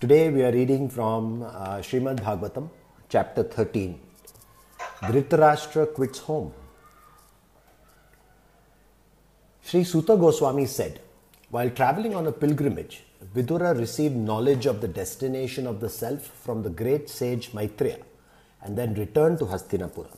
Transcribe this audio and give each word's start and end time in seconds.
Today 0.00 0.30
we 0.30 0.42
are 0.42 0.50
reading 0.50 0.88
from 0.88 1.42
uh, 1.42 1.76
Srimad 1.86 2.20
Bhagavatam, 2.20 2.70
chapter 3.10 3.42
13. 3.42 4.00
Dhritarashtra 5.02 5.92
quits 5.92 6.20
home. 6.20 6.54
Sri 9.60 9.84
Suta 9.84 10.16
Goswami 10.16 10.64
said, 10.64 11.02
While 11.50 11.68
traveling 11.68 12.14
on 12.14 12.26
a 12.26 12.32
pilgrimage, 12.32 13.02
Vidura 13.34 13.78
received 13.78 14.16
knowledge 14.16 14.64
of 14.64 14.80
the 14.80 14.88
destination 14.88 15.66
of 15.66 15.80
the 15.80 15.90
self 15.90 16.22
from 16.22 16.62
the 16.62 16.70
great 16.70 17.10
sage 17.10 17.52
Maitreya 17.52 17.98
and 18.62 18.78
then 18.78 18.94
returned 18.94 19.38
to 19.40 19.44
Hastinapura. 19.44 20.16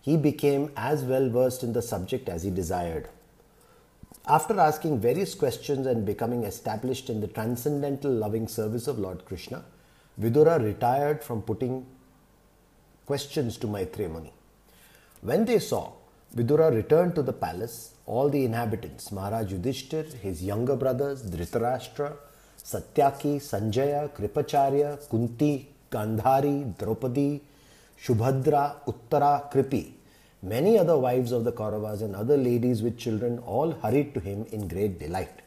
He 0.00 0.16
became 0.16 0.72
as 0.76 1.04
well 1.04 1.28
versed 1.28 1.62
in 1.62 1.72
the 1.72 1.82
subject 1.82 2.28
as 2.28 2.42
he 2.42 2.50
desired. 2.50 3.08
After 4.26 4.58
asking 4.58 5.00
various 5.00 5.34
questions 5.34 5.86
and 5.86 6.06
becoming 6.06 6.44
established 6.44 7.10
in 7.10 7.20
the 7.20 7.26
transcendental 7.26 8.10
loving 8.10 8.48
service 8.48 8.86
of 8.86 8.98
Lord 8.98 9.26
Krishna, 9.26 9.64
Vidura 10.18 10.58
retired 10.62 11.22
from 11.22 11.42
putting 11.42 11.84
questions 13.04 13.58
to 13.58 13.66
Maitreya 13.66 14.08
Muni. 14.08 14.32
When 15.20 15.44
they 15.44 15.58
saw 15.58 15.92
Vidura 16.34 16.74
returned 16.74 17.14
to 17.16 17.22
the 17.22 17.34
palace, 17.34 17.92
all 18.06 18.30
the 18.30 18.46
inhabitants, 18.46 19.12
Maharaj 19.12 19.52
Yudhishthir, 19.52 20.14
his 20.14 20.42
younger 20.42 20.76
brothers, 20.76 21.22
Dhritarashtra, 21.22 22.16
Satyaki, 22.58 23.36
Sanjaya, 23.36 24.10
Kripacharya, 24.10 25.06
Kunti, 25.10 25.68
Gandhari, 25.90 26.74
Draupadi, 26.78 27.42
Shubhadra, 28.02 28.76
Uttara, 28.86 29.52
Kripi, 29.52 29.92
many 30.44 30.78
other 30.78 30.96
wives 30.98 31.32
of 31.32 31.44
the 31.44 31.52
Kauravas 31.52 32.02
and 32.02 32.14
other 32.14 32.36
ladies 32.36 32.82
with 32.82 32.98
children 32.98 33.38
all 33.40 33.72
hurried 33.72 34.14
to 34.14 34.20
him 34.20 34.46
in 34.52 34.68
great 34.68 34.98
delight. 34.98 35.40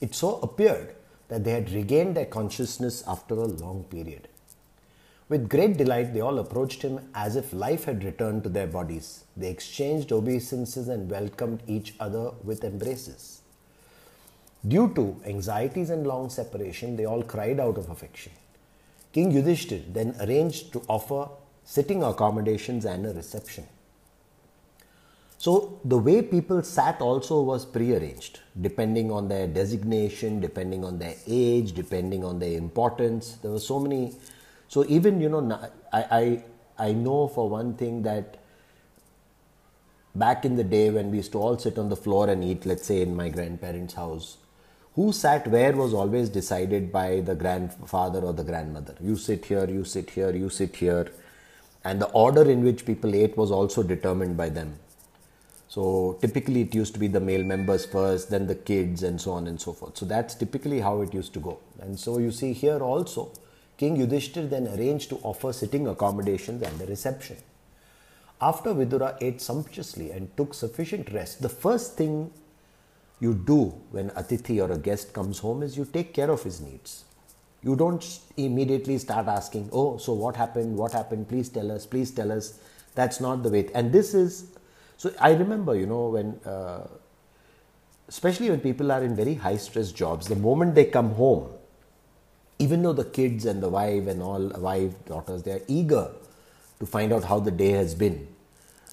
It 0.00 0.14
so 0.14 0.36
appeared 0.40 0.94
that 1.28 1.44
they 1.44 1.52
had 1.52 1.72
regained 1.72 2.16
their 2.16 2.26
consciousness 2.26 3.02
after 3.06 3.34
a 3.34 3.46
long 3.46 3.84
period. 3.84 4.28
With 5.28 5.48
great 5.48 5.76
delight, 5.76 6.12
they 6.12 6.20
all 6.20 6.38
approached 6.38 6.82
him 6.82 7.00
as 7.14 7.36
if 7.36 7.52
life 7.52 7.84
had 7.84 8.04
returned 8.04 8.42
to 8.44 8.48
their 8.48 8.66
bodies. 8.66 9.24
They 9.36 9.48
exchanged 9.48 10.12
obeisances 10.12 10.88
and 10.88 11.10
welcomed 11.10 11.62
each 11.66 11.94
other 11.98 12.32
with 12.44 12.64
embraces. 12.64 13.40
Due 14.66 14.92
to 14.94 15.20
anxieties 15.24 15.90
and 15.90 16.06
long 16.06 16.28
separation, 16.30 16.96
they 16.96 17.06
all 17.06 17.22
cried 17.22 17.58
out 17.58 17.78
of 17.78 17.88
affection. 17.88 18.32
King 19.12 19.32
Yudhishthir 19.32 19.92
then 19.92 20.14
arranged 20.20 20.72
to 20.72 20.82
offer 20.86 21.28
sitting 21.64 22.02
accommodations 22.02 22.84
and 22.84 23.06
a 23.06 23.12
reception. 23.12 23.66
So 25.42 25.80
the 25.84 25.98
way 25.98 26.22
people 26.22 26.62
sat 26.62 27.00
also 27.00 27.42
was 27.42 27.64
prearranged, 27.66 28.38
depending 28.60 29.10
on 29.10 29.26
their 29.26 29.48
designation, 29.48 30.38
depending 30.38 30.84
on 30.84 31.00
their 31.00 31.16
age, 31.26 31.72
depending 31.72 32.24
on 32.24 32.38
their 32.38 32.56
importance. 32.56 33.38
There 33.42 33.50
were 33.50 33.58
so 33.58 33.80
many. 33.80 34.12
So 34.68 34.84
even 34.86 35.20
you 35.20 35.28
know, 35.28 35.40
I 35.92 36.02
I, 36.18 36.44
I 36.90 36.92
know 36.92 37.26
for 37.26 37.48
one 37.54 37.74
thing 37.74 38.02
that 38.02 38.36
back 40.14 40.44
in 40.44 40.54
the 40.54 40.66
day 40.74 40.90
when 40.90 41.10
we 41.10 41.16
used 41.16 41.32
to 41.32 41.40
all 41.40 41.58
sit 41.58 41.76
on 41.76 41.88
the 41.88 41.98
floor 42.04 42.30
and 42.30 42.44
eat, 42.44 42.64
let's 42.64 42.86
say 42.86 43.00
in 43.00 43.16
my 43.16 43.28
grandparents' 43.28 43.94
house, 43.94 44.36
who 44.94 45.10
sat 45.10 45.48
where 45.48 45.72
was 45.72 45.92
always 45.92 46.28
decided 46.28 46.92
by 46.92 47.08
the 47.32 47.34
grandfather 47.34 48.20
or 48.20 48.32
the 48.32 48.44
grandmother. 48.44 48.94
You 49.00 49.16
sit 49.16 49.46
here, 49.46 49.68
you 49.68 49.82
sit 49.96 50.10
here, 50.10 50.30
you 50.30 50.50
sit 50.50 50.76
here. 50.76 51.10
And 51.82 52.00
the 52.00 52.10
order 52.24 52.48
in 52.48 52.62
which 52.62 52.86
people 52.86 53.20
ate 53.24 53.36
was 53.36 53.50
also 53.50 53.82
determined 53.82 54.36
by 54.36 54.50
them. 54.60 54.78
So 55.72 56.18
typically 56.20 56.60
it 56.60 56.74
used 56.74 56.92
to 56.92 57.00
be 57.00 57.06
the 57.08 57.18
male 57.18 57.42
members 57.42 57.86
first, 57.86 58.28
then 58.28 58.46
the 58.46 58.54
kids, 58.54 59.02
and 59.04 59.18
so 59.18 59.30
on 59.30 59.46
and 59.46 59.58
so 59.58 59.72
forth. 59.72 59.96
So 59.96 60.04
that's 60.04 60.34
typically 60.34 60.80
how 60.80 61.00
it 61.00 61.14
used 61.14 61.32
to 61.32 61.40
go. 61.40 61.60
And 61.80 61.98
so 61.98 62.18
you 62.18 62.30
see 62.30 62.52
here 62.52 62.80
also, 62.80 63.32
King 63.78 63.96
Yudhishthir 63.96 64.50
then 64.50 64.68
arranged 64.68 65.08
to 65.08 65.16
offer 65.22 65.50
sitting 65.50 65.86
accommodations 65.88 66.62
and 66.62 66.78
a 66.78 66.84
reception. 66.84 67.38
After 68.38 68.74
Vidura 68.74 69.16
ate 69.22 69.40
sumptuously 69.40 70.10
and 70.10 70.36
took 70.36 70.52
sufficient 70.52 71.10
rest, 71.10 71.40
the 71.40 71.48
first 71.48 71.96
thing 71.96 72.30
you 73.18 73.32
do 73.32 73.72
when 73.92 74.10
Atithi 74.10 74.62
or 74.62 74.70
a 74.72 74.76
guest 74.76 75.14
comes 75.14 75.38
home 75.38 75.62
is 75.62 75.78
you 75.78 75.86
take 75.86 76.12
care 76.12 76.30
of 76.30 76.42
his 76.42 76.60
needs. 76.60 77.04
You 77.62 77.76
don't 77.76 78.20
immediately 78.36 78.98
start 78.98 79.26
asking, 79.26 79.70
oh, 79.72 79.96
so 79.96 80.12
what 80.12 80.36
happened? 80.36 80.76
What 80.76 80.92
happened? 80.92 81.30
Please 81.30 81.48
tell 81.48 81.72
us, 81.72 81.86
please 81.86 82.10
tell 82.10 82.30
us. 82.30 82.58
That's 82.94 83.20
not 83.20 83.42
the 83.42 83.48
way. 83.48 83.70
And 83.74 83.90
this 83.90 84.12
is, 84.12 84.51
so 85.02 85.12
I 85.18 85.32
remember, 85.32 85.74
you 85.74 85.86
know, 85.86 86.10
when, 86.10 86.38
uh, 86.46 86.86
especially 88.06 88.50
when 88.50 88.60
people 88.60 88.92
are 88.92 89.02
in 89.02 89.16
very 89.16 89.34
high 89.34 89.56
stress 89.56 89.90
jobs, 89.90 90.28
the 90.28 90.36
moment 90.36 90.76
they 90.76 90.84
come 90.84 91.10
home, 91.14 91.50
even 92.60 92.84
though 92.84 92.92
the 92.92 93.06
kids 93.06 93.44
and 93.44 93.60
the 93.60 93.68
wife 93.68 94.06
and 94.06 94.22
all 94.22 94.50
wife, 94.58 94.92
daughters, 95.06 95.42
they 95.42 95.50
are 95.50 95.62
eager 95.66 96.08
to 96.78 96.86
find 96.86 97.12
out 97.12 97.24
how 97.24 97.40
the 97.40 97.50
day 97.50 97.70
has 97.70 97.96
been. 97.96 98.28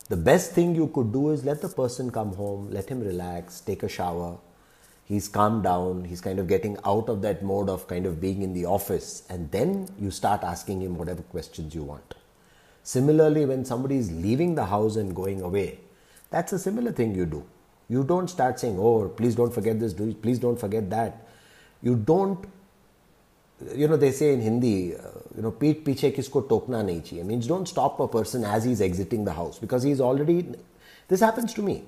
The 0.07 0.17
best 0.17 0.53
thing 0.53 0.73
you 0.73 0.87
could 0.87 1.13
do 1.13 1.29
is 1.29 1.45
let 1.45 1.61
the 1.61 1.69
person 1.69 2.09
come 2.09 2.33
home, 2.33 2.71
let 2.71 2.89
him 2.89 3.01
relax, 3.01 3.61
take 3.61 3.83
a 3.83 3.87
shower. 3.87 4.39
He's 5.05 5.27
calmed 5.27 5.61
down, 5.61 6.05
he's 6.05 6.21
kind 6.21 6.39
of 6.39 6.47
getting 6.47 6.75
out 6.85 7.07
of 7.07 7.21
that 7.21 7.43
mode 7.43 7.69
of 7.69 7.87
kind 7.87 8.07
of 8.07 8.19
being 8.19 8.41
in 8.41 8.53
the 8.53 8.65
office, 8.65 9.21
and 9.29 9.51
then 9.51 9.87
you 9.99 10.09
start 10.09 10.41
asking 10.41 10.81
him 10.81 10.97
whatever 10.97 11.21
questions 11.21 11.75
you 11.75 11.83
want. 11.83 12.15
Similarly, 12.81 13.45
when 13.45 13.63
somebody 13.63 13.97
is 13.97 14.11
leaving 14.11 14.55
the 14.55 14.65
house 14.65 14.95
and 14.95 15.15
going 15.15 15.41
away, 15.41 15.77
that's 16.29 16.53
a 16.53 16.59
similar 16.59 16.91
thing 16.91 17.15
you 17.15 17.25
do. 17.25 17.45
You 17.87 18.03
don't 18.03 18.29
start 18.29 18.59
saying, 18.59 18.77
Oh, 18.79 19.09
please 19.09 19.35
don't 19.35 19.53
forget 19.53 19.79
this, 19.79 19.93
please 19.93 20.39
don't 20.39 20.59
forget 20.59 20.89
that. 20.89 21.27
You 21.81 21.95
don't 21.95 22.45
you 23.75 23.87
know 23.87 23.97
they 23.97 24.11
say 24.11 24.33
in 24.33 24.41
Hindi, 24.41 24.95
uh, 24.95 25.01
you 25.35 25.41
know, 25.41 25.51
peet 25.51 25.83
piche 25.83 26.15
kisko 26.15 26.47
tokna 26.47 26.83
nahi 26.83 27.01
chahiye. 27.01 27.25
Means 27.25 27.47
don't 27.47 27.67
stop 27.67 27.99
a 27.99 28.07
person 28.07 28.43
as 28.43 28.63
he's 28.63 28.81
exiting 28.81 29.25
the 29.25 29.33
house 29.33 29.59
because 29.59 29.83
he's 29.83 29.99
already. 29.99 30.47
This 31.07 31.19
happens 31.19 31.53
to 31.55 31.61
me. 31.61 31.83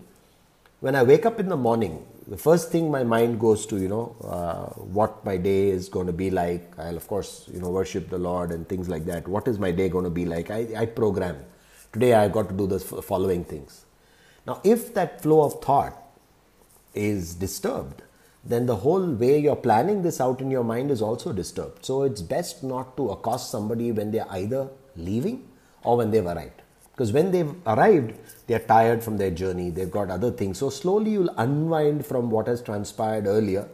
When 0.79 0.95
I 0.95 1.03
wake 1.03 1.25
up 1.25 1.39
in 1.39 1.47
the 1.47 1.57
morning, 1.57 2.05
the 2.27 2.37
first 2.37 2.71
thing 2.71 2.89
my 2.89 3.03
mind 3.03 3.39
goes 3.39 3.67
to, 3.67 3.77
you 3.77 3.87
know, 3.87 4.15
uh, 4.23 4.65
what 4.81 5.23
my 5.23 5.37
day 5.37 5.69
is 5.69 5.89
going 5.89 6.07
to 6.07 6.13
be 6.13 6.31
like. 6.31 6.73
I'll 6.77 6.97
of 6.97 7.07
course, 7.07 7.47
you 7.53 7.59
know, 7.59 7.69
worship 7.69 8.09
the 8.09 8.17
Lord 8.17 8.51
and 8.51 8.67
things 8.67 8.89
like 8.89 9.05
that. 9.05 9.27
What 9.27 9.47
is 9.47 9.59
my 9.59 9.71
day 9.71 9.89
going 9.89 10.05
to 10.05 10.09
be 10.09 10.25
like? 10.25 10.49
I, 10.49 10.67
I 10.75 10.85
program. 10.87 11.37
Today 11.93 12.13
I've 12.15 12.31
got 12.31 12.49
to 12.49 12.55
do 12.55 12.67
the 12.67 12.79
following 12.79 13.43
things. 13.43 13.85
Now, 14.45 14.59
if 14.63 14.93
that 14.93 15.21
flow 15.21 15.43
of 15.43 15.61
thought 15.61 15.97
is 16.93 17.35
disturbed, 17.35 18.01
then 18.43 18.65
the 18.65 18.77
whole 18.77 19.05
way 19.13 19.37
you're 19.37 19.55
planning 19.55 20.01
this 20.01 20.19
out 20.19 20.41
in 20.41 20.49
your 20.49 20.63
mind 20.63 20.89
is 20.89 21.01
also 21.01 21.31
disturbed. 21.31 21.85
So 21.85 22.03
it's 22.03 22.21
best 22.21 22.63
not 22.63 22.97
to 22.97 23.11
accost 23.11 23.51
somebody 23.51 23.91
when 23.91 24.11
they're 24.11 24.31
either 24.31 24.69
leaving 24.95 25.47
or 25.83 25.97
when 25.97 26.09
they've 26.09 26.25
arrived. 26.25 26.61
Because 26.91 27.13
when 27.13 27.31
they've 27.31 27.53
arrived, 27.65 28.17
they're 28.47 28.59
tired 28.59 29.03
from 29.03 29.17
their 29.17 29.31
journey, 29.31 29.69
they've 29.69 29.91
got 29.91 30.09
other 30.09 30.31
things. 30.31 30.57
So 30.57 30.69
slowly 30.69 31.11
you'll 31.11 31.33
unwind 31.37 32.05
from 32.05 32.29
what 32.31 32.47
has 32.47 32.61
transpired 32.61 33.27
earlier. 33.27 33.69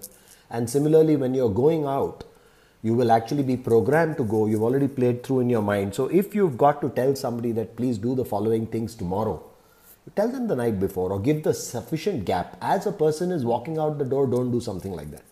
And 0.49 0.69
similarly, 0.69 1.15
when 1.15 1.33
you're 1.33 1.49
going 1.49 1.85
out, 1.85 2.23
you 2.81 2.93
will 2.93 3.11
actually 3.11 3.43
be 3.43 3.57
programmed 3.57 4.17
to 4.17 4.23
go. 4.23 4.45
You've 4.45 4.63
already 4.63 4.87
played 4.87 5.23
through 5.23 5.41
in 5.41 5.49
your 5.49 5.61
mind. 5.61 5.95
So 5.95 6.07
if 6.07 6.35
you've 6.35 6.57
got 6.57 6.79
to 6.81 6.89
tell 6.89 7.15
somebody 7.15 7.51
that 7.53 7.75
please 7.75 7.97
do 7.97 8.15
the 8.15 8.23
following 8.23 8.67
things 8.67 8.95
tomorrow, 8.95 9.43
Tell 10.15 10.29
them 10.29 10.47
the 10.47 10.55
night 10.55 10.79
before 10.79 11.11
or 11.11 11.19
give 11.19 11.43
the 11.43 11.53
sufficient 11.53 12.25
gap. 12.25 12.57
As 12.61 12.85
a 12.85 12.91
person 12.91 13.31
is 13.31 13.43
walking 13.43 13.77
out 13.77 13.97
the 13.97 14.05
door, 14.05 14.25
don't 14.27 14.51
do 14.51 14.61
something 14.61 14.93
like 14.93 15.11
that. 15.11 15.23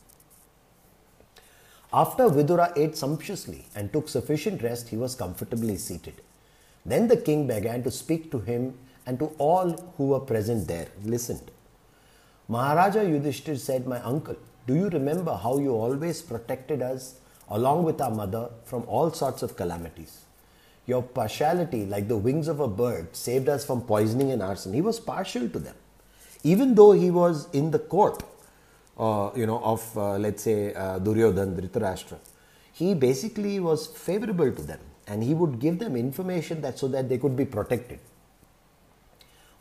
After 1.94 2.24
Vidura 2.26 2.74
ate 2.76 2.98
sumptuously 2.98 3.66
and 3.74 3.92
took 3.94 4.10
sufficient 4.10 4.62
rest, 4.62 4.90
he 4.90 4.98
was 4.98 5.16
comfortably 5.16 5.78
seated. 5.78 6.22
Then 6.86 7.08
the 7.08 7.18
king 7.18 7.48
began 7.48 7.84
to 7.84 7.92
speak 7.92 8.32
to 8.32 8.40
him 8.40 8.78
and 9.06 9.18
to 9.20 9.28
all 9.38 9.72
who 9.98 10.08
were 10.08 10.20
present 10.20 10.68
there. 10.68 10.88
Listened. 11.04 11.52
Maharaja 12.50 13.00
Yudhishthir 13.00 13.58
said, 13.58 13.88
My 13.88 14.02
uncle, 14.02 14.36
do 14.68 14.76
you 14.76 14.90
remember 14.90 15.36
how 15.36 15.58
you 15.58 15.72
always 15.72 16.22
protected 16.22 16.82
us 16.82 17.16
along 17.50 17.84
with 17.84 18.02
our 18.02 18.12
mother 18.12 18.50
from 18.66 18.84
all 18.88 19.12
sorts 19.12 19.42
of 19.42 19.56
calamities? 19.56 20.25
Your 20.88 21.02
partiality, 21.02 21.86
like 21.86 22.08
the 22.08 22.18
wings 22.18 22.48
of 22.48 22.60
a 22.60 22.68
bird, 22.68 23.16
saved 23.16 23.50
us 23.50 23.66
from 23.66 23.82
poisoning 23.82 24.32
and 24.32 24.42
arson. 24.42 24.74
He 24.74 24.82
was 24.82 25.00
partial 25.00 25.50
to 25.50 25.60
them. 25.60 25.76
Even 26.44 26.76
though 26.76 26.92
he 26.92 27.10
was 27.10 27.50
in 27.54 27.72
the 27.72 27.80
court, 27.80 28.24
uh, 28.98 29.32
you 29.36 29.48
know, 29.48 29.60
of, 29.64 29.98
uh, 29.98 30.18
let's 30.18 30.44
say, 30.44 30.74
uh, 30.74 31.00
Duryodhan, 31.00 31.56
Dhritarashtra, 31.56 32.18
he 32.72 32.94
basically 32.94 33.60
was 33.60 33.88
favorable 33.88 34.52
to 34.52 34.62
them 34.62 34.80
and 35.08 35.24
he 35.24 35.34
would 35.34 35.60
give 35.60 35.80
them 35.80 35.96
information 35.96 36.62
that 36.62 36.78
so 36.78 36.88
that 36.88 37.10
they 37.10 37.18
could 37.18 37.36
be 37.36 37.46
protected. 37.46 38.00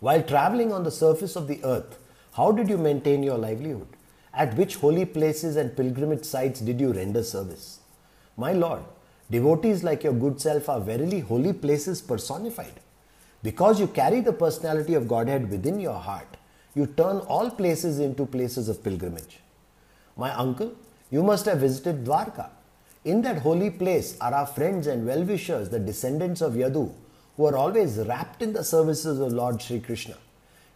While 0.00 0.22
traveling 0.22 0.72
on 0.72 0.84
the 0.84 0.90
surface 0.90 1.36
of 1.36 1.48
the 1.48 1.64
earth, 1.64 1.98
how 2.32 2.52
did 2.52 2.68
you 2.68 2.76
maintain 2.76 3.22
your 3.22 3.38
livelihood? 3.38 3.88
At 4.32 4.56
which 4.56 4.76
holy 4.76 5.04
places 5.04 5.56
and 5.56 5.76
pilgrimage 5.76 6.24
sites 6.24 6.60
did 6.60 6.80
you 6.80 6.92
render 6.92 7.22
service? 7.22 7.80
My 8.36 8.52
Lord, 8.52 8.82
Devotees 9.30 9.82
like 9.82 10.04
your 10.04 10.12
good 10.12 10.40
self 10.40 10.68
are 10.68 10.80
verily 10.80 11.20
holy 11.20 11.52
places 11.52 12.02
personified. 12.02 12.80
Because 13.42 13.80
you 13.80 13.86
carry 13.86 14.20
the 14.20 14.32
personality 14.32 14.94
of 14.94 15.08
Godhead 15.08 15.50
within 15.50 15.80
your 15.80 15.98
heart, 15.98 16.36
you 16.74 16.86
turn 16.86 17.18
all 17.18 17.50
places 17.50 17.98
into 17.98 18.26
places 18.26 18.68
of 18.68 18.82
pilgrimage. 18.82 19.40
My 20.16 20.32
uncle, 20.34 20.72
you 21.10 21.22
must 21.22 21.46
have 21.46 21.58
visited 21.58 22.04
Dwarka. 22.04 22.50
In 23.04 23.22
that 23.22 23.38
holy 23.38 23.70
place 23.70 24.16
are 24.20 24.32
our 24.32 24.46
friends 24.46 24.86
and 24.86 25.06
well 25.06 25.22
wishers, 25.22 25.68
the 25.68 25.78
descendants 25.78 26.40
of 26.40 26.54
Yadu, 26.54 26.92
who 27.36 27.46
are 27.46 27.56
always 27.56 27.98
wrapped 27.98 28.42
in 28.42 28.52
the 28.52 28.64
services 28.64 29.20
of 29.20 29.32
Lord 29.32 29.60
Sri 29.60 29.80
Krishna. 29.80 30.16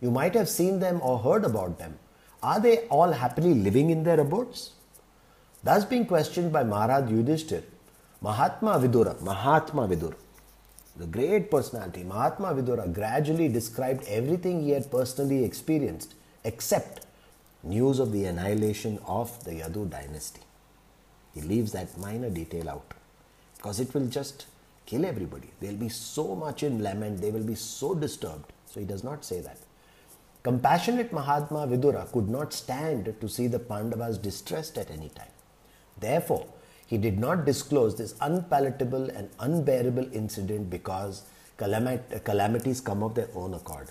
You 0.00 0.10
might 0.10 0.34
have 0.34 0.48
seen 0.48 0.78
them 0.78 1.00
or 1.02 1.18
heard 1.18 1.44
about 1.44 1.78
them. 1.78 1.98
Are 2.42 2.60
they 2.60 2.86
all 2.88 3.12
happily 3.12 3.54
living 3.54 3.90
in 3.90 4.04
their 4.04 4.20
abodes? 4.20 4.72
Thus 5.64 5.84
being 5.84 6.06
questioned 6.06 6.52
by 6.52 6.62
Maharaj 6.62 7.10
Yudhishthir, 7.10 7.62
Mahatma 8.20 8.80
Vidura, 8.80 9.20
Mahatma 9.22 9.86
Vidura, 9.86 10.16
the 10.96 11.06
great 11.06 11.52
personality, 11.52 12.02
Mahatma 12.02 12.48
Vidura 12.48 12.92
gradually 12.92 13.46
described 13.48 14.04
everything 14.08 14.60
he 14.62 14.70
had 14.70 14.90
personally 14.90 15.44
experienced 15.44 16.14
except 16.42 17.06
news 17.62 18.00
of 18.00 18.10
the 18.10 18.24
annihilation 18.24 18.98
of 19.06 19.44
the 19.44 19.52
Yadu 19.52 19.88
dynasty. 19.88 20.40
He 21.32 21.42
leaves 21.42 21.70
that 21.72 21.96
minor 21.96 22.28
detail 22.28 22.68
out 22.68 22.94
because 23.56 23.78
it 23.78 23.94
will 23.94 24.08
just 24.08 24.46
kill 24.84 25.06
everybody. 25.06 25.50
They'll 25.60 25.76
be 25.76 25.88
so 25.88 26.34
much 26.34 26.64
in 26.64 26.82
lament, 26.82 27.20
they 27.20 27.30
will 27.30 27.44
be 27.44 27.54
so 27.54 27.94
disturbed. 27.94 28.52
So 28.66 28.80
he 28.80 28.86
does 28.86 29.04
not 29.04 29.24
say 29.24 29.40
that. 29.42 29.58
Compassionate 30.42 31.12
Mahatma 31.12 31.68
Vidura 31.68 32.10
could 32.10 32.28
not 32.28 32.52
stand 32.52 33.14
to 33.20 33.28
see 33.28 33.46
the 33.46 33.60
Pandavas 33.60 34.18
distressed 34.18 34.76
at 34.76 34.90
any 34.90 35.10
time. 35.10 35.30
Therefore, 36.00 36.46
he 36.88 36.96
did 36.96 37.18
not 37.18 37.44
disclose 37.44 37.96
this 37.96 38.14
unpalatable 38.20 39.10
and 39.10 39.28
unbearable 39.38 40.08
incident 40.12 40.70
because 40.70 41.22
calamities 41.58 42.80
come 42.80 43.02
of 43.02 43.14
their 43.14 43.28
own 43.34 43.52
accord. 43.52 43.88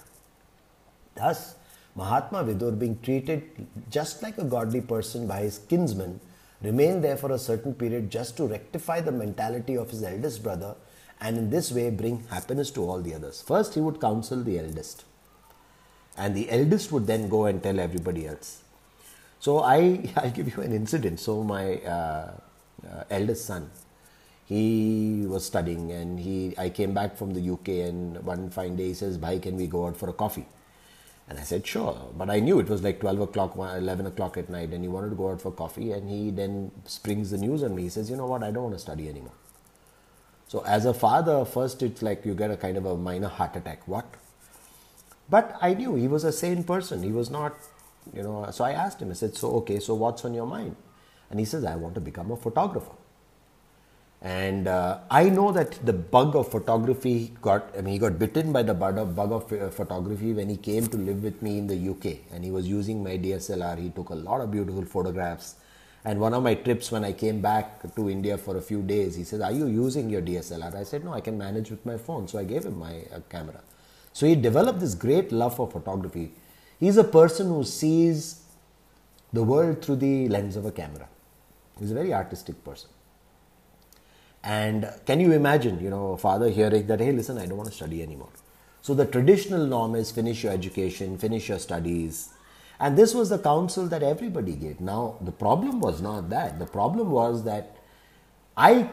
Thus, 1.16 1.56
Mahatma 1.96 2.44
Vidur, 2.44 2.78
being 2.78 3.00
treated 3.02 3.68
just 3.90 4.24
like 4.24 4.38
a 4.40 4.44
godly 4.44 4.82
person 4.82 5.28
by 5.28 5.42
his 5.42 5.60
kinsmen, 5.60 6.20
remained 6.62 7.04
there 7.04 7.18
for 7.18 7.32
a 7.32 7.40
certain 7.40 7.76
period 7.76 8.10
just 8.10 8.36
to 8.38 8.48
rectify 8.48 9.00
the 9.00 9.12
mentality 9.12 9.78
of 9.78 9.92
his 9.92 10.04
eldest 10.04 10.42
brother 10.42 10.76
and 11.22 11.38
in 11.38 11.50
this 11.52 11.72
way 11.72 11.92
bring 11.92 12.24
happiness 12.32 12.72
to 12.72 12.84
all 12.84 13.00
the 13.00 13.14
others. 13.14 13.44
First, 13.44 13.76
he 13.76 13.80
would 13.80 14.02
counsel 14.02 14.44
the 14.44 14.58
eldest 14.58 15.06
and 16.18 16.34
the 16.36 16.50
eldest 16.50 16.92
would 16.92 17.06
then 17.06 17.30
go 17.30 17.46
and 17.46 17.62
tell 17.62 17.80
everybody 17.80 18.28
else. 18.28 18.64
So 19.40 19.60
I, 19.60 20.12
I'll 20.16 20.32
give 20.32 20.56
you 20.56 20.64
an 20.64 20.74
incident. 20.74 21.20
So 21.20 21.44
my 21.44 21.76
uh, 21.78 22.32
uh, 22.92 23.04
eldest 23.10 23.46
son, 23.46 23.70
he 24.46 25.26
was 25.28 25.46
studying 25.46 25.92
and 25.92 26.20
he, 26.20 26.54
I 26.58 26.70
came 26.70 26.94
back 26.94 27.18
from 27.18 27.34
the 27.34 27.52
UK 27.52 27.68
and 27.90 28.24
one 28.24 28.50
fine 28.50 28.76
day 28.76 28.90
he 28.90 28.94
says, 28.94 29.18
"Bhai, 29.18 29.40
can 29.40 29.58
we 29.58 29.68
go 29.68 29.88
out 29.88 29.98
for 29.98 30.10
a 30.10 30.14
coffee?" 30.14 30.48
And 31.30 31.38
I 31.38 31.44
said, 31.44 31.68
sure. 31.68 32.10
But 32.18 32.30
I 32.30 32.40
knew 32.40 32.60
it 32.60 32.70
was 32.70 32.82
like 32.84 33.00
12 33.02 33.20
o'clock, 33.20 33.56
11 33.58 34.06
o'clock 34.06 34.38
at 34.38 34.50
night, 34.50 34.70
and 34.70 34.82
he 34.82 34.88
wanted 34.88 35.10
to 35.10 35.16
go 35.16 35.32
out 35.32 35.42
for 35.42 35.52
coffee. 35.52 35.92
And 35.92 36.10
he 36.10 36.32
then 36.32 36.72
springs 36.86 37.32
the 37.32 37.38
news 37.38 37.64
on 37.64 37.76
me. 37.76 37.84
He 37.84 37.90
says, 37.90 38.10
you 38.10 38.16
know 38.16 38.26
what, 38.28 38.44
I 38.44 38.52
don't 38.52 38.64
want 38.64 38.76
to 38.76 38.80
study 38.80 39.10
anymore. 39.10 39.34
So, 40.48 40.64
as 40.66 40.86
a 40.86 40.94
father, 40.94 41.44
first 41.44 41.84
it's 41.84 42.02
like 42.02 42.26
you 42.26 42.34
get 42.34 42.50
a 42.52 42.56
kind 42.56 42.78
of 42.78 42.86
a 42.86 42.96
minor 42.96 43.28
heart 43.28 43.58
attack. 43.58 43.86
What? 43.88 44.06
But 45.30 45.58
I 45.62 45.74
knew 45.74 45.96
he 45.96 46.08
was 46.08 46.24
a 46.24 46.32
sane 46.32 46.64
person. 46.64 47.04
He 47.04 47.12
was 47.12 47.30
not, 47.30 47.58
you 48.14 48.24
know. 48.24 48.48
So 48.52 48.64
I 48.64 48.72
asked 48.72 49.02
him, 49.02 49.12
I 49.12 49.14
said, 49.14 49.36
So, 49.36 49.52
okay, 49.58 49.80
so 49.80 49.94
what's 49.96 50.24
on 50.24 50.34
your 50.34 50.46
mind? 50.46 50.78
And 51.30 51.40
he 51.40 51.46
says, 51.46 51.66
I 51.66 51.76
want 51.76 51.96
to 51.96 52.02
become 52.02 52.32
a 52.32 52.38
photographer. 52.38 52.94
And 54.22 54.68
uh, 54.68 55.00
I 55.12 55.30
know 55.30 55.52
that 55.52 55.86
the 55.86 55.94
bug 55.94 56.36
of 56.36 56.50
photography 56.50 57.34
got, 57.42 57.72
I 57.78 57.82
mean, 57.82 57.94
he 57.94 58.00
got 58.00 58.18
bitten 58.18 58.52
by 58.52 58.64
the 58.64 58.74
bug 58.74 58.98
of, 58.98 59.54
uh, 59.54 59.70
photography 59.70 60.34
when 60.34 60.50
he 60.50 60.58
came 60.58 60.88
to 60.88 60.98
live 60.98 61.22
with 61.22 61.42
me 61.42 61.60
in 61.60 61.68
the 61.68 61.90
UK. 61.90 62.20
And 62.32 62.44
he 62.44 62.50
was 62.50 62.68
using 62.68 63.04
my 63.04 63.18
DSLR. 63.18 63.78
He 63.78 63.90
took 63.92 64.10
a 64.10 64.16
lot 64.16 64.42
of 64.42 64.50
beautiful 64.50 64.86
photographs. 64.86 65.56
And 66.04 66.20
one 66.20 66.34
of 66.34 66.42
my 66.42 66.56
trips 66.56 66.92
when 66.92 67.04
I 67.04 67.12
came 67.12 67.42
back 67.42 67.94
to 67.96 68.10
India 68.10 68.38
for 68.38 68.58
a 68.58 68.62
few 68.62 68.82
days, 68.82 69.16
he 69.16 69.24
said, 69.24 69.42
Are 69.42 69.52
you 69.52 69.68
using 69.68 70.10
your 70.10 70.22
DSLR? 70.22 70.74
I 70.74 70.84
said, 70.84 71.04
No, 71.04 71.14
I 71.14 71.22
can 71.22 71.38
manage 71.38 71.70
with 71.70 71.86
my 71.86 71.98
phone. 71.98 72.28
So 72.28 72.40
I 72.40 72.44
gave 72.44 72.66
him 72.66 72.80
my 72.80 73.04
uh, 73.14 73.20
camera. 73.30 73.62
So 74.14 74.26
he 74.26 74.34
developed 74.34 74.80
this 74.80 74.96
great 74.96 75.32
love 75.32 75.58
for 75.58 75.70
photography. 75.70 76.32
He's 76.80 76.98
a 76.98 77.04
person 77.04 77.48
who 77.48 77.64
sees 77.64 78.42
the 79.32 79.44
world 79.44 79.84
through 79.84 79.98
the 79.98 80.28
lens 80.30 80.56
of 80.56 80.66
a 80.66 80.72
camera. 80.72 81.08
He's 81.80 81.92
a 81.92 81.94
very 81.94 82.14
artistic 82.14 82.64
person. 82.64 82.90
And 84.44 84.90
can 85.06 85.20
you 85.20 85.32
imagine, 85.34 85.80
you 85.82 85.90
know, 85.90 86.14
a 86.14 86.18
father 86.18 86.50
hearing 86.50 86.88
that, 86.88 87.00
hey, 87.00 87.12
listen, 87.12 87.38
I 87.38 87.46
don't 87.46 87.58
want 87.58 87.70
to 87.70 87.76
study 87.76 88.02
anymore. 88.02 88.30
So 88.82 88.94
the 88.94 89.06
traditional 89.06 89.66
norm 89.66 89.96
is 89.96 90.12
finish 90.12 90.44
your 90.44 90.54
education, 90.54 91.18
finish 91.18 91.50
your 91.50 91.60
studies. 91.60 92.30
And 92.80 92.98
this 92.98 93.14
was 93.14 93.30
the 93.30 93.40
counsel 93.40 93.88
that 93.88 94.04
everybody 94.04 94.54
gave. 94.54 94.80
Now, 94.80 95.18
the 95.22 95.32
problem 95.32 95.82
was 95.82 96.02
not 96.02 96.30
that. 96.30 96.60
The 96.60 96.66
problem 96.66 97.12
was 97.12 97.44
that 97.44 97.76
I 98.56 98.90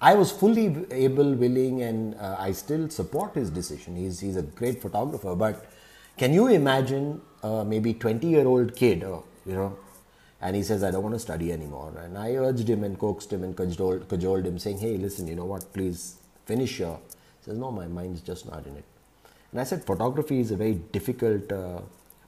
I 0.00 0.14
was 0.14 0.30
fully 0.32 0.86
able, 0.90 1.34
willing, 1.34 1.82
and 1.82 2.14
uh, 2.14 2.36
I 2.38 2.52
still 2.52 2.88
support 2.88 3.34
his 3.34 3.50
decision. 3.50 3.96
He's, 3.96 4.18
he's 4.18 4.36
a 4.36 4.42
great 4.42 4.80
photographer. 4.80 5.34
But 5.34 5.66
can 6.16 6.32
you 6.32 6.48
imagine 6.48 7.20
uh, 7.42 7.64
maybe 7.64 7.92
20 7.92 8.26
year 8.26 8.46
old 8.46 8.74
kid, 8.74 9.04
uh, 9.04 9.18
you 9.44 9.52
know, 9.52 9.76
and 10.42 10.56
he 10.56 10.62
says, 10.62 10.82
I 10.82 10.90
don't 10.90 11.02
want 11.02 11.14
to 11.14 11.18
study 11.18 11.52
anymore. 11.52 11.92
And 11.98 12.16
I 12.16 12.32
urged 12.32 12.68
him 12.68 12.82
and 12.82 12.98
coaxed 12.98 13.32
him 13.32 13.44
and 13.44 13.56
cajoled, 13.56 14.08
cajoled 14.08 14.46
him, 14.46 14.58
saying, 14.58 14.78
Hey, 14.78 14.96
listen, 14.96 15.28
you 15.28 15.34
know 15.34 15.44
what, 15.44 15.72
please 15.72 16.16
finish 16.46 16.78
your. 16.80 16.98
He 17.40 17.44
says, 17.44 17.58
No, 17.58 17.70
my 17.70 17.86
mind's 17.86 18.22
just 18.22 18.46
not 18.50 18.66
in 18.66 18.76
it. 18.76 18.84
And 19.52 19.60
I 19.60 19.64
said, 19.64 19.84
Photography 19.84 20.40
is 20.40 20.50
a 20.50 20.56
very 20.56 20.74
difficult 20.74 21.52
uh, 21.52 21.80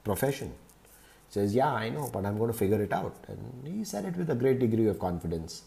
profession. 0.04 0.48
He 0.48 1.32
says, 1.32 1.54
Yeah, 1.54 1.72
I 1.72 1.88
know, 1.88 2.10
but 2.12 2.26
I'm 2.26 2.36
going 2.36 2.52
to 2.52 2.58
figure 2.58 2.82
it 2.82 2.92
out. 2.92 3.16
And 3.28 3.78
he 3.78 3.84
said 3.84 4.04
it 4.04 4.16
with 4.16 4.28
a 4.30 4.34
great 4.34 4.58
degree 4.58 4.86
of 4.88 4.98
confidence. 4.98 5.62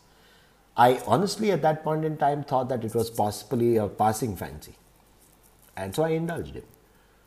I 0.78 1.02
honestly, 1.08 1.52
at 1.52 1.62
that 1.64 1.84
point 1.84 2.06
in 2.06 2.18
time, 2.18 2.44
thought 2.44 2.70
that 2.70 2.84
it 2.84 2.94
was 2.94 3.10
possibly 3.10 3.78
a 3.78 3.88
passing 3.88 4.36
fancy. 4.36 4.76
And 5.76 5.96
so 5.96 6.04
I 6.04 6.10
indulged 6.10 6.56
him. 6.56 6.64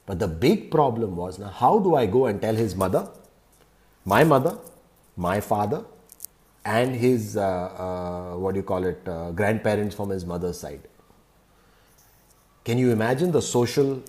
But 0.07 0.21
the 0.21 0.29
big 0.29 0.71
problem 0.71 1.17
was 1.17 1.39
now, 1.39 1.49
how 1.49 1.81
do 1.81 1.95
I 1.97 2.07
go 2.07 2.27
and 2.27 2.41
tell 2.41 2.55
his 2.55 2.75
mother, 2.77 3.09
my 4.05 4.25
mother, 4.25 4.59
my 5.19 5.41
father, 5.41 5.85
and 6.65 6.95
his, 6.95 7.37
uh, 7.37 7.43
uh, 7.43 8.39
what 8.39 8.55
do 8.55 8.61
you 8.61 8.65
call 8.65 8.85
it, 8.85 9.07
uh, 9.07 9.31
grandparents 9.33 9.95
from 9.95 10.11
his 10.11 10.25
mother's 10.25 10.59
side? 10.59 10.89
Can 12.65 12.79
you 12.79 12.91
imagine 12.91 13.33
the 13.33 13.43
social 13.43 14.03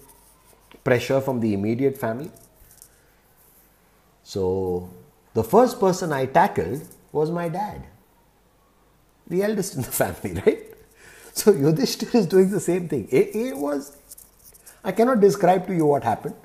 pressure 0.84 1.22
from 1.22 1.40
the 1.42 1.54
immediate 1.54 1.98
family? 1.98 2.32
So, 4.24 4.90
the 5.34 5.44
first 5.44 5.80
person 5.80 6.14
I 6.14 6.26
tackled 6.26 6.88
was 7.12 7.32
my 7.32 7.50
dad 7.50 7.84
the 9.30 9.44
eldest 9.44 9.76
in 9.76 9.82
the 9.84 9.92
family, 10.04 10.42
right? 10.46 10.66
So 11.34 11.54
Yudhishthir 11.54 12.14
is 12.16 12.26
doing 12.26 12.50
the 12.50 12.60
same 12.60 12.90
thing. 12.90 13.08
It, 13.12 13.36
it 13.36 13.58
was, 13.58 13.96
I 14.84 14.92
cannot 14.92 15.22
describe 15.22 15.68
to 15.68 15.76
you 15.76 15.86
what 15.86 16.04
happened. 16.04 16.36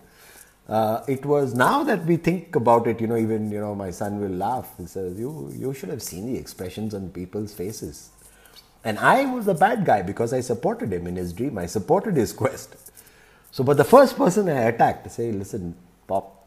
Uh, 0.68 1.02
it 1.08 1.24
was 1.26 1.54
now 1.54 1.84
that 1.84 2.04
we 2.06 2.16
think 2.16 2.56
about 2.56 2.86
it, 2.86 3.00
you 3.00 3.06
know, 3.06 3.16
even 3.16 3.50
you 3.52 3.60
know, 3.60 3.74
my 3.74 3.90
son 3.90 4.20
will 4.20 4.30
laugh. 4.30 4.68
He 4.78 4.86
says, 4.86 5.18
"You, 5.18 5.52
you 5.54 5.74
should 5.74 5.90
have 5.90 6.02
seen 6.02 6.26
the 6.32 6.38
expressions 6.38 6.94
on 6.94 7.10
people's 7.10 7.52
faces." 7.54 8.10
And 8.84 8.98
I 8.98 9.24
was 9.26 9.44
the 9.46 9.54
bad 9.54 9.84
guy 9.84 10.02
because 10.02 10.32
I 10.32 10.40
supported 10.40 10.92
him 10.92 11.06
in 11.06 11.16
his 11.16 11.32
dream. 11.32 11.58
I 11.58 11.66
supported 11.66 12.16
his 12.16 12.32
quest. 12.42 12.76
So, 13.50 13.64
but 13.64 13.76
the 13.78 13.84
first 13.84 14.16
person 14.16 14.48
I 14.48 14.62
attacked, 14.64 15.10
say, 15.12 15.30
"Listen, 15.32 15.74
Pop, 16.08 16.46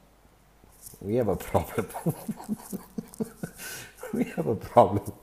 we 1.01 1.15
have 1.15 1.29
a 1.29 1.35
problem. 1.37 1.87
we 4.13 4.23
have 4.25 4.47
a 4.47 4.55
problem." 4.55 5.13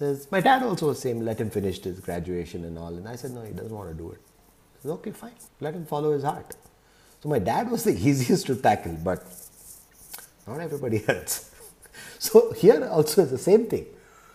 says, 0.00 0.28
my 0.30 0.40
dad 0.40 0.62
also 0.62 0.88
was 0.88 1.00
saying, 1.00 1.24
let 1.24 1.40
him 1.40 1.50
finish 1.50 1.82
his 1.82 2.00
graduation 2.00 2.64
and 2.64 2.78
all. 2.78 2.94
And 2.96 3.08
I 3.08 3.16
said, 3.16 3.32
no, 3.32 3.42
he 3.42 3.52
doesn't 3.52 3.76
want 3.76 3.90
to 3.90 3.96
do 3.96 4.10
it. 4.12 4.20
Says, 4.82 4.90
okay, 4.92 5.12
fine, 5.12 5.32
let 5.60 5.74
him 5.74 5.86
follow 5.86 6.12
his 6.12 6.24
heart. 6.24 6.56
So 7.22 7.28
my 7.28 7.38
dad 7.38 7.70
was 7.70 7.84
the 7.84 7.92
easiest 8.08 8.46
to 8.46 8.56
tackle, 8.56 8.96
but 9.02 9.22
not 10.46 10.60
everybody 10.60 11.04
else. 11.08 11.50
so 12.18 12.52
here 12.52 12.88
also 12.90 13.22
is 13.22 13.30
the 13.30 13.38
same 13.38 13.66
thing. 13.66 13.86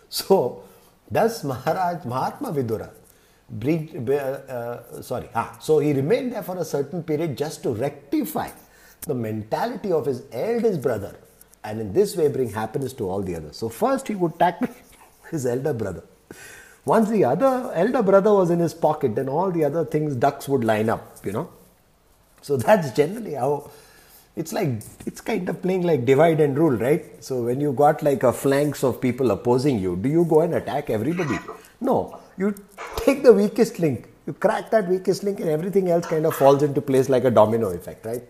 So 0.09 0.63
does 1.11 1.43
Maharaj 1.43 2.05
Mahatma 2.05 2.51
Vidura 2.51 2.89
bring, 3.49 4.09
uh, 4.09 4.13
uh, 4.13 5.01
sorry, 5.01 5.29
ah, 5.35 5.57
so 5.59 5.79
he 5.79 5.93
remained 5.93 6.33
there 6.33 6.43
for 6.43 6.57
a 6.57 6.65
certain 6.65 7.03
period 7.03 7.37
just 7.37 7.63
to 7.63 7.73
rectify 7.73 8.49
the 9.01 9.13
mentality 9.13 9.91
of 9.91 10.05
his 10.05 10.23
eldest 10.31 10.81
brother 10.81 11.15
and 11.63 11.79
in 11.79 11.93
this 11.93 12.15
way 12.15 12.27
bring 12.27 12.49
happiness 12.49 12.93
to 12.93 13.09
all 13.09 13.21
the 13.21 13.35
others. 13.35 13.57
So 13.57 13.69
first 13.69 14.07
he 14.07 14.15
would 14.15 14.37
tackle 14.39 14.69
his 15.31 15.45
elder 15.45 15.73
brother. 15.73 16.03
Once 16.85 17.09
the 17.09 17.23
other 17.25 17.71
elder 17.73 18.03
brother 18.03 18.31
was 18.31 18.51
in 18.51 18.59
his 18.59 18.73
pocket, 18.73 19.15
then 19.15 19.27
all 19.27 19.51
the 19.51 19.63
other 19.65 19.83
things, 19.83 20.15
ducks 20.15 20.47
would 20.47 20.63
line 20.63 20.87
up, 20.87 21.17
you 21.25 21.31
know. 21.31 21.49
So 22.45 22.57
that's 22.65 22.91
generally 22.91 23.33
how 23.33 23.71
it's 24.35 24.53
like, 24.53 24.69
it's 25.05 25.21
kind 25.21 25.49
of 25.49 25.61
playing 25.61 25.83
like 25.83 26.05
divide 26.05 26.39
and 26.39 26.57
rule, 26.57 26.77
right? 26.77 27.03
So 27.23 27.43
when 27.43 27.59
you 27.59 27.71
got 27.73 28.03
like 28.03 28.23
a 28.23 28.31
flanks 28.31 28.83
of 28.83 29.01
people 29.01 29.31
opposing 29.31 29.79
you, 29.79 29.95
do 29.95 30.09
you 30.09 30.25
go 30.25 30.41
and 30.41 30.53
attack 30.53 30.89
everybody? 30.91 31.39
No, 31.81 32.19
you 32.37 32.53
take 32.97 33.23
the 33.23 33.33
weakest 33.33 33.79
link, 33.79 34.07
you 34.27 34.33
crack 34.33 34.69
that 34.71 34.87
weakest 34.87 35.23
link, 35.23 35.39
and 35.39 35.49
everything 35.49 35.89
else 35.89 36.05
kind 36.05 36.25
of 36.25 36.35
falls 36.35 36.61
into 36.61 36.81
place 36.81 37.09
like 37.09 37.23
a 37.23 37.31
domino 37.31 37.69
effect, 37.69 38.05
right? 38.05 38.23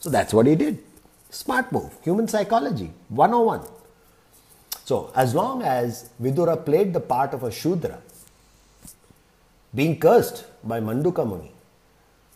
So 0.00 0.10
that's 0.10 0.34
what 0.34 0.46
he 0.46 0.56
did. 0.56 0.82
Smart 1.30 1.70
move, 1.70 1.92
human 2.02 2.26
psychology, 2.26 2.90
101. 3.10 3.60
So 4.84 5.12
as 5.14 5.34
long 5.34 5.62
as 5.62 6.10
Vidura 6.20 6.62
played 6.64 6.92
the 6.92 7.00
part 7.00 7.32
of 7.32 7.44
a 7.44 7.52
Shudra, 7.52 7.98
being 9.74 10.00
cursed 10.00 10.44
by 10.64 10.80
Manduka 10.80 11.26
Muni, 11.26 11.51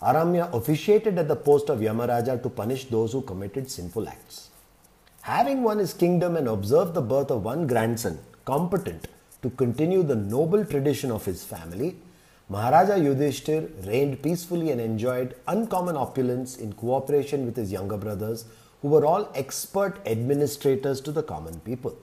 Aryama 0.03 0.53
officiated 0.53 1.19
at 1.19 1.27
the 1.27 1.37
post 1.37 1.71
of 1.71 1.81
Yamaraja 1.81 2.43
to 2.43 2.51
punish 2.51 2.85
those 2.87 3.13
who 3.13 3.23
committed 3.23 3.71
sinful 3.71 4.09
acts. 4.09 4.51
Having 5.23 5.63
won 5.63 5.79
his 5.79 5.95
kingdom 5.95 6.37
and 6.37 6.47
observed 6.49 6.93
the 6.95 7.01
birth 7.01 7.31
of 7.31 7.45
one 7.45 7.67
grandson, 7.67 8.19
competent 8.45 9.09
to 9.43 9.51
continue 9.51 10.03
the 10.03 10.15
noble 10.15 10.65
tradition 10.65 11.11
of 11.11 11.25
his 11.25 11.45
family, 11.45 11.97
Maharaja 12.49 12.95
Yudhishthir 12.95 13.71
reigned 13.87 14.23
peacefully 14.23 14.71
and 14.71 14.81
enjoyed 14.81 15.35
uncommon 15.49 15.97
opulence 15.97 16.57
in 16.57 16.75
cooperation 16.75 17.45
with 17.47 17.57
his 17.57 17.73
younger 17.73 17.97
brothers, 17.97 18.45
who 18.83 18.89
were 18.89 19.07
all 19.07 19.33
expert 19.35 19.99
administrators 20.07 21.01
to 21.01 21.11
the 21.11 21.23
common 21.23 21.59
people. 21.61 21.97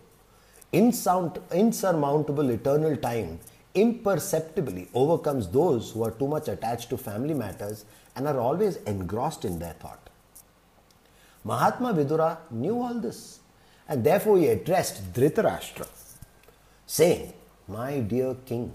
Insurmountable 0.73 2.49
eternal 2.49 2.97
time 2.97 3.39
imperceptibly 3.75 4.87
overcomes 4.93 5.47
those 5.49 5.91
who 5.91 6.03
are 6.03 6.11
too 6.11 6.27
much 6.27 6.47
attached 6.47 6.89
to 6.89 6.97
family 6.97 7.33
matters 7.33 7.85
and 8.15 8.27
are 8.27 8.39
always 8.39 8.77
engrossed 8.77 9.45
in 9.45 9.59
their 9.59 9.73
thought. 9.73 10.09
Mahatma 11.43 11.93
Vidura 11.93 12.37
knew 12.51 12.81
all 12.81 12.93
this 12.93 13.39
and 13.87 14.03
therefore 14.03 14.37
he 14.37 14.47
addressed 14.47 15.13
Dhritarashtra 15.13 15.87
saying, 16.85 17.33
My 17.67 17.99
dear 17.99 18.35
king, 18.45 18.71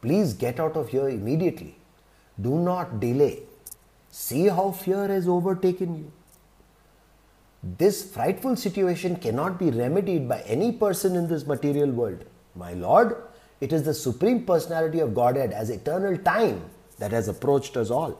please 0.00 0.34
get 0.34 0.60
out 0.60 0.76
of 0.76 0.88
here 0.90 1.08
immediately. 1.08 1.76
Do 2.40 2.58
not 2.58 3.00
delay. 3.00 3.42
See 4.10 4.48
how 4.48 4.72
fear 4.72 5.08
has 5.08 5.26
overtaken 5.26 5.96
you. 5.96 6.12
This 7.62 8.02
frightful 8.12 8.56
situation 8.56 9.16
cannot 9.16 9.58
be 9.58 9.70
remedied 9.70 10.28
by 10.28 10.40
any 10.42 10.72
person 10.72 11.14
in 11.16 11.28
this 11.28 11.46
material 11.46 11.90
world. 11.90 12.24
My 12.54 12.72
lord, 12.74 13.16
it 13.62 13.72
is 13.72 13.84
the 13.84 13.94
Supreme 13.94 14.44
Personality 14.44 14.98
of 14.98 15.14
Godhead 15.14 15.52
as 15.52 15.70
eternal 15.70 16.18
time 16.18 16.64
that 16.98 17.12
has 17.12 17.28
approached 17.28 17.76
us 17.76 17.90
all. 17.90 18.18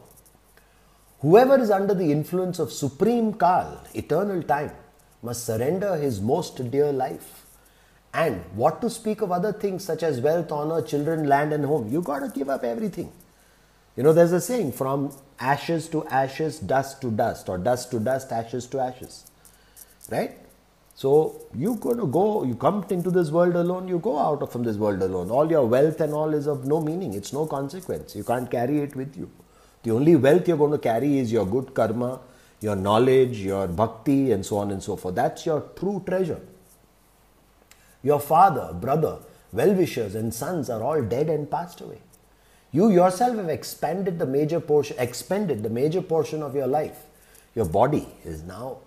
Whoever 1.18 1.58
is 1.58 1.68
under 1.68 1.94
the 1.94 2.12
influence 2.12 2.60
of 2.60 2.72
Supreme 2.72 3.34
Kal, 3.34 3.84
eternal 3.92 4.44
time, 4.44 4.70
must 5.20 5.44
surrender 5.44 5.96
his 5.96 6.20
most 6.20 6.70
dear 6.70 6.92
life. 6.92 7.44
And 8.14 8.44
what 8.54 8.80
to 8.82 8.88
speak 8.88 9.20
of 9.20 9.32
other 9.32 9.52
things 9.52 9.84
such 9.84 10.04
as 10.04 10.20
wealth, 10.20 10.52
honor, 10.52 10.80
children, 10.80 11.26
land, 11.26 11.52
and 11.52 11.64
home? 11.64 11.90
You've 11.90 12.04
got 12.04 12.20
to 12.20 12.28
give 12.28 12.48
up 12.48 12.62
everything. 12.62 13.10
You 13.96 14.04
know, 14.04 14.12
there's 14.12 14.30
a 14.30 14.40
saying 14.40 14.72
from 14.72 15.12
ashes 15.40 15.88
to 15.88 16.06
ashes, 16.06 16.60
dust 16.60 17.00
to 17.00 17.10
dust, 17.10 17.48
or 17.48 17.58
dust 17.58 17.90
to 17.90 17.98
dust, 17.98 18.30
ashes 18.30 18.68
to 18.68 18.78
ashes. 18.78 19.28
Right? 20.08 20.38
So 20.94 21.46
you 21.54 21.76
gonna 21.76 22.06
go, 22.06 22.44
you 22.44 22.54
come 22.54 22.84
into 22.90 23.10
this 23.10 23.30
world 23.30 23.56
alone, 23.56 23.88
you 23.88 23.98
go 23.98 24.18
out 24.18 24.52
from 24.52 24.62
this 24.62 24.76
world 24.76 25.02
alone. 25.02 25.30
All 25.30 25.50
your 25.50 25.66
wealth 25.66 26.00
and 26.00 26.12
all 26.12 26.34
is 26.34 26.46
of 26.46 26.66
no 26.66 26.80
meaning, 26.80 27.14
it's 27.14 27.32
no 27.32 27.46
consequence. 27.46 28.14
You 28.14 28.24
can't 28.24 28.50
carry 28.50 28.80
it 28.80 28.94
with 28.94 29.16
you. 29.16 29.30
The 29.82 29.90
only 29.90 30.16
wealth 30.16 30.46
you're 30.46 30.56
going 30.56 30.72
to 30.72 30.78
carry 30.78 31.18
is 31.18 31.32
your 31.32 31.46
good 31.46 31.74
karma, 31.74 32.20
your 32.60 32.76
knowledge, 32.76 33.38
your 33.38 33.66
bhakti, 33.66 34.30
and 34.30 34.46
so 34.46 34.58
on 34.58 34.70
and 34.70 34.82
so 34.82 34.96
forth. 34.96 35.16
That's 35.16 35.44
your 35.44 35.62
true 35.76 36.02
treasure. 36.06 36.40
Your 38.02 38.20
father, 38.20 38.72
brother, 38.72 39.18
well 39.52 39.74
wishers, 39.74 40.14
and 40.14 40.32
sons 40.32 40.70
are 40.70 40.82
all 40.82 41.02
dead 41.02 41.28
and 41.28 41.50
passed 41.50 41.80
away. 41.80 42.00
You 42.70 42.90
yourself 42.90 43.36
have 43.36 43.48
expanded 43.48 44.18
the 44.18 44.26
major 44.26 44.60
portion, 44.60 44.96
expended 44.98 45.62
the 45.62 45.70
major 45.70 46.00
portion 46.00 46.42
of 46.42 46.54
your 46.54 46.66
life. 46.66 47.04
Your 47.54 47.66
body 47.66 48.08
is 48.24 48.42
now 48.42 48.78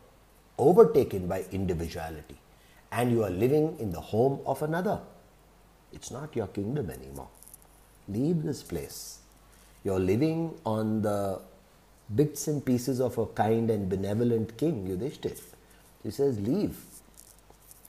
overtaken 0.58 1.28
by 1.28 1.46
individuality 1.52 2.38
and 2.92 3.12
you 3.12 3.24
are 3.24 3.30
living 3.30 3.78
in 3.80 3.92
the 3.92 4.00
home 4.00 4.40
of 4.46 4.62
another. 4.62 5.00
It's 5.92 6.12
not 6.12 6.36
your 6.36 6.48
kingdom 6.48 6.90
anymore. 6.90 7.30
Leave 8.08 8.44
this 8.44 8.64
place. 8.64 9.20
You're 9.84 10.00
living 10.00 10.54
on 10.66 11.02
the 11.02 11.42
bits 12.16 12.48
and 12.48 12.64
pieces 12.64 13.02
of 13.02 13.18
a 13.18 13.26
kind 13.26 13.70
and 13.70 13.90
benevolent 13.90 14.58
king, 14.58 14.88
Yudhishthir. 14.88 15.40
He 16.04 16.12
says, 16.12 16.40
leave. 16.40 16.78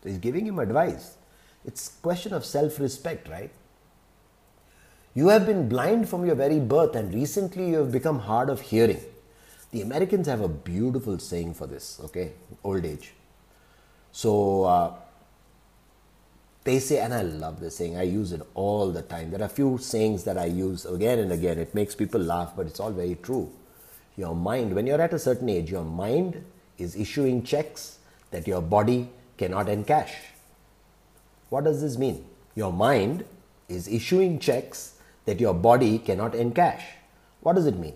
So 0.02 0.08
he's 0.08 0.18
giving 0.18 0.46
him 0.46 0.58
advice. 0.58 1.16
It's 1.64 1.88
question 1.88 2.32
of 2.32 2.44
self-respect, 2.44 3.28
right? 3.28 3.50
You 5.14 5.28
have 5.28 5.46
been 5.46 5.68
blind 5.68 6.08
from 6.08 6.24
your 6.26 6.34
very 6.34 6.60
birth 6.60 6.94
and 6.94 7.12
recently 7.12 7.70
you 7.70 7.76
have 7.76 7.92
become 7.92 8.18
hard 8.20 8.50
of 8.50 8.60
hearing. 8.60 9.00
The 9.72 9.82
Americans 9.82 10.26
have 10.26 10.40
a 10.40 10.48
beautiful 10.48 11.18
saying 11.18 11.54
for 11.54 11.66
this, 11.66 12.00
okay? 12.04 12.32
Old 12.62 12.84
age. 12.84 13.12
So 14.12 14.64
uh, 14.64 14.94
they 16.64 16.78
say, 16.78 16.98
and 16.98 17.12
I 17.12 17.22
love 17.22 17.60
this 17.60 17.76
saying, 17.76 17.96
I 17.96 18.02
use 18.02 18.32
it 18.32 18.42
all 18.54 18.90
the 18.90 19.02
time. 19.02 19.30
There 19.30 19.40
are 19.40 19.44
a 19.44 19.48
few 19.48 19.78
sayings 19.78 20.24
that 20.24 20.38
I 20.38 20.46
use 20.46 20.84
again 20.84 21.18
and 21.18 21.32
again. 21.32 21.58
It 21.58 21.74
makes 21.74 21.94
people 21.94 22.20
laugh, 22.20 22.54
but 22.56 22.66
it's 22.66 22.80
all 22.80 22.90
very 22.90 23.16
true. 23.22 23.52
Your 24.16 24.34
mind, 24.34 24.74
when 24.74 24.86
you're 24.86 25.00
at 25.00 25.12
a 25.12 25.18
certain 25.18 25.48
age, 25.48 25.70
your 25.70 25.84
mind 25.84 26.44
is 26.78 26.96
issuing 26.96 27.42
checks 27.42 27.98
that 28.30 28.46
your 28.46 28.62
body 28.62 29.10
cannot 29.36 29.66
encash. 29.66 30.10
What 31.50 31.64
does 31.64 31.80
this 31.80 31.98
mean? 31.98 32.24
Your 32.54 32.72
mind 32.72 33.24
is 33.68 33.86
issuing 33.86 34.38
checks 34.38 34.94
that 35.26 35.40
your 35.40 35.54
body 35.54 35.98
cannot 35.98 36.32
encash. 36.32 36.82
What 37.40 37.54
does 37.56 37.66
it 37.66 37.76
mean? 37.76 37.94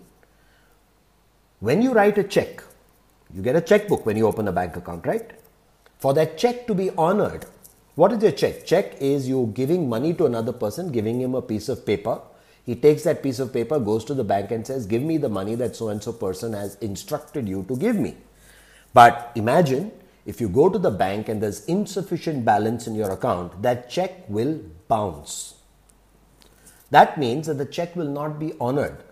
When 1.61 1.83
you 1.83 1.93
write 1.93 2.17
a 2.17 2.25
check, 2.25 2.63
you 3.35 3.43
get 3.43 3.55
a 3.55 3.61
checkbook 3.61 4.07
when 4.07 4.17
you 4.17 4.27
open 4.27 4.49
a 4.49 4.53
bank 4.53 4.77
account, 4.77 5.07
right? 5.07 5.31
For 5.99 6.15
that 6.15 6.39
check 6.39 6.67
to 6.67 6.75
be 6.75 6.89
honored, 6.97 7.45
what 7.97 8.13
is 8.13 8.23
your 8.23 8.33
check? 8.33 8.65
Check 8.65 8.97
is 8.99 9.29
you 9.29 9.53
giving 9.55 9.87
money 9.87 10.15
to 10.15 10.25
another 10.25 10.53
person, 10.53 10.91
giving 10.91 11.21
him 11.21 11.35
a 11.35 11.43
piece 11.43 11.69
of 11.69 11.85
paper. 11.85 12.23
He 12.65 12.75
takes 12.75 13.03
that 13.03 13.23
piece 13.23 13.39
of 13.41 13.53
paper, 13.53 13.79
goes 13.79 14.07
to 14.07 14.15
the 14.15 14.25
bank 14.25 14.51
and 14.51 14.67
says, 14.67 14.87
Give 14.87 15.03
me 15.03 15.19
the 15.19 15.29
money 15.29 15.55
that 15.57 15.77
so 15.77 15.89
and 15.91 16.03
so 16.03 16.15
person 16.15 16.55
has 16.55 16.77
instructed 16.77 17.47
you 17.47 17.65
to 17.69 17.77
give 17.77 17.97
me. 17.97 18.17
But 18.95 19.31
imagine 19.35 19.93
if 20.25 20.41
you 20.41 20.49
go 20.49 20.71
to 20.71 20.79
the 20.79 20.91
bank 20.91 21.29
and 21.29 21.43
there's 21.43 21.67
insufficient 21.67 22.43
balance 22.43 22.87
in 22.87 22.95
your 22.95 23.11
account, 23.11 23.61
that 23.61 23.91
check 23.91 24.25
will 24.31 24.61
bounce. 24.89 25.57
That 26.91 27.19
means 27.19 27.49
that 27.49 27.59
the 27.59 27.67
check 27.67 27.95
will 27.97 28.09
not 28.09 28.39
be 28.39 28.55
honored. 28.59 29.05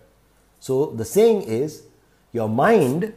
So 0.60 0.86
the 0.86 1.04
saying 1.04 1.42
is 1.42 1.82
your 2.32 2.48
mind 2.48 3.12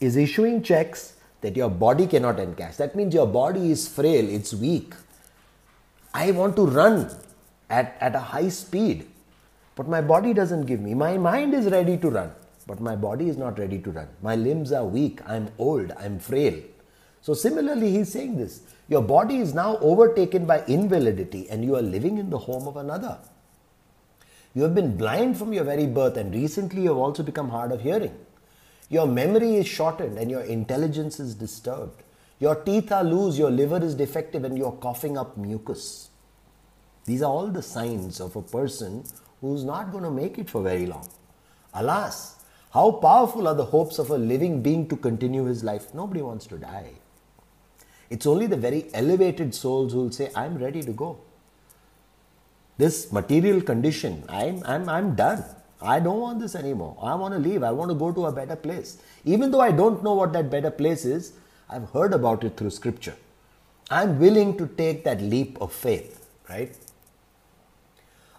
is 0.00 0.16
issuing 0.16 0.62
checks 0.62 1.14
that 1.40 1.56
your 1.56 1.70
body 1.70 2.06
cannot 2.06 2.36
encash. 2.36 2.76
That 2.76 2.96
means 2.96 3.14
your 3.14 3.26
body 3.26 3.70
is 3.70 3.86
frail, 3.88 4.28
it's 4.28 4.54
weak. 4.54 4.94
I 6.14 6.30
want 6.30 6.56
to 6.56 6.66
run 6.66 7.10
at, 7.70 7.96
at 8.00 8.14
a 8.14 8.20
high 8.20 8.48
speed, 8.48 9.06
but 9.76 9.88
my 9.88 10.00
body 10.00 10.32
doesn't 10.32 10.66
give 10.66 10.80
me. 10.80 10.94
My 10.94 11.16
mind 11.18 11.54
is 11.54 11.66
ready 11.66 11.96
to 11.98 12.10
run, 12.10 12.32
but 12.66 12.80
my 12.80 12.96
body 12.96 13.28
is 13.28 13.36
not 13.36 13.58
ready 13.58 13.78
to 13.78 13.90
run. 13.90 14.08
My 14.22 14.34
limbs 14.34 14.72
are 14.72 14.84
weak, 14.84 15.20
I'm 15.26 15.48
old, 15.58 15.92
I'm 15.98 16.18
frail. 16.18 16.60
So, 17.20 17.34
similarly, 17.34 17.90
he's 17.90 18.10
saying 18.10 18.38
this 18.38 18.62
your 18.88 19.02
body 19.02 19.38
is 19.38 19.52
now 19.52 19.76
overtaken 19.78 20.46
by 20.46 20.64
invalidity 20.64 21.48
and 21.50 21.64
you 21.64 21.76
are 21.76 21.82
living 21.82 22.16
in 22.18 22.30
the 22.30 22.38
home 22.38 22.66
of 22.66 22.76
another. 22.76 23.18
You 24.54 24.62
have 24.62 24.74
been 24.74 24.96
blind 24.96 25.36
from 25.36 25.52
your 25.52 25.64
very 25.64 25.86
birth, 25.86 26.16
and 26.16 26.34
recently 26.34 26.82
you 26.82 26.88
have 26.88 26.96
also 26.96 27.22
become 27.22 27.50
hard 27.50 27.70
of 27.70 27.82
hearing. 27.82 28.16
Your 28.88 29.06
memory 29.06 29.56
is 29.56 29.66
shortened 29.66 30.18
and 30.18 30.30
your 30.30 30.42
intelligence 30.42 31.20
is 31.20 31.34
disturbed. 31.34 32.02
Your 32.40 32.54
teeth 32.54 32.92
are 32.92 33.04
loose, 33.04 33.36
your 33.36 33.50
liver 33.50 33.82
is 33.82 33.94
defective, 33.94 34.44
and 34.44 34.56
you're 34.56 34.72
coughing 34.72 35.18
up 35.18 35.36
mucus. 35.36 36.10
These 37.04 37.22
are 37.22 37.30
all 37.30 37.48
the 37.48 37.62
signs 37.62 38.20
of 38.20 38.36
a 38.36 38.42
person 38.42 39.04
who's 39.40 39.64
not 39.64 39.90
going 39.90 40.04
to 40.04 40.10
make 40.10 40.38
it 40.38 40.48
for 40.48 40.62
very 40.62 40.86
long. 40.86 41.08
Alas, 41.74 42.36
how 42.72 42.92
powerful 42.92 43.48
are 43.48 43.54
the 43.54 43.64
hopes 43.64 43.98
of 43.98 44.10
a 44.10 44.18
living 44.18 44.62
being 44.62 44.88
to 44.88 44.96
continue 44.96 45.44
his 45.44 45.64
life? 45.64 45.92
Nobody 45.94 46.22
wants 46.22 46.46
to 46.46 46.58
die. 46.58 46.92
It's 48.10 48.26
only 48.26 48.46
the 48.46 48.56
very 48.56 48.88
elevated 48.94 49.54
souls 49.54 49.92
who 49.92 50.00
will 50.00 50.12
say, 50.12 50.30
I'm 50.34 50.58
ready 50.58 50.82
to 50.82 50.92
go. 50.92 51.18
This 52.78 53.12
material 53.12 53.60
condition, 53.60 54.24
I'm, 54.28 54.62
I'm, 54.64 54.88
I'm 54.88 55.14
done. 55.14 55.44
I 55.80 56.00
don't 56.00 56.20
want 56.20 56.40
this 56.40 56.54
anymore. 56.54 56.96
I 57.00 57.14
want 57.14 57.34
to 57.34 57.40
leave. 57.40 57.62
I 57.62 57.70
want 57.70 57.90
to 57.90 57.94
go 57.94 58.10
to 58.12 58.26
a 58.26 58.32
better 58.32 58.56
place. 58.56 58.98
Even 59.24 59.50
though 59.50 59.60
I 59.60 59.70
don't 59.70 60.02
know 60.02 60.14
what 60.14 60.32
that 60.32 60.50
better 60.50 60.70
place 60.70 61.04
is, 61.04 61.32
I've 61.70 61.88
heard 61.90 62.12
about 62.12 62.42
it 62.44 62.56
through 62.56 62.70
scripture. 62.70 63.14
I'm 63.90 64.18
willing 64.18 64.56
to 64.58 64.66
take 64.66 65.04
that 65.04 65.20
leap 65.20 65.56
of 65.60 65.72
faith, 65.72 66.26
right? 66.48 66.76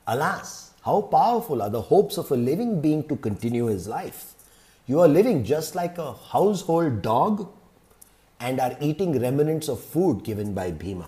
Alas, 0.05 0.72
how 0.84 1.01
powerful 1.01 1.62
are 1.62 1.69
the 1.69 1.81
hopes 1.81 2.17
of 2.17 2.31
a 2.31 2.36
living 2.36 2.81
being 2.81 3.08
to 3.08 3.15
continue 3.15 3.65
his 3.67 3.88
life? 3.88 4.34
You 4.86 5.00
are 5.01 5.08
living 5.08 5.43
just 5.43 5.75
like 5.75 5.98
a 5.98 6.13
household 6.13 7.01
dog 7.01 7.48
and 8.39 8.60
are 8.60 8.75
eating 8.81 9.19
remnants 9.19 9.67
of 9.67 9.79
food 9.79 10.24
given 10.24 10.53
by 10.53 10.72
Bhima. 10.72 11.08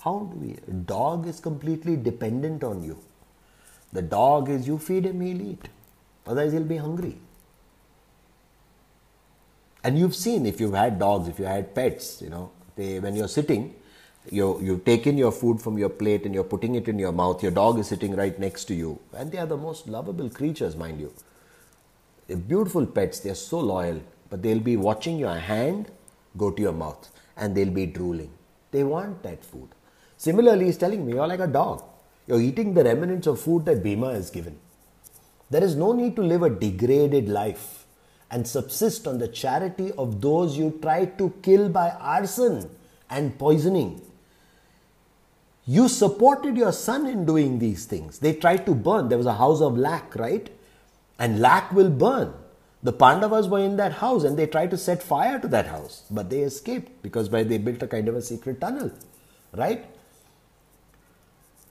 How 0.00 0.30
do 0.32 0.38
we? 0.38 0.56
A 0.68 0.70
dog 0.70 1.26
is 1.26 1.40
completely 1.40 1.96
dependent 1.96 2.62
on 2.62 2.82
you. 2.82 2.98
The 3.94 4.02
dog 4.02 4.50
is 4.50 4.68
you 4.68 4.78
feed 4.78 5.06
him, 5.06 5.22
he'll 5.22 5.42
eat. 5.42 5.70
Otherwise, 6.26 6.52
he'll 6.52 6.64
be 6.64 6.78
hungry. 6.78 7.16
And 9.84 9.98
you've 9.98 10.16
seen 10.16 10.46
if 10.46 10.60
you've 10.60 10.74
had 10.74 10.98
dogs, 10.98 11.28
if 11.28 11.38
you 11.40 11.46
had 11.46 11.74
pets, 11.74 12.22
you 12.22 12.30
know, 12.30 12.50
they 12.76 13.00
when 13.00 13.16
you're 13.16 13.28
sitting 13.28 13.74
You, 14.30 14.60
you've 14.62 14.84
taken 14.84 15.18
your 15.18 15.32
food 15.32 15.60
from 15.62 15.78
your 15.78 15.90
plate 15.90 16.26
and 16.26 16.34
you're 16.34 16.44
putting 16.52 16.76
it 16.76 16.88
in 16.88 16.98
your 16.98 17.12
mouth. 17.12 17.42
Your 17.42 17.52
dog 17.52 17.78
is 17.80 17.88
sitting 17.88 18.16
right 18.16 18.38
next 18.38 18.66
to 18.66 18.74
you. 18.74 19.00
And 19.14 19.32
they 19.32 19.38
are 19.38 19.46
the 19.46 19.56
most 19.56 19.88
lovable 19.88 20.30
creatures, 20.30 20.76
mind 20.76 21.00
you. 21.00 21.12
They're 22.28 22.38
beautiful 22.38 22.86
pets. 22.86 23.20
They're 23.20 23.36
so 23.36 23.60
loyal. 23.60 24.00
But 24.30 24.42
they'll 24.42 24.60
be 24.60 24.76
watching 24.78 25.18
your 25.18 25.36
hand 25.36 25.90
go 26.38 26.50
to 26.50 26.62
your 26.62 26.72
mouth 26.72 27.10
and 27.36 27.54
they'll 27.54 27.70
be 27.70 27.86
drooling. 27.86 28.32
They 28.72 28.84
want 28.84 29.22
that 29.24 29.44
food. 29.44 29.68
Similarly, 30.16 30.66
he's 30.66 30.78
telling 30.78 31.06
me 31.06 31.14
you're 31.14 31.28
like 31.28 31.40
a 31.40 31.46
dog. 31.46 31.84
You're 32.26 32.40
eating 32.40 32.74
the 32.74 32.84
remnants 32.84 33.26
of 33.26 33.40
food 33.40 33.64
that 33.66 33.82
Bhima 33.82 34.12
has 34.12 34.30
given. 34.30 34.58
There 35.50 35.62
is 35.62 35.76
no 35.76 35.92
need 35.92 36.16
to 36.16 36.22
live 36.22 36.42
a 36.42 36.50
degraded 36.50 37.28
life 37.28 37.86
and 38.30 38.48
subsist 38.48 39.06
on 39.06 39.18
the 39.18 39.28
charity 39.28 39.92
of 39.92 40.20
those 40.20 40.56
you 40.56 40.78
tried 40.82 41.18
to 41.18 41.32
kill 41.42 41.68
by 41.68 41.90
arson 41.90 42.70
and 43.10 43.38
poisoning. 43.38 44.00
You 45.66 45.88
supported 45.88 46.56
your 46.56 46.72
son 46.72 47.06
in 47.06 47.24
doing 47.24 47.58
these 47.58 47.84
things. 47.84 48.18
They 48.18 48.34
tried 48.34 48.66
to 48.66 48.74
burn. 48.74 49.08
There 49.08 49.18
was 49.18 49.26
a 49.26 49.34
house 49.34 49.60
of 49.60 49.78
lac, 49.78 50.16
right? 50.16 50.50
And 51.18 51.40
lac 51.40 51.72
will 51.72 51.90
burn. 51.90 52.34
The 52.82 52.92
Pandavas 52.92 53.48
were 53.48 53.60
in 53.60 53.76
that 53.76 53.92
house 53.92 54.24
and 54.24 54.38
they 54.38 54.46
tried 54.46 54.70
to 54.70 54.76
set 54.76 55.02
fire 55.02 55.38
to 55.38 55.48
that 55.48 55.66
house, 55.66 56.04
but 56.10 56.28
they 56.28 56.40
escaped 56.40 57.02
because 57.02 57.30
they 57.30 57.58
built 57.58 57.82
a 57.82 57.86
kind 57.86 58.08
of 58.08 58.14
a 58.16 58.20
secret 58.20 58.60
tunnel, 58.60 58.90
right? 59.54 59.86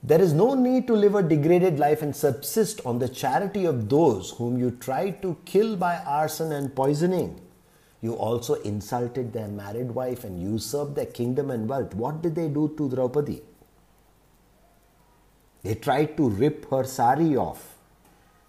There 0.06 0.20
is 0.20 0.34
no 0.34 0.54
need 0.54 0.86
to 0.88 0.92
live 0.92 1.14
a 1.14 1.22
degraded 1.22 1.78
life 1.78 2.02
and 2.02 2.14
subsist 2.14 2.82
on 2.84 2.98
the 2.98 3.08
charity 3.08 3.64
of 3.64 3.88
those 3.88 4.32
whom 4.32 4.58
you 4.58 4.72
tried 4.72 5.22
to 5.22 5.38
kill 5.46 5.76
by 5.76 5.96
arson 5.96 6.52
and 6.52 6.76
poisoning. 6.76 7.40
You 8.02 8.12
also 8.12 8.56
insulted 8.56 9.32
their 9.32 9.48
married 9.48 9.92
wife 9.92 10.24
and 10.24 10.38
usurped 10.38 10.94
their 10.94 11.06
kingdom 11.06 11.50
and 11.50 11.66
wealth. 11.66 11.94
What 11.94 12.20
did 12.20 12.34
they 12.34 12.48
do 12.48 12.74
to 12.76 12.90
Draupadi? 12.90 13.40
They 15.62 15.74
tried 15.74 16.18
to 16.18 16.28
rip 16.28 16.68
her 16.68 16.84
sari 16.84 17.34
off. 17.34 17.78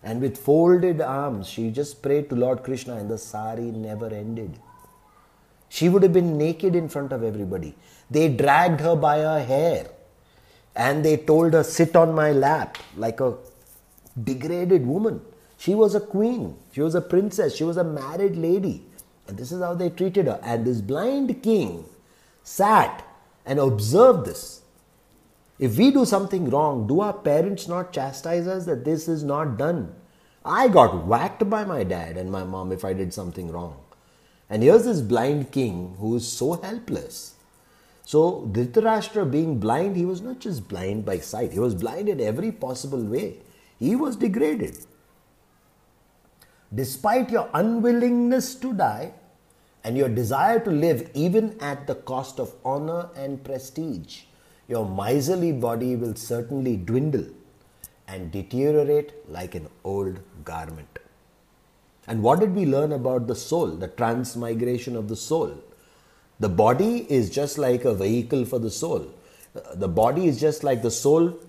And 0.04 0.20
with 0.20 0.38
folded 0.38 1.00
arms, 1.00 1.48
she 1.48 1.72
just 1.72 2.02
prayed 2.02 2.28
to 2.30 2.36
Lord 2.36 2.64
Krishna, 2.64 2.98
and 2.98 3.10
the 3.10 3.18
sari 3.18 3.72
never 3.72 4.08
ended. 4.08 4.60
She 5.70 5.88
would 5.88 6.04
have 6.04 6.12
been 6.12 6.38
naked 6.38 6.76
in 6.76 6.90
front 6.90 7.14
of 7.14 7.24
everybody. 7.24 7.76
They 8.12 8.28
dragged 8.28 8.82
her 8.82 8.98
by 8.98 9.20
her 9.20 9.42
hair 9.42 9.88
and 10.76 11.06
they 11.06 11.18
told 11.18 11.54
her, 11.54 11.64
Sit 11.64 11.96
on 11.96 12.14
my 12.14 12.32
lap, 12.32 12.78
like 12.98 13.20
a 13.20 13.36
degraded 14.22 14.86
woman. 14.86 15.22
She 15.58 15.74
was 15.74 15.96
a 15.96 16.02
queen, 16.02 16.58
she 16.74 16.82
was 16.82 16.96
a 16.96 17.02
princess, 17.02 17.56
she 17.56 17.64
was 17.64 17.78
a 17.78 17.84
married 17.84 18.36
lady. 18.36 18.86
And 19.28 19.38
this 19.38 19.52
is 19.52 19.62
how 19.62 19.74
they 19.74 19.90
treated 19.90 20.28
her. 20.28 20.40
And 20.44 20.66
this 20.66 20.82
blind 20.82 21.42
king 21.42 21.86
sat 22.44 23.04
and 23.46 23.60
observed 23.60 24.26
this. 24.26 24.62
If 25.58 25.78
we 25.78 25.90
do 25.90 26.06
something 26.06 26.50
wrong, 26.50 26.86
do 26.86 27.00
our 27.00 27.14
parents 27.14 27.68
not 27.68 27.94
chastise 27.94 28.46
us 28.46 28.66
that 28.66 28.84
this 28.84 29.08
is 29.08 29.24
not 29.24 29.58
done? 29.58 29.96
I 30.44 30.68
got 30.68 31.08
whacked 31.08 31.50
by 31.50 31.64
my 31.64 31.84
dad 31.84 32.18
and 32.18 32.32
my 32.32 32.44
mom 32.44 32.72
if 32.72 32.86
I 32.86 32.94
did 32.94 33.14
something 33.14 33.52
wrong. 33.52 33.78
And 34.50 34.62
here's 34.62 34.84
this 34.84 35.02
blind 35.02 35.52
king 35.52 35.96
who 36.00 36.16
is 36.18 36.32
so 36.32 36.54
helpless. 36.54 37.35
So, 38.06 38.48
Dhritarashtra 38.52 39.30
being 39.32 39.60
blind, 39.60 39.96
he 39.96 40.06
was 40.06 40.22
not 40.22 40.40
just 40.40 40.68
blind 40.68 41.06
by 41.06 41.18
sight, 41.18 41.54
he 41.54 41.60
was 41.60 41.74
blind 41.74 42.08
in 42.08 42.22
every 42.22 42.52
possible 42.52 43.04
way. 43.04 43.38
He 43.80 43.96
was 43.96 44.16
degraded. 44.16 44.78
Despite 46.74 47.32
your 47.32 47.50
unwillingness 47.54 48.56
to 48.56 48.74
die 48.74 49.14
and 49.84 49.98
your 49.98 50.10
desire 50.10 50.60
to 50.60 50.70
live 50.70 51.10
even 51.14 51.58
at 51.60 51.88
the 51.88 51.96
cost 51.96 52.40
of 52.40 52.54
honor 52.64 53.10
and 53.16 53.44
prestige, 53.44 54.22
your 54.68 54.88
miserly 54.88 55.52
body 55.52 55.96
will 55.96 56.16
certainly 56.16 56.78
dwindle 56.78 57.26
and 58.08 58.32
deteriorate 58.32 59.14
like 59.28 59.56
an 59.56 59.68
old 59.84 60.20
garment. 60.44 61.00
And 62.08 62.22
what 62.22 62.40
did 62.40 62.54
we 62.54 62.66
learn 62.66 62.92
about 62.92 63.26
the 63.26 63.36
soul, 63.36 63.68
the 63.68 63.88
transmigration 63.88 64.96
of 64.96 65.08
the 65.08 65.16
soul? 65.16 65.64
The 66.40 66.50
body 66.50 67.06
is 67.10 67.30
just 67.30 67.58
like 67.58 67.86
a 67.86 67.94
vehicle 67.94 68.46
for 68.46 68.60
the 68.60 68.70
soul. 68.70 69.08
The 69.76 69.88
body 69.88 70.28
is 70.28 70.40
just 70.40 70.64
like 70.64 70.82
the 70.82 70.92
soul, 70.92 71.40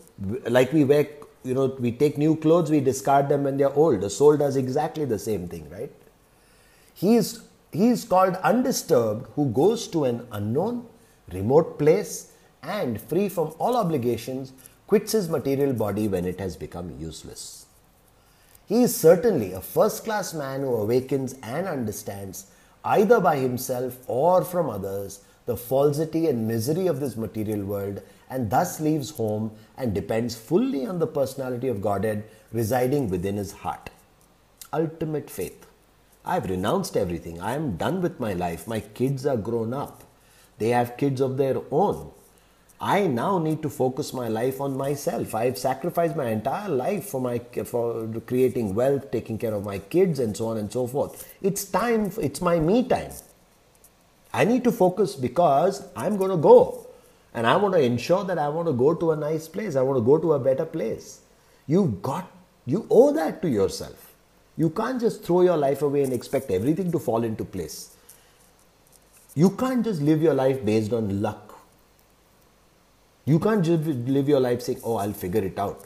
like 0.48 0.72
we 0.72 0.84
wear, 0.84 1.08
you 1.42 1.54
know, 1.54 1.76
we 1.78 1.90
take 1.90 2.18
new 2.18 2.36
clothes, 2.36 2.70
we 2.70 2.80
discard 2.80 3.28
them 3.28 3.44
when 3.44 3.56
they're 3.56 3.74
old. 3.74 4.00
The 4.00 4.10
soul 4.10 4.36
does 4.36 4.56
exactly 4.56 5.04
the 5.04 5.18
same 5.18 5.48
thing, 5.48 5.68
right? 5.70 5.92
He 6.94 7.16
is, 7.16 7.42
he 7.72 7.88
is 7.88 8.04
called 8.04 8.36
undisturbed 8.36 9.28
who 9.34 9.50
goes 9.50 9.88
to 9.88 10.04
an 10.04 10.26
unknown, 10.30 10.86
remote 11.32 11.78
place 11.78 12.32
and 12.62 13.00
free 13.00 13.28
from 13.28 13.52
all 13.58 13.76
obligations 13.76 14.52
quits 14.86 15.12
his 15.12 15.28
material 15.28 15.72
body 15.72 16.06
when 16.06 16.24
it 16.24 16.38
has 16.38 16.56
become 16.56 16.96
useless. 16.98 17.66
He 18.66 18.82
is 18.82 18.96
certainly 18.96 19.52
a 19.52 19.60
first 19.60 20.04
class 20.04 20.34
man 20.34 20.60
who 20.62 20.74
awakens 20.74 21.34
and 21.42 21.66
understands, 21.66 22.46
either 22.94 23.20
by 23.20 23.36
himself 23.36 23.98
or 24.06 24.44
from 24.44 24.70
others, 24.70 25.20
the 25.46 25.56
falsity 25.56 26.26
and 26.28 26.46
misery 26.48 26.86
of 26.86 27.00
this 27.00 27.16
material 27.16 27.64
world 27.64 28.00
and 28.30 28.50
thus 28.50 28.80
leaves 28.80 29.10
home 29.10 29.50
and 29.76 29.94
depends 29.94 30.34
fully 30.36 30.86
on 30.86 30.98
the 30.98 31.06
personality 31.06 31.68
of 31.68 31.80
Godhead 31.80 32.24
residing 32.52 33.08
within 33.08 33.36
his 33.36 33.52
heart. 33.52 33.90
Ultimate 34.72 35.30
faith. 35.30 35.66
I 36.24 36.34
have 36.34 36.50
renounced 36.50 36.96
everything. 36.96 37.40
I 37.40 37.54
am 37.54 37.76
done 37.76 38.02
with 38.02 38.18
my 38.18 38.32
life. 38.32 38.66
My 38.66 38.80
kids 38.80 39.26
are 39.26 39.36
grown 39.36 39.72
up. 39.72 40.02
They 40.58 40.70
have 40.70 40.96
kids 40.96 41.20
of 41.20 41.36
their 41.36 41.60
own. 41.70 42.10
I 42.80 43.06
now 43.06 43.38
need 43.38 43.62
to 43.62 43.70
focus 43.70 44.12
my 44.12 44.28
life 44.28 44.60
on 44.60 44.76
myself. 44.76 45.34
I've 45.34 45.56
sacrificed 45.56 46.14
my 46.14 46.26
entire 46.26 46.68
life 46.68 47.06
for 47.06 47.20
my 47.20 47.38
for 47.64 48.06
creating 48.26 48.74
wealth, 48.74 49.10
taking 49.10 49.38
care 49.38 49.54
of 49.54 49.64
my 49.64 49.78
kids, 49.78 50.18
and 50.18 50.36
so 50.36 50.48
on 50.48 50.58
and 50.58 50.70
so 50.70 50.86
forth. 50.86 51.26
It's 51.40 51.64
time. 51.64 52.12
It's 52.20 52.42
my 52.42 52.58
me 52.60 52.86
time. 52.86 53.12
I 54.32 54.44
need 54.44 54.64
to 54.64 54.72
focus 54.72 55.16
because 55.16 55.88
I'm 55.96 56.18
going 56.18 56.30
to 56.30 56.36
go, 56.36 56.86
and 57.32 57.46
I 57.46 57.56
want 57.56 57.74
to 57.74 57.80
ensure 57.80 58.24
that 58.24 58.38
I 58.38 58.48
want 58.50 58.68
to 58.68 58.74
go 58.74 58.92
to 58.94 59.12
a 59.12 59.16
nice 59.16 59.48
place. 59.48 59.74
I 59.74 59.82
want 59.82 59.96
to 59.96 60.04
go 60.04 60.18
to 60.18 60.34
a 60.34 60.38
better 60.38 60.66
place. 60.66 61.20
You've 61.66 62.02
got 62.02 62.30
you 62.66 62.86
owe 62.90 63.12
that 63.12 63.40
to 63.42 63.48
yourself. 63.48 64.14
You 64.58 64.68
can't 64.70 65.00
just 65.00 65.22
throw 65.22 65.42
your 65.42 65.56
life 65.56 65.82
away 65.82 66.02
and 66.02 66.12
expect 66.12 66.50
everything 66.50 66.92
to 66.92 66.98
fall 66.98 67.24
into 67.24 67.44
place. 67.44 67.96
You 69.34 69.50
can't 69.50 69.84
just 69.84 70.02
live 70.02 70.20
your 70.20 70.34
life 70.34 70.64
based 70.64 70.92
on 70.92 71.22
luck 71.22 71.45
you 73.26 73.38
can't 73.40 73.64
just 73.64 73.84
live 73.84 74.28
your 74.28 74.40
life 74.40 74.62
saying, 74.62 74.80
oh, 74.84 74.96
I'll 74.96 75.12
figure 75.12 75.42
it 75.42 75.58
out. 75.58 75.84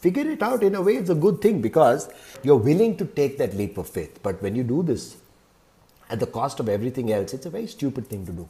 Figure 0.00 0.28
it 0.28 0.42
out 0.42 0.64
in 0.64 0.74
a 0.74 0.82
way, 0.82 0.96
it's 0.96 1.10
a 1.10 1.14
good 1.14 1.40
thing 1.40 1.62
because 1.62 2.08
you're 2.42 2.56
willing 2.56 2.96
to 2.96 3.04
take 3.04 3.38
that 3.38 3.56
leap 3.56 3.78
of 3.78 3.88
faith. 3.88 4.18
But 4.22 4.42
when 4.42 4.56
you 4.56 4.64
do 4.64 4.82
this 4.82 5.16
at 6.10 6.18
the 6.18 6.26
cost 6.26 6.58
of 6.58 6.68
everything 6.68 7.12
else, 7.12 7.32
it's 7.32 7.46
a 7.46 7.50
very 7.50 7.68
stupid 7.68 8.08
thing 8.08 8.26
to 8.26 8.32
do. 8.32 8.48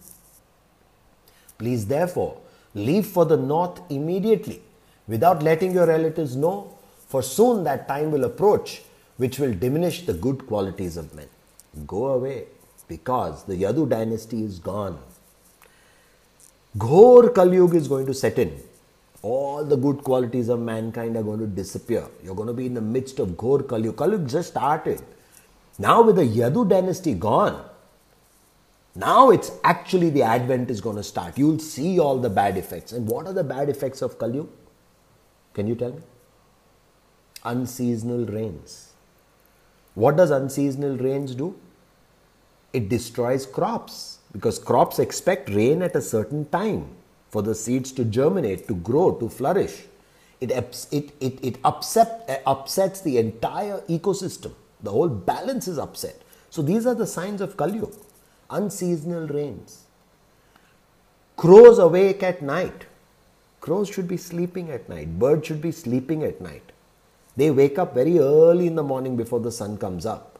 Please, 1.58 1.86
therefore, 1.86 2.40
leave 2.74 3.06
for 3.06 3.26
the 3.26 3.36
north 3.36 3.82
immediately 3.90 4.62
without 5.06 5.42
letting 5.42 5.72
your 5.72 5.86
relatives 5.86 6.34
know, 6.34 6.74
for 7.06 7.22
soon 7.22 7.64
that 7.64 7.86
time 7.86 8.10
will 8.10 8.24
approach 8.24 8.82
which 9.18 9.38
will 9.38 9.52
diminish 9.52 10.06
the 10.06 10.14
good 10.14 10.46
qualities 10.46 10.96
of 10.96 11.14
men. 11.14 11.28
Go 11.86 12.06
away 12.06 12.46
because 12.88 13.44
the 13.44 13.54
Yadu 13.54 13.88
dynasty 13.88 14.42
is 14.42 14.58
gone. 14.58 14.98
Ghor 16.78 17.30
Kali 17.34 17.56
Yuga 17.56 17.76
is 17.76 17.86
going 17.88 18.06
to 18.06 18.14
set 18.14 18.38
in. 18.38 18.58
All 19.20 19.64
the 19.64 19.76
good 19.76 20.02
qualities 20.02 20.48
of 20.48 20.60
mankind 20.60 21.16
are 21.16 21.22
going 21.22 21.40
to 21.40 21.46
disappear. 21.46 22.06
You're 22.24 22.34
going 22.34 22.48
to 22.48 22.54
be 22.54 22.66
in 22.66 22.74
the 22.74 22.80
midst 22.80 23.18
of 23.18 23.36
Ghor. 23.36 23.62
Kali 23.62 23.84
Yuga 23.84 24.18
just 24.18 24.50
started. 24.50 25.02
Now, 25.78 26.02
with 26.02 26.16
the 26.16 26.22
Yadu 26.22 26.68
dynasty 26.68 27.14
gone, 27.14 27.64
now 28.94 29.30
it's 29.30 29.50
actually 29.64 30.10
the 30.10 30.22
advent 30.22 30.70
is 30.70 30.80
going 30.80 30.96
to 30.96 31.02
start. 31.02 31.38
You'll 31.38 31.58
see 31.58 31.98
all 31.98 32.18
the 32.18 32.30
bad 32.30 32.56
effects. 32.56 32.92
And 32.92 33.06
what 33.06 33.26
are 33.26 33.32
the 33.32 33.44
bad 33.44 33.68
effects 33.68 34.02
of 34.02 34.18
Kali 34.18 34.36
Yuga? 34.36 34.48
Can 35.54 35.66
you 35.66 35.74
tell 35.74 35.92
me? 35.92 36.00
Unseasonal 37.44 38.26
rains. 38.26 38.92
What 39.94 40.16
does 40.16 40.30
unseasonal 40.30 40.96
rains 40.96 41.34
do? 41.34 41.54
It 42.72 42.88
destroys 42.88 43.44
crops 43.44 44.18
because 44.32 44.58
crops 44.58 44.98
expect 44.98 45.50
rain 45.50 45.82
at 45.82 45.94
a 45.94 46.00
certain 46.00 46.48
time 46.48 46.88
for 47.30 47.42
the 47.42 47.54
seeds 47.54 47.92
to 47.92 48.04
germinate, 48.04 48.66
to 48.68 48.74
grow, 48.74 49.12
to 49.12 49.28
flourish. 49.28 49.84
It, 50.40 50.50
it, 50.50 51.12
it, 51.20 51.38
it 51.42 51.58
upset, 51.64 52.24
uh, 52.28 52.50
upsets 52.50 53.00
the 53.00 53.18
entire 53.18 53.80
ecosystem. 53.88 54.52
The 54.82 54.90
whole 54.90 55.08
balance 55.08 55.68
is 55.68 55.78
upset. 55.78 56.20
So 56.50 56.62
these 56.62 56.86
are 56.86 56.94
the 56.94 57.06
signs 57.06 57.40
of 57.40 57.56
Kali 57.56 57.74
Yuga. 57.74 57.96
Unseasonal 58.50 59.28
rains. 59.28 59.84
Crows 61.36 61.78
awake 61.78 62.22
at 62.22 62.42
night. 62.42 62.86
Crows 63.60 63.88
should 63.88 64.08
be 64.08 64.16
sleeping 64.16 64.70
at 64.70 64.88
night. 64.88 65.18
Birds 65.18 65.46
should 65.46 65.62
be 65.62 65.72
sleeping 65.72 66.24
at 66.24 66.40
night. 66.40 66.72
They 67.36 67.50
wake 67.50 67.78
up 67.78 67.94
very 67.94 68.18
early 68.18 68.66
in 68.66 68.74
the 68.74 68.82
morning 68.82 69.16
before 69.16 69.40
the 69.40 69.52
sun 69.52 69.78
comes 69.78 70.04
up. 70.04 70.31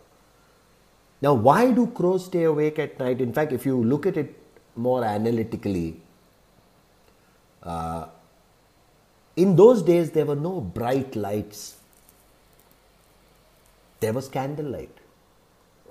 Now, 1.23 1.35
why 1.35 1.71
do 1.71 1.87
crows 1.87 2.27
stay 2.27 2.45
awake 2.45 2.79
at 2.79 2.99
night? 2.99 3.21
In 3.21 3.33
fact, 3.33 3.53
if 3.53 3.65
you 3.65 3.83
look 3.83 4.07
at 4.07 4.17
it 4.17 4.35
more 4.77 5.05
analytically, 5.05 6.01
Uh, 7.63 8.07
in 9.37 9.55
those 9.59 9.83
days, 9.83 10.11
there 10.15 10.27
were 10.27 10.39
no 10.45 10.61
bright 10.61 11.15
lights. 11.15 11.77
There 14.01 14.13
was 14.17 14.27
candlelight. 14.29 14.91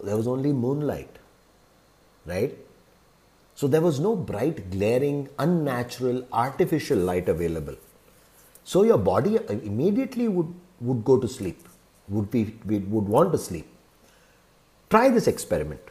There 0.03 0.17
was 0.17 0.27
only 0.27 0.51
moonlight. 0.51 1.17
Right? 2.25 2.57
So 3.55 3.69
there 3.69 3.79
was 3.79 4.01
no 4.01 4.17
bright, 4.17 4.59
glaring, 4.69 5.29
unnatural, 5.39 6.27
artificial 6.33 6.97
light 6.97 7.29
available. 7.29 7.77
So 8.65 8.83
your 8.83 8.97
body 8.97 9.39
immediately 9.47 10.27
would, 10.27 10.53
would 10.81 11.05
go 11.05 11.17
to 11.17 11.27
sleep, 11.27 11.65
would, 12.09 12.29
be, 12.29 12.43
would 12.67 13.07
want 13.07 13.31
to 13.31 13.37
sleep. 13.37 13.70
Try 14.91 15.09
this 15.09 15.27
experiment. 15.27 15.81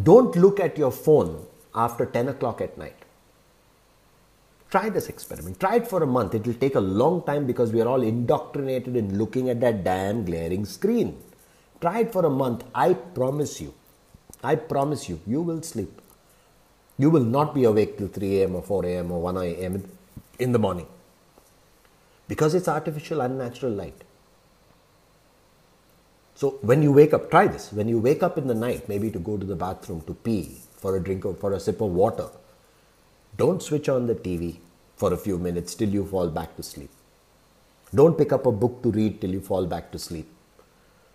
Don't 0.00 0.36
look 0.36 0.60
at 0.60 0.76
your 0.76 0.92
phone 0.92 1.46
after 1.74 2.04
10 2.04 2.28
o'clock 2.28 2.60
at 2.60 2.76
night. 2.76 2.96
Try 4.70 4.90
this 4.90 5.08
experiment. 5.08 5.58
Try 5.58 5.76
it 5.76 5.88
for 5.88 6.02
a 6.02 6.06
month. 6.06 6.34
It 6.34 6.46
will 6.46 6.54
take 6.54 6.74
a 6.74 6.80
long 6.80 7.22
time 7.22 7.46
because 7.46 7.72
we 7.72 7.80
are 7.80 7.88
all 7.88 8.02
indoctrinated 8.02 8.96
in 8.96 9.18
looking 9.18 9.48
at 9.48 9.60
that 9.62 9.82
damn 9.82 10.26
glaring 10.26 10.66
screen. 10.66 11.16
Try 11.80 12.00
it 12.00 12.12
for 12.12 12.24
a 12.26 12.30
month. 12.30 12.64
I 12.74 12.92
promise 12.94 13.60
you. 13.62 13.74
I 14.44 14.56
promise 14.56 15.08
you, 15.08 15.20
you 15.26 15.40
will 15.40 15.62
sleep. 15.62 16.00
You 16.98 17.08
will 17.08 17.24
not 17.24 17.54
be 17.54 17.64
awake 17.64 17.96
till 17.96 18.08
3 18.08 18.40
a.m. 18.40 18.56
or 18.56 18.62
4 18.62 18.86
a.m. 18.86 19.10
or 19.10 19.22
1 19.22 19.36
a.m. 19.38 19.84
in 20.38 20.52
the 20.52 20.58
morning 20.58 20.86
because 22.28 22.54
it's 22.54 22.68
artificial, 22.68 23.22
unnatural 23.22 23.72
light. 23.72 24.04
So 26.34 26.58
when 26.62 26.82
you 26.82 26.92
wake 26.92 27.12
up, 27.12 27.30
try 27.30 27.46
this. 27.46 27.72
When 27.72 27.88
you 27.88 27.98
wake 27.98 28.22
up 28.22 28.38
in 28.38 28.46
the 28.46 28.54
night, 28.54 28.88
maybe 28.88 29.10
to 29.10 29.18
go 29.18 29.36
to 29.36 29.46
the 29.46 29.56
bathroom 29.56 30.02
to 30.02 30.14
pee, 30.14 30.62
for 30.82 30.96
a 30.96 31.02
drink 31.02 31.24
or 31.24 31.34
for 31.34 31.52
a 31.52 31.60
sip 31.60 31.80
of 31.80 31.92
water, 31.92 32.28
don't 33.36 33.62
switch 33.62 33.88
on 33.88 34.06
the 34.08 34.14
TV 34.14 34.56
for 34.96 35.12
a 35.14 35.16
few 35.16 35.38
minutes 35.38 35.74
till 35.74 35.88
you 35.88 36.04
fall 36.04 36.28
back 36.28 36.56
to 36.56 36.62
sleep. 36.62 36.90
Don't 37.94 38.18
pick 38.18 38.32
up 38.32 38.46
a 38.46 38.52
book 38.52 38.82
to 38.82 38.90
read 38.90 39.20
till 39.20 39.30
you 39.30 39.40
fall 39.40 39.66
back 39.66 39.92
to 39.92 39.98
sleep. 39.98 40.26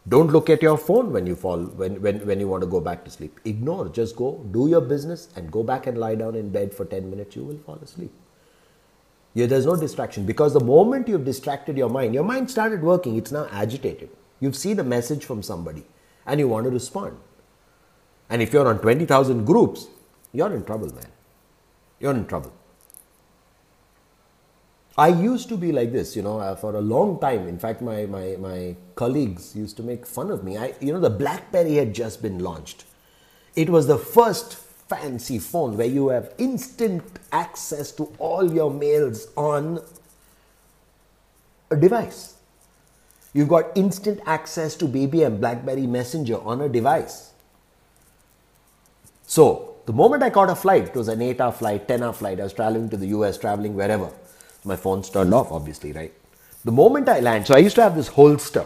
Don't 0.08 0.32
look 0.32 0.50
at 0.50 0.62
your 0.62 0.78
phone 0.78 1.12
when 1.12 1.28
you 1.28 1.36
fall 1.36 1.60
when, 1.82 2.02
when, 2.02 2.26
when 2.26 2.40
you 2.40 2.48
want 2.48 2.62
to 2.62 2.68
go 2.68 2.80
back 2.80 3.04
to 3.04 3.12
sleep. 3.12 3.40
Ignore, 3.44 3.90
just 3.90 4.16
go, 4.16 4.46
do 4.52 4.70
your 4.70 4.80
business 4.80 5.28
and 5.36 5.52
go 5.52 5.64
back 5.64 5.86
and 5.86 5.98
lie 5.98 6.16
down 6.16 6.36
in 6.36 6.50
bed 6.50 6.74
for 6.74 6.86
10 6.86 7.10
minutes, 7.10 7.36
you 7.36 7.44
will 7.44 7.58
fall 7.58 7.80
asleep. 7.84 8.12
Yeah, 9.34 9.48
there's 9.48 9.66
no 9.66 9.76
distraction 9.76 10.26
because 10.26 10.54
the 10.54 10.62
moment 10.62 11.10
you've 11.10 11.26
distracted 11.26 11.78
your 11.78 11.90
mind, 11.90 12.14
your 12.14 12.24
mind 12.24 12.50
started 12.50 12.82
working, 12.82 13.18
it's 13.18 13.32
now 13.32 13.48
agitated. 13.52 14.10
You've 14.40 14.56
seen 14.56 14.80
a 14.80 14.84
message 14.84 15.26
from 15.26 15.42
somebody 15.44 15.86
and 16.26 16.40
you 16.40 16.48
want 16.48 16.66
to 16.66 16.70
respond. 16.70 17.18
And 18.30 18.42
if 18.42 18.54
you're 18.54 18.68
on 18.68 18.80
20,000 18.80 19.46
groups, 19.46 19.88
you're 20.34 20.54
in 20.54 20.64
trouble, 20.66 20.94
man. 20.94 21.08
You're 22.00 22.14
in 22.14 22.26
trouble. 22.26 22.54
I 24.98 25.10
used 25.10 25.48
to 25.50 25.58
be 25.58 25.72
like 25.72 25.92
this, 25.92 26.16
you 26.16 26.24
know, 26.24 26.40
uh, 26.40 26.56
for 26.56 26.76
a 26.76 26.82
long 26.82 27.20
time. 27.20 27.48
In 27.48 27.60
fact, 27.60 27.82
my, 27.82 28.08
my, 28.08 28.36
my 28.40 28.76
colleagues 28.96 29.56
used 29.56 29.78
to 29.78 29.84
make 29.84 30.06
fun 30.08 30.32
of 30.32 30.44
me. 30.44 30.58
I, 30.58 30.74
you 30.80 30.92
know, 30.92 31.00
the 31.00 31.10
Blackberry 31.10 31.76
had 31.76 31.94
just 31.94 32.22
been 32.22 32.40
launched. 32.40 32.86
It 33.56 33.70
was 33.70 33.86
the 33.86 33.98
first 33.98 34.56
fancy 34.56 35.38
phone 35.38 35.78
where 35.78 35.88
you 35.88 36.10
have 36.10 36.34
instant 36.38 37.04
access 37.32 37.92
to 37.92 38.12
all 38.18 38.52
your 38.52 38.72
mails 38.72 39.28
on 39.36 39.82
a 41.70 41.76
device. 41.76 42.37
You've 43.38 43.50
got 43.50 43.78
instant 43.78 44.20
access 44.26 44.76
to 44.78 44.86
BBM, 44.86 45.40
Blackberry 45.40 45.86
Messenger 45.86 46.42
on 46.42 46.62
a 46.62 46.68
device. 46.68 47.34
So, 49.28 49.76
the 49.86 49.94
moment 49.94 50.24
I 50.24 50.32
caught 50.32 50.50
a 50.50 50.56
flight, 50.56 50.86
it 50.86 50.96
was 50.96 51.08
an 51.08 51.22
8 51.22 51.40
hour 51.40 51.52
flight, 51.52 51.88
10 51.88 52.02
hour 52.02 52.14
flight, 52.14 52.40
I 52.40 52.46
was 52.46 52.54
traveling 52.54 52.90
to 52.90 52.98
the 52.98 53.06
US, 53.10 53.38
traveling 53.38 53.76
wherever. 53.76 54.10
My 54.66 54.76
phone's 54.76 55.12
turned 55.12 55.36
off, 55.36 55.52
obviously, 55.52 55.92
right? 55.92 56.12
The 56.66 56.72
moment 56.72 57.08
I 57.10 57.20
land, 57.20 57.46
so 57.46 57.54
I 57.54 57.60
used 57.60 57.76
to 57.76 57.84
have 57.84 57.96
this 57.96 58.08
holster. 58.08 58.66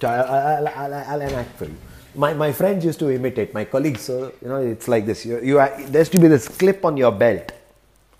So 0.00 0.06
I'll, 0.06 0.68
I'll, 0.68 0.94
I'll 0.94 1.20
enact 1.20 1.58
for 1.58 1.64
you. 1.64 1.76
My, 2.14 2.34
my 2.34 2.52
friends 2.52 2.84
used 2.84 3.00
to 3.00 3.10
imitate, 3.10 3.52
my 3.52 3.64
colleagues, 3.64 4.02
so, 4.02 4.32
you 4.42 4.46
know, 4.46 4.60
it's 4.60 4.86
like 4.86 5.06
this. 5.06 5.26
You, 5.26 5.40
you, 5.40 5.54
there 5.54 6.02
has 6.02 6.08
to 6.10 6.20
be 6.20 6.28
this 6.28 6.46
clip 6.46 6.84
on 6.84 6.96
your 6.96 7.10
belt, 7.10 7.50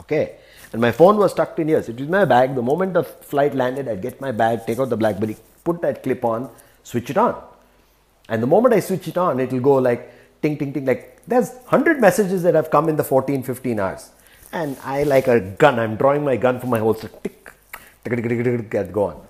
okay? 0.01 0.39
And 0.75 0.81
my 0.81 0.91
phone 0.91 1.19
was 1.19 1.33
tucked 1.33 1.61
in 1.61 1.69
here. 1.69 1.79
It 1.79 2.01
was 2.01 2.09
my 2.09 2.25
bag. 2.25 2.57
The 2.57 2.61
moment 2.61 2.95
the 2.95 3.05
flight 3.05 3.55
landed, 3.55 3.87
I'd 3.87 4.03
get 4.03 4.21
my 4.21 4.33
bag, 4.33 4.67
take 4.67 4.81
out 4.81 4.91
the 4.91 4.97
Blackberry, 4.97 5.37
put 5.63 5.81
that 5.83 6.03
clip 6.03 6.25
on, 6.25 6.51
switch 6.83 7.11
it 7.11 7.17
on. 7.17 7.41
And 8.29 8.43
the 8.43 8.49
moment 8.49 8.75
I 8.75 8.81
switch 8.81 9.07
it 9.07 9.17
on, 9.17 9.39
it'll 9.39 9.61
go 9.61 9.75
like 9.77 10.11
ting, 10.43 10.59
ting, 10.59 10.73
ting. 10.73 10.85
Like 10.85 11.21
there's 11.29 11.51
100 11.51 12.01
messages 12.01 12.43
that 12.43 12.57
have 12.57 12.73
come 12.73 12.89
in 12.89 12.97
the 12.97 13.05
14, 13.05 13.45
15 13.45 13.79
hours. 13.79 14.11
And 14.51 14.77
I, 14.83 15.05
like 15.05 15.29
a 15.29 15.39
gun, 15.39 15.79
I'm 15.79 15.95
drawing 15.95 16.25
my 16.25 16.37
gun 16.37 16.59
from 16.59 16.71
my 16.71 16.81
holster. 16.81 17.07
Tick, 17.23 17.53
tick, 18.03 18.17
tick, 18.17 18.29
tick, 18.29 18.45
tick, 18.45 18.71
tick, 18.73 18.93
go 18.93 19.05
on. 19.05 19.27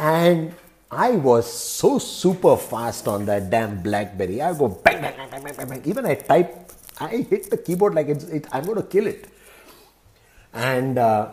And 0.00 0.52
I 0.90 1.12
was 1.12 1.46
so 1.52 2.00
super 2.00 2.56
fast 2.56 3.06
on 3.06 3.24
that 3.26 3.50
damn 3.50 3.82
Blackberry. 3.82 4.42
I 4.42 4.52
go 4.52 4.66
bang, 4.66 5.00
bang, 5.00 5.14
bang, 5.16 5.44
bang, 5.44 5.54
bang, 5.54 5.68
bang. 5.68 5.82
Even 5.84 6.06
I 6.06 6.16
type, 6.16 6.72
I 6.98 7.18
hit 7.18 7.50
the 7.50 7.56
keyboard 7.56 7.94
like 7.94 8.08
it's, 8.08 8.24
it, 8.24 8.48
I'm 8.50 8.64
going 8.64 8.78
to 8.78 8.82
kill 8.82 9.06
it. 9.06 9.28
And 10.52 10.98
uh, 10.98 11.32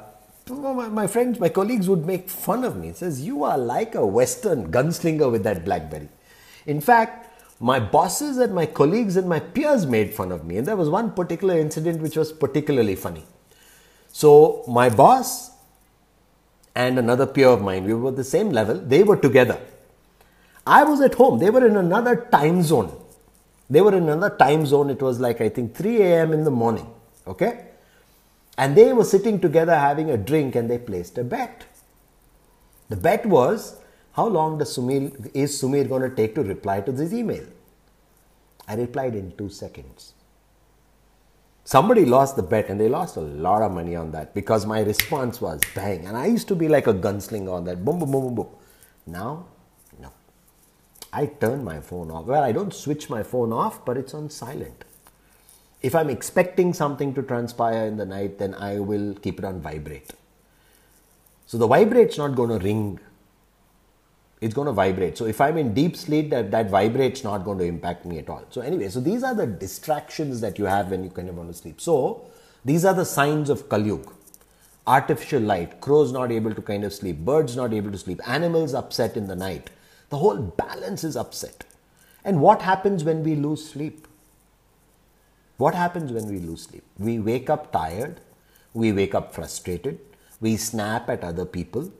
my, 0.50 1.08
friends, 1.08 1.40
my 1.40 1.50
colleagues 1.50 1.90
would 1.90 2.06
make 2.06 2.30
fun 2.30 2.64
of 2.64 2.78
me. 2.78 2.90
It 2.90 2.98
says, 2.98 3.22
You 3.22 3.44
are 3.44 3.58
like 3.58 3.96
a 3.96 4.06
Western 4.06 4.72
gunslinger 4.72 5.32
with 5.32 5.44
that 5.44 5.66
Blackberry. 5.66 6.10
In 6.66 6.82
fact, 6.82 7.28
my 7.60 7.80
bosses 7.80 8.38
and 8.38 8.54
my 8.56 8.66
colleagues 8.66 9.18
and 9.18 9.28
my 9.28 9.40
peers 9.40 9.86
made 9.86 10.14
fun 10.14 10.32
of 10.32 10.46
me. 10.46 10.58
And 10.58 10.68
there 10.68 10.78
was 10.78 10.90
one 10.90 11.12
particular 11.12 11.58
incident 11.60 12.02
which 12.02 12.16
was 12.16 12.32
particularly 12.32 12.96
funny. 12.96 13.26
So, 14.12 14.64
my 14.68 14.90
boss 14.90 15.52
and 16.74 16.98
another 16.98 17.26
peer 17.26 17.50
of 17.50 17.62
mine, 17.62 17.84
we 17.86 17.94
were 17.94 18.10
at 18.10 18.16
the 18.16 18.24
same 18.24 18.50
level, 18.52 18.76
they 18.76 19.04
were 19.04 19.18
together. 19.18 19.60
I 20.66 20.84
was 20.84 21.02
at 21.02 21.16
home, 21.16 21.40
they 21.40 21.50
were 21.50 21.66
in 21.66 21.76
another 21.76 22.28
time 22.32 22.64
zone. 22.64 22.96
They 23.70 23.82
were 23.82 23.96
in 23.96 24.04
another 24.04 24.36
time 24.36 24.66
zone, 24.66 24.90
it 24.90 25.02
was 25.02 25.20
like 25.20 25.42
I 25.42 25.50
think 25.50 25.76
3 25.76 26.02
a.m. 26.02 26.34
in 26.34 26.44
the 26.44 26.52
morning. 26.52 26.88
Okay? 27.28 27.69
And 28.60 28.76
they 28.76 28.92
were 28.92 29.06
sitting 29.06 29.40
together 29.40 29.74
having 29.74 30.10
a 30.12 30.18
drink 30.18 30.54
and 30.54 30.70
they 30.70 30.78
placed 30.78 31.18
a 31.18 31.24
bet. 31.24 31.66
The 32.90 32.98
bet 32.98 33.26
was 33.26 33.78
how 34.12 34.28
long 34.28 34.58
does 34.58 34.78
is 34.78 35.62
Sumir 35.62 35.88
going 35.88 36.02
to 36.02 36.14
take 36.14 36.36
to 36.36 36.44
reply 36.44 36.82
to 36.82 36.92
this 36.92 37.14
email? 37.14 37.46
I 38.68 38.76
replied 38.76 39.16
in 39.16 39.32
two 39.38 39.50
seconds. 39.50 40.14
Somebody 41.64 42.04
lost 42.04 42.36
the 42.36 42.44
bet 42.44 42.68
and 42.70 42.78
they 42.82 42.90
lost 42.90 43.16
a 43.16 43.22
lot 43.22 43.62
of 43.62 43.72
money 43.72 43.96
on 43.96 44.12
that 44.12 44.34
because 44.34 44.66
my 44.66 44.82
response 44.82 45.40
was 45.40 45.62
bang. 45.74 46.06
And 46.06 46.18
I 46.18 46.26
used 46.26 46.50
to 46.50 46.56
be 46.56 46.68
like 46.68 46.88
a 46.88 46.94
gunslinger 46.94 47.54
on 47.54 47.64
that 47.64 47.86
boom, 47.86 48.00
boom, 48.00 48.12
boom, 48.12 48.26
boom, 48.26 48.36
boom. 48.36 48.48
Now, 49.08 49.46
no. 50.02 50.12
I 51.14 51.28
turn 51.28 51.64
my 51.64 51.80
phone 51.80 52.12
off. 52.12 52.26
Well, 52.26 52.44
I 52.44 52.52
don't 52.52 52.74
switch 52.74 53.10
my 53.10 53.24
phone 53.24 53.54
off, 53.54 53.86
but 53.86 53.96
it's 53.96 54.14
on 54.14 54.30
silent. 54.30 54.84
If 55.82 55.96
I'm 55.96 56.10
expecting 56.10 56.74
something 56.74 57.14
to 57.14 57.24
transpire 57.24 57.86
in 57.86 57.98
the 57.98 58.06
night, 58.06 58.38
then 58.38 58.54
I 58.56 58.80
will 58.80 59.16
keep 59.16 59.40
it 59.40 59.46
on 59.46 59.62
vibrate. 59.62 60.12
So 61.46 61.58
the 61.58 61.68
vibrate's 61.68 62.18
not 62.18 62.36
going 62.36 62.50
to 62.50 62.64
ring. 62.64 63.00
It's 64.42 64.54
going 64.54 64.68
to 64.68 64.72
vibrate. 64.74 65.18
So 65.18 65.26
if 65.26 65.42
I'm 65.42 65.58
in 65.58 65.74
deep 65.74 65.96
sleep, 65.96 66.30
that, 66.30 66.52
that 66.52 66.70
vibrate's 66.70 67.24
not 67.24 67.44
going 67.46 67.60
to 67.60 67.66
impact 67.66 68.06
me 68.06 68.20
at 68.20 68.30
all. 68.30 68.44
So 68.50 68.62
anyway, 68.62 68.90
so 68.90 69.00
these 69.00 69.24
are 69.24 69.34
the 69.34 69.48
distractions 69.48 70.42
that 70.42 70.60
you 70.60 70.66
have 70.66 70.92
when 70.92 71.04
you 71.04 71.10
kind 71.10 71.30
of 71.30 71.38
want 71.38 71.50
to 71.50 71.56
sleep. 71.56 71.82
So 71.82 72.30
these 72.64 72.86
are 72.86 72.94
the 72.94 73.06
signs 73.06 73.50
of 73.50 73.70
Kalyug. 73.70 74.14
Artificial 74.86 75.42
light, 75.42 75.82
crows 75.82 76.12
not 76.12 76.32
able 76.32 76.54
to 76.54 76.62
kind 76.62 76.84
of 76.84 76.94
sleep, 76.94 77.18
birds 77.20 77.56
not 77.56 77.74
able 77.74 77.92
to 77.92 77.98
sleep, 77.98 78.20
animals 78.28 78.74
upset 78.74 79.16
in 79.16 79.28
the 79.28 79.36
night. 79.36 79.70
The 80.10 80.18
whole 80.18 80.38
balance 80.38 81.04
is 81.04 81.16
upset. 81.16 81.64
And 82.26 82.42
what 82.42 82.62
happens 82.62 83.04
when 83.04 83.24
we 83.24 83.36
lose 83.36 83.70
sleep? 83.70 84.08
What 85.60 85.76
happens 85.76 86.14
when 86.14 86.28
we 86.30 86.40
lose 86.40 86.62
sleep? 86.64 86.84
We 86.98 87.20
wake 87.20 87.50
up 87.50 87.74
tired, 87.74 88.22
we 88.74 88.94
wake 88.94 89.14
up 89.14 89.34
frustrated, 89.34 90.00
we 90.40 90.56
snap 90.56 91.10
at 91.10 91.22
other 91.22 91.46
people 91.46 91.92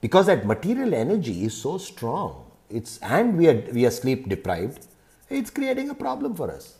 because 0.00 0.26
that 0.26 0.46
material 0.46 0.94
energy 0.94 1.44
is 1.44 1.54
so 1.54 1.76
strong. 1.76 2.46
It's 2.70 2.96
and 3.02 3.36
we 3.36 3.48
are 3.48 3.60
we 3.78 3.84
are 3.84 3.90
sleep 3.90 4.30
deprived. 4.30 4.86
It's 5.28 5.50
creating 5.50 5.90
a 5.90 5.94
problem 5.94 6.34
for 6.34 6.50
us. 6.50 6.76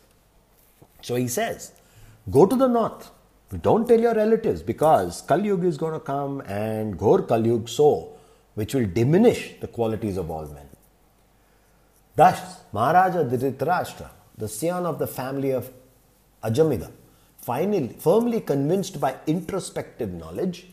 So 1.01 1.13
he 1.15 1.27
says, 1.27 1.71
go 2.31 2.47
to 2.47 2.55
the 2.55 2.67
north. 2.67 3.11
Don't 3.61 3.87
tell 3.87 3.99
your 3.99 4.15
relatives 4.15 4.63
because 4.63 5.21
Kali 5.21 5.49
is 5.49 5.77
going 5.77 5.93
to 5.93 5.99
come 5.99 6.41
and 6.47 6.97
Ghor 6.97 7.27
Kali 7.27 7.61
so, 7.67 8.13
which 8.55 8.73
will 8.73 8.87
diminish 8.87 9.53
the 9.61 9.67
qualities 9.67 10.17
of 10.17 10.31
all 10.31 10.47
men. 10.47 10.67
Thus, 12.15 12.61
Maharaja 12.71 13.23
Dhritarashtra 13.23 14.09
the 14.36 14.48
scion 14.48 14.86
of 14.86 14.98
the 14.98 15.06
family 15.06 15.50
of 15.50 15.70
Ajamida, 16.42 16.90
finally 17.36 17.96
firmly 17.98 18.40
convinced 18.40 19.00
by 19.00 19.16
introspective 19.26 20.12
knowledge, 20.12 20.66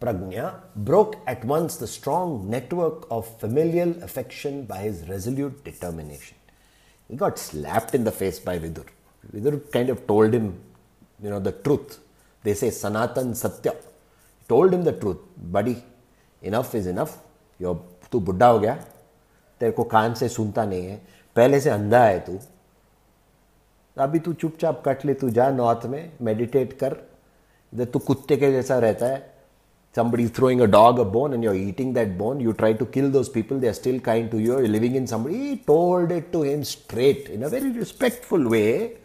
Pragnya 0.00 0.60
broke 0.76 1.16
at 1.26 1.44
once 1.44 1.76
the 1.76 1.86
strong 1.86 2.50
network 2.50 3.06
of 3.10 3.26
familial 3.38 3.90
affection 4.02 4.64
by 4.64 4.78
his 4.78 5.08
resolute 5.08 5.64
determination. 5.64 6.36
He 7.08 7.16
got 7.16 7.38
slapped 7.38 7.94
in 7.94 8.04
the 8.04 8.10
face 8.10 8.38
by 8.38 8.58
Vidur. 8.58 8.86
Vidur 9.32 9.70
kind 9.72 9.88
of 9.88 10.06
told 10.06 10.34
him, 10.34 10.60
you 11.22 11.30
know, 11.30 11.38
the 11.40 11.52
truth 11.52 12.00
They 12.44 12.52
say 12.52 12.70
Sanatan 12.70 13.34
Satya. 13.34 13.74
Told 14.48 14.74
him 14.74 14.84
the 14.84 14.92
truth, 14.92 15.16
buddy, 15.36 15.82
enough 16.42 16.74
is 16.74 16.86
enough. 16.86 17.18
You're, 17.58 17.78
तू 18.12 18.20
बुढ़ा 18.20 18.46
हो 18.46 18.58
गया 18.60 18.74
तेरे 19.60 19.72
को 19.72 19.84
कान 19.90 20.14
से 20.14 20.28
सुनता 20.28 20.64
नहीं 20.64 20.86
है 20.86 20.96
पहले 21.36 21.60
से 21.60 21.70
अंधा 21.70 22.02
है 22.04 22.18
तू 22.26 22.38
अभी 24.01 24.19
तू 24.25 24.33
चुपचाप 24.33 24.81
कट 24.85 25.05
ले 25.05 25.13
तू 25.21 25.29
जा 25.37 25.49
नॉर्थ 25.51 25.85
में 25.89 26.11
मेडिटेट 26.21 26.73
कर 26.79 26.97
इधर 27.73 27.85
तू 27.93 27.99
कुत्ते 27.99 28.37
के 28.37 28.51
जैसा 28.51 28.77
रहता 28.79 29.05
है 29.05 29.27
somebody 29.93 30.23
is 30.23 30.31
throwing 30.31 30.61
a 30.61 30.67
dog 30.67 30.99
a 30.99 31.05
bone 31.05 31.33
and 31.33 31.43
you're 31.43 31.55
eating 31.55 31.93
that 31.93 32.17
bone, 32.17 32.39
you 32.39 32.53
try 32.53 32.73
to 32.73 32.85
kill 32.85 33.09
those 33.09 33.29
people, 33.29 33.59
they're 33.59 33.73
still 33.73 33.99
kind 33.99 34.29
to 34.31 34.37
you, 34.37 34.59
you're 34.59 34.67
living 34.67 34.95
in 34.95 35.07
somebody. 35.07 35.37
He 35.37 35.57
told 35.57 36.11
it 36.11 36.31
to 36.31 36.43
him 36.43 36.63
straight 36.63 37.29
in 37.29 37.43
a 37.43 37.49
very 37.49 37.71
respectful 37.71 38.47
way. 38.49 38.97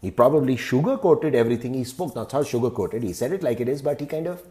He 0.00 0.10
probably 0.10 0.56
sugar 0.56 0.96
coated 0.96 1.34
everything 1.34 1.74
he 1.74 1.84
spoke. 1.84 2.14
That's 2.14 2.32
how 2.32 2.42
sugar 2.42 2.70
coated. 2.70 3.02
He 3.02 3.12
said 3.12 3.32
it 3.32 3.42
like 3.42 3.60
it 3.60 3.68
is, 3.68 3.82
but 3.82 4.00
he 4.00 4.06
kind 4.06 4.26
of 4.26 4.42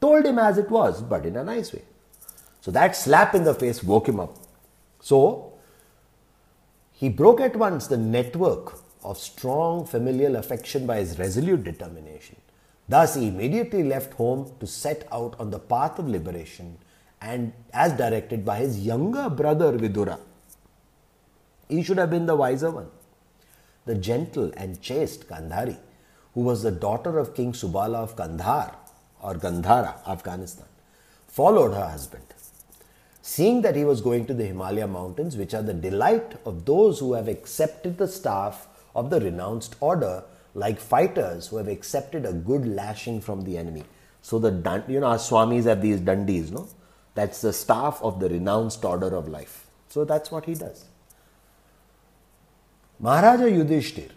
told 0.00 0.24
him 0.24 0.38
as 0.38 0.58
it 0.58 0.70
was, 0.70 1.02
but 1.02 1.24
in 1.24 1.36
a 1.36 1.44
nice 1.44 1.72
way. 1.72 1.82
So 2.60 2.70
that 2.70 2.96
slap 2.96 3.34
in 3.34 3.44
the 3.44 3.54
face 3.54 3.82
woke 3.82 4.08
him 4.08 4.20
up. 4.20 4.36
So 5.00 5.52
he 6.92 7.08
broke 7.08 7.40
at 7.40 7.56
once 7.56 7.88
the 7.88 7.96
network 7.96 8.81
of 9.04 9.18
strong 9.18 9.84
familial 9.86 10.36
affection 10.36 10.86
by 10.86 10.98
his 10.98 11.18
resolute 11.18 11.64
determination. 11.64 12.36
Thus, 12.88 13.14
he 13.14 13.28
immediately 13.28 13.82
left 13.82 14.14
home 14.14 14.52
to 14.60 14.66
set 14.66 15.06
out 15.12 15.36
on 15.38 15.50
the 15.50 15.58
path 15.58 15.98
of 15.98 16.08
liberation 16.08 16.78
and 17.20 17.52
as 17.72 17.92
directed 17.92 18.44
by 18.44 18.58
his 18.58 18.80
younger 18.80 19.30
brother 19.30 19.72
Vidura. 19.78 20.18
He 21.68 21.82
should 21.82 21.98
have 21.98 22.10
been 22.10 22.26
the 22.26 22.36
wiser 22.36 22.70
one. 22.70 22.88
The 23.86 23.94
gentle 23.94 24.52
and 24.56 24.80
chaste 24.80 25.28
Gandhari, 25.28 25.78
who 26.34 26.42
was 26.42 26.62
the 26.62 26.70
daughter 26.70 27.18
of 27.18 27.34
King 27.34 27.52
Subala 27.52 27.96
of 27.96 28.16
Kandhar 28.16 28.74
or 29.20 29.34
Gandhara, 29.34 29.94
Afghanistan, 30.06 30.66
followed 31.26 31.72
her 31.72 31.88
husband. 31.88 32.24
Seeing 33.22 33.62
that 33.62 33.76
he 33.76 33.84
was 33.84 34.00
going 34.00 34.26
to 34.26 34.34
the 34.34 34.46
Himalaya 34.46 34.88
mountains, 34.88 35.36
which 35.36 35.54
are 35.54 35.62
the 35.62 35.74
delight 35.74 36.36
of 36.44 36.64
those 36.64 36.98
who 36.98 37.12
have 37.14 37.28
accepted 37.28 37.96
the 37.96 38.08
staff 38.08 38.66
of 38.94 39.10
the 39.10 39.20
renounced 39.20 39.76
order, 39.80 40.24
like 40.54 40.78
fighters 40.80 41.48
who 41.48 41.56
have 41.56 41.68
accepted 41.68 42.26
a 42.26 42.32
good 42.32 42.66
lashing 42.66 43.20
from 43.20 43.42
the 43.42 43.56
enemy. 43.56 43.84
So 44.20 44.38
the 44.38 44.84
you 44.88 45.00
know 45.00 45.06
our 45.06 45.16
swamis 45.16 45.64
have 45.64 45.82
these 45.82 46.00
dandis, 46.00 46.50
no? 46.50 46.68
That's 47.14 47.40
the 47.40 47.52
staff 47.52 48.00
of 48.02 48.20
the 48.20 48.28
renounced 48.28 48.84
order 48.84 49.14
of 49.14 49.28
life. 49.28 49.66
So 49.88 50.04
that's 50.04 50.30
what 50.30 50.46
he 50.46 50.54
does. 50.54 50.86
Maharaja 52.98 53.44
Yudhishthir, 53.44 54.10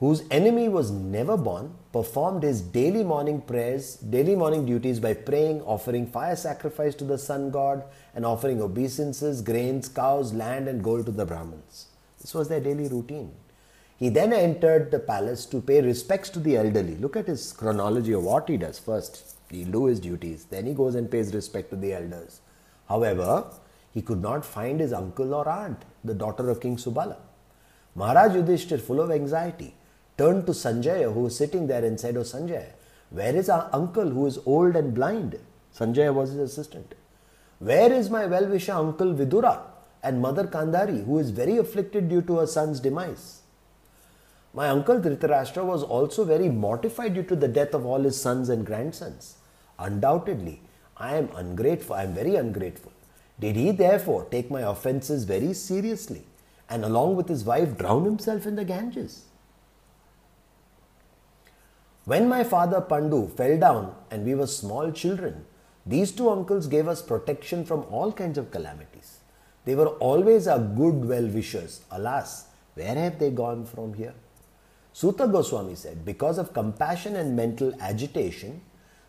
whose 0.00 0.24
enemy 0.30 0.68
was 0.68 0.90
never 0.90 1.36
born, 1.36 1.74
performed 1.92 2.42
his 2.42 2.60
daily 2.60 3.04
morning 3.04 3.40
prayers, 3.40 3.96
daily 3.96 4.34
morning 4.34 4.66
duties 4.66 4.98
by 4.98 5.14
praying, 5.14 5.62
offering 5.62 6.06
fire 6.06 6.36
sacrifice 6.36 6.94
to 6.96 7.04
the 7.04 7.16
sun 7.16 7.50
god, 7.50 7.84
and 8.14 8.26
offering 8.26 8.60
obeisances, 8.60 9.40
grains, 9.40 9.88
cows, 9.88 10.32
land, 10.32 10.68
and 10.68 10.82
gold 10.82 11.06
to 11.06 11.12
the 11.12 11.24
Brahmins. 11.24 11.86
This 12.20 12.34
was 12.34 12.48
their 12.48 12.60
daily 12.60 12.88
routine. 12.88 13.32
He 13.96 14.08
then 14.08 14.32
entered 14.32 14.90
the 14.90 14.98
palace 14.98 15.46
to 15.46 15.60
pay 15.60 15.80
respects 15.80 16.28
to 16.30 16.40
the 16.40 16.56
elderly. 16.56 16.96
Look 16.96 17.16
at 17.16 17.28
his 17.28 17.52
chronology 17.52 18.12
of 18.12 18.24
what 18.24 18.48
he 18.48 18.56
does. 18.56 18.78
First, 18.78 19.36
he'll 19.50 19.70
do 19.70 19.86
his 19.86 20.00
duties, 20.00 20.46
then 20.46 20.66
he 20.66 20.74
goes 20.74 20.94
and 20.94 21.10
pays 21.10 21.32
respect 21.32 21.70
to 21.70 21.76
the 21.76 21.92
elders. 21.92 22.40
However, 22.88 23.46
he 23.92 24.02
could 24.02 24.20
not 24.20 24.44
find 24.44 24.80
his 24.80 24.92
uncle 24.92 25.32
or 25.32 25.48
aunt, 25.48 25.84
the 26.02 26.14
daughter 26.14 26.50
of 26.50 26.60
King 26.60 26.76
Subala. 26.76 27.16
Maharaj 27.94 28.32
Yudhishthir, 28.32 28.80
full 28.80 29.00
of 29.00 29.12
anxiety, 29.12 29.74
turned 30.18 30.46
to 30.46 30.52
Sanjaya, 30.52 31.12
who 31.14 31.20
was 31.20 31.36
sitting 31.36 31.68
there, 31.68 31.84
and 31.84 31.98
said, 31.98 32.16
Oh 32.16 32.22
Sanjaya, 32.22 32.72
where 33.10 33.36
is 33.36 33.48
our 33.48 33.70
uncle 33.72 34.10
who 34.10 34.26
is 34.26 34.40
old 34.44 34.74
and 34.74 34.92
blind? 34.92 35.38
Sanjaya 35.72 36.12
was 36.12 36.30
his 36.30 36.40
assistant. 36.40 36.96
Where 37.60 37.92
is 37.92 38.10
my 38.10 38.26
well 38.26 38.46
wisher 38.46 38.72
uncle 38.72 39.14
Vidura 39.14 39.60
and 40.02 40.20
mother 40.20 40.44
Gandhari, 40.44 41.04
who 41.04 41.20
is 41.20 41.30
very 41.30 41.56
afflicted 41.56 42.08
due 42.08 42.22
to 42.22 42.38
her 42.38 42.46
son's 42.48 42.80
demise? 42.80 43.42
My 44.54 44.68
uncle 44.68 45.00
Dhritarashtra 45.00 45.64
was 45.64 45.82
also 45.82 46.24
very 46.24 46.48
mortified 46.48 47.14
due 47.14 47.24
to 47.24 47.34
the 47.34 47.48
death 47.48 47.74
of 47.74 47.84
all 47.84 48.00
his 48.02 48.20
sons 48.20 48.48
and 48.48 48.64
grandsons. 48.64 49.36
Undoubtedly, 49.80 50.62
I 50.96 51.16
am 51.16 51.28
ungrateful, 51.34 51.96
I 51.96 52.04
am 52.04 52.14
very 52.14 52.36
ungrateful. 52.36 52.92
Did 53.40 53.56
he 53.56 53.72
therefore 53.72 54.28
take 54.30 54.52
my 54.52 54.60
offences 54.60 55.24
very 55.24 55.52
seriously 55.54 56.24
and 56.70 56.84
along 56.84 57.16
with 57.16 57.28
his 57.28 57.42
wife 57.42 57.76
drown 57.76 58.04
himself 58.04 58.46
in 58.46 58.54
the 58.54 58.64
Ganges? 58.64 59.24
When 62.04 62.28
my 62.28 62.44
father 62.44 62.80
Pandu 62.80 63.34
fell 63.34 63.58
down 63.58 63.94
and 64.10 64.24
we 64.24 64.36
were 64.36 64.46
small 64.46 64.92
children, 64.92 65.46
these 65.84 66.12
two 66.12 66.30
uncles 66.30 66.68
gave 66.68 66.86
us 66.86 67.02
protection 67.02 67.64
from 67.64 67.86
all 67.90 68.12
kinds 68.12 68.38
of 68.38 68.52
calamities. 68.52 69.18
They 69.64 69.74
were 69.74 69.88
always 70.10 70.46
our 70.46 70.60
good 70.60 71.04
well 71.04 71.26
wishers. 71.26 71.80
Alas, 71.90 72.46
where 72.74 72.94
have 72.94 73.18
they 73.18 73.30
gone 73.30 73.64
from 73.64 73.94
here? 73.94 74.14
Suta 74.94 75.26
Goswami 75.26 75.74
said, 75.74 76.04
because 76.04 76.38
of 76.38 76.54
compassion 76.54 77.16
and 77.16 77.34
mental 77.34 77.74
agitation, 77.80 78.60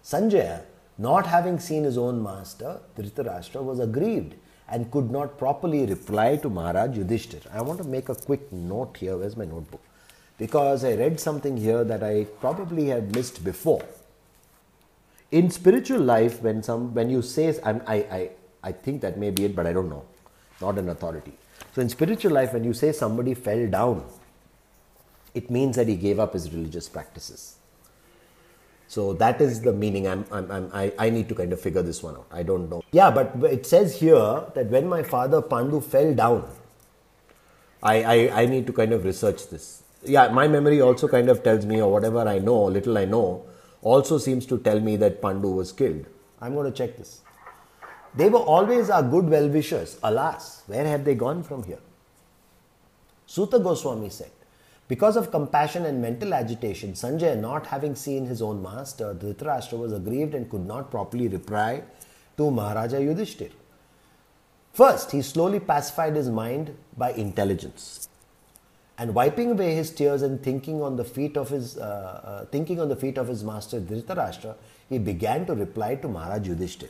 Sanjaya, 0.04 0.63
not 0.98 1.28
having 1.28 1.60
seen 1.60 1.84
his 1.84 1.95
own 1.95 2.24
master, 2.24 2.80
Dhritarashtra, 2.98 3.63
was 3.63 3.80
aggrieved 3.80 4.34
and 4.67 4.89
could 4.89 5.12
not 5.12 5.38
properly 5.38 5.86
reply 5.86 6.38
to 6.38 6.50
Maharaj 6.50 6.98
Yudhishthir. 6.98 7.43
I 7.54 7.62
want 7.62 7.78
to 7.84 7.88
make 7.88 8.10
a 8.10 8.15
quick 8.15 8.52
note 8.52 8.98
here. 8.98 9.15
Where's 9.15 9.38
my 9.38 9.45
notebook? 9.45 9.82
Because 10.39 10.84
I 10.84 10.95
read 10.95 11.19
something 11.19 11.56
here 11.56 11.84
that 11.84 12.04
I 12.04 12.24
probably 12.39 12.88
had 12.88 13.13
missed 13.13 13.43
before. 13.43 13.86
In 15.32 15.52
spiritual 15.52 16.00
life, 16.00 16.41
when 16.41 16.63
some 16.63 16.95
when 16.95 17.12
you 17.12 17.21
say 17.21 17.60
I'm, 17.63 17.84
I, 17.86 17.95
I 17.95 18.30
I 18.63 18.71
think 18.71 19.02
that 19.02 19.19
may 19.19 19.30
be 19.30 19.45
it, 19.45 19.56
but 19.56 19.67
I 19.67 19.74
don't 19.74 19.89
know. 19.89 20.04
Not 20.62 20.80
an 20.80 20.89
authority. 20.89 21.34
So 21.76 21.82
in 21.82 21.89
spiritual 21.89 22.32
life, 22.32 22.54
when 22.54 22.63
you 22.63 22.74
say 22.74 22.91
somebody 22.91 23.34
fell 23.34 23.67
down, 23.67 24.04
it 25.36 25.52
means 25.52 25.76
that 25.76 25.88
he 25.88 25.95
gave 25.95 26.19
up 26.19 26.34
his 26.34 26.52
religious 26.52 26.89
practices. 26.89 27.58
So 28.88 29.13
that 29.13 29.41
is 29.41 29.62
the 29.62 29.74
meaning. 29.74 30.08
I'm, 30.08 30.26
I'm, 30.32 30.52
I'm, 30.52 30.69
i 30.74 30.93
I, 30.98 31.10
need 31.10 31.28
to 31.30 31.36
kind 31.36 31.52
of 31.52 31.60
figure 31.60 31.82
this 31.82 32.02
one 32.04 32.15
out. 32.15 32.28
I 32.32 32.43
don't 32.43 32.69
know. 32.69 32.84
Yeah, 32.91 33.12
but 33.12 33.34
it 33.43 33.65
says 33.65 34.00
here 34.00 34.43
that 34.54 34.67
when 34.67 34.88
my 34.88 35.04
father 35.04 35.41
Pandu 35.41 35.84
fell 35.84 36.13
down, 36.13 36.48
I, 37.82 38.04
I, 38.04 38.41
I 38.41 38.45
need 38.45 38.67
to 38.67 38.74
kind 38.74 38.93
of 38.93 39.04
research 39.04 39.50
this. 39.50 39.84
Yeah, 40.04 40.28
my 40.30 40.48
memory 40.48 40.82
also 40.82 41.08
kind 41.08 41.30
of 41.30 41.43
tells 41.43 41.65
me, 41.65 41.82
or 41.82 41.91
whatever 41.91 42.19
I 42.28 42.39
know, 42.39 42.65
little 42.65 42.98
I 42.98 43.06
know, 43.06 43.45
also 43.82 44.17
seems 44.17 44.45
to 44.48 44.60
tell 44.60 44.80
me 44.80 44.95
that 44.98 45.21
Pandu 45.21 45.50
was 45.54 45.71
killed. 45.71 46.06
I'm 46.39 46.54
going 46.54 46.71
to 46.71 46.78
check 46.78 46.95
this. 46.95 47.21
They 48.15 48.30
were 48.30 48.39
always 48.39 48.89
our 48.89 49.04
good 49.04 49.28
well 49.30 49.50
wishers. 49.50 49.98
Alas, 50.04 50.63
where 50.67 50.86
have 50.86 51.04
they 51.04 51.15
gone 51.15 51.43
from 51.43 51.63
here? 51.63 51.80
Suta 53.26 53.60
Goswami 53.60 54.10
said, 54.10 54.32
because 54.88 55.15
of 55.17 55.32
compassion 55.32 55.86
and 55.86 56.00
mental 56.00 56.34
agitation, 56.34 56.93
Sanjay, 56.93 57.39
not 57.39 57.67
having 57.67 57.95
seen 57.95 58.28
his 58.28 58.41
own 58.41 58.62
master, 58.62 59.15
Dhritarashtra 59.15 59.80
was 59.80 59.91
aggrieved 59.91 60.36
and 60.36 60.50
could 60.50 60.65
not 60.65 60.91
properly 60.91 61.28
reply 61.28 61.82
to 62.38 62.52
Maharaja 62.52 62.98
Yudhishthir. 62.98 63.52
First, 64.74 65.12
he 65.12 65.24
slowly 65.24 65.60
pacified 65.60 66.15
his 66.15 66.30
mind 66.30 66.76
by 66.95 67.13
intelligence. 67.13 68.08
And 68.98 69.15
wiping 69.15 69.52
away 69.52 69.74
his 69.74 69.89
tears 69.89 70.21
and 70.21 70.41
thinking 70.43 70.82
on 70.84 70.98
the 70.98 71.04
feet 71.04 71.36
of 71.36 71.50
his, 71.50 71.78
uh, 71.78 71.82
uh, 72.24 72.45
thinking 72.45 72.80
on 72.80 72.88
the 72.88 72.95
feet 72.95 73.17
of 73.17 73.28
his 73.28 73.43
master 73.43 73.82
Dhritarashtra, 73.82 74.56
he 74.88 75.00
began 75.00 75.45
to 75.48 75.56
reply 75.56 75.95
to 75.95 76.08
Maharaj 76.08 76.48
Yudhishthir. 76.48 76.89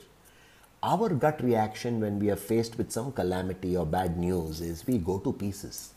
Our 0.83 1.09
gut 1.09 1.41
reaction 1.41 2.01
when 2.01 2.19
we 2.19 2.29
are 2.29 2.35
faced 2.35 2.77
with 2.77 2.91
some 2.91 3.11
calamity 3.13 3.77
or 3.77 3.85
bad 3.85 4.17
news 4.17 4.61
is 4.61 4.85
we 4.85 4.97
go 4.97 5.17
to 5.19 5.31
pieces 5.31 5.94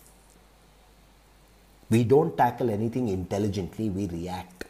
we 1.90 2.04
don't 2.04 2.36
tackle 2.36 2.70
anything 2.70 3.08
intelligently, 3.08 3.88
we 3.88 4.06
react. 4.06 4.64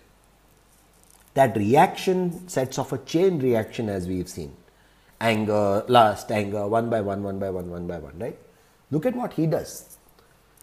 That 1.34 1.56
reaction 1.56 2.48
sets 2.48 2.78
off 2.78 2.92
a 2.92 2.98
chain 2.98 3.38
reaction 3.38 3.88
as 3.88 4.06
we've 4.06 4.28
seen. 4.28 4.54
Anger, 5.20 5.84
lust, 5.88 6.30
anger, 6.30 6.66
one 6.66 6.90
by 6.90 7.00
one, 7.00 7.22
one 7.22 7.38
by 7.38 7.50
one, 7.50 7.70
one 7.70 7.86
by 7.86 7.98
one, 7.98 8.18
right? 8.18 8.38
Look 8.90 9.06
at 9.06 9.16
what 9.16 9.34
he 9.34 9.46
does. 9.46 9.98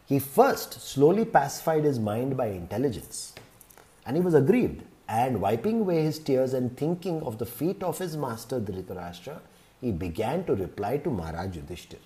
He 0.06 0.20
first 0.20 0.82
slowly 0.82 1.26
pacified 1.26 1.84
his 1.84 2.00
mind 2.00 2.38
by 2.38 2.48
intelligence. 2.48 3.34
And 4.06 4.16
he 4.16 4.22
was 4.22 4.34
aggrieved. 4.34 4.84
And 5.08 5.40
wiping 5.40 5.82
away 5.82 6.04
his 6.04 6.18
tears 6.20 6.54
and 6.54 6.76
thinking 6.76 7.22
of 7.22 7.38
the 7.38 7.46
feet 7.46 7.84
of 7.84 8.00
his 8.00 8.18
master 8.18 8.60
Dhritarashtra, 8.60 9.40
he 9.80 9.92
began 9.92 10.46
to 10.46 10.56
reply 10.56 10.98
to 10.98 11.10
Maharaj 11.12 11.58
Yudhishthir. 11.58 12.00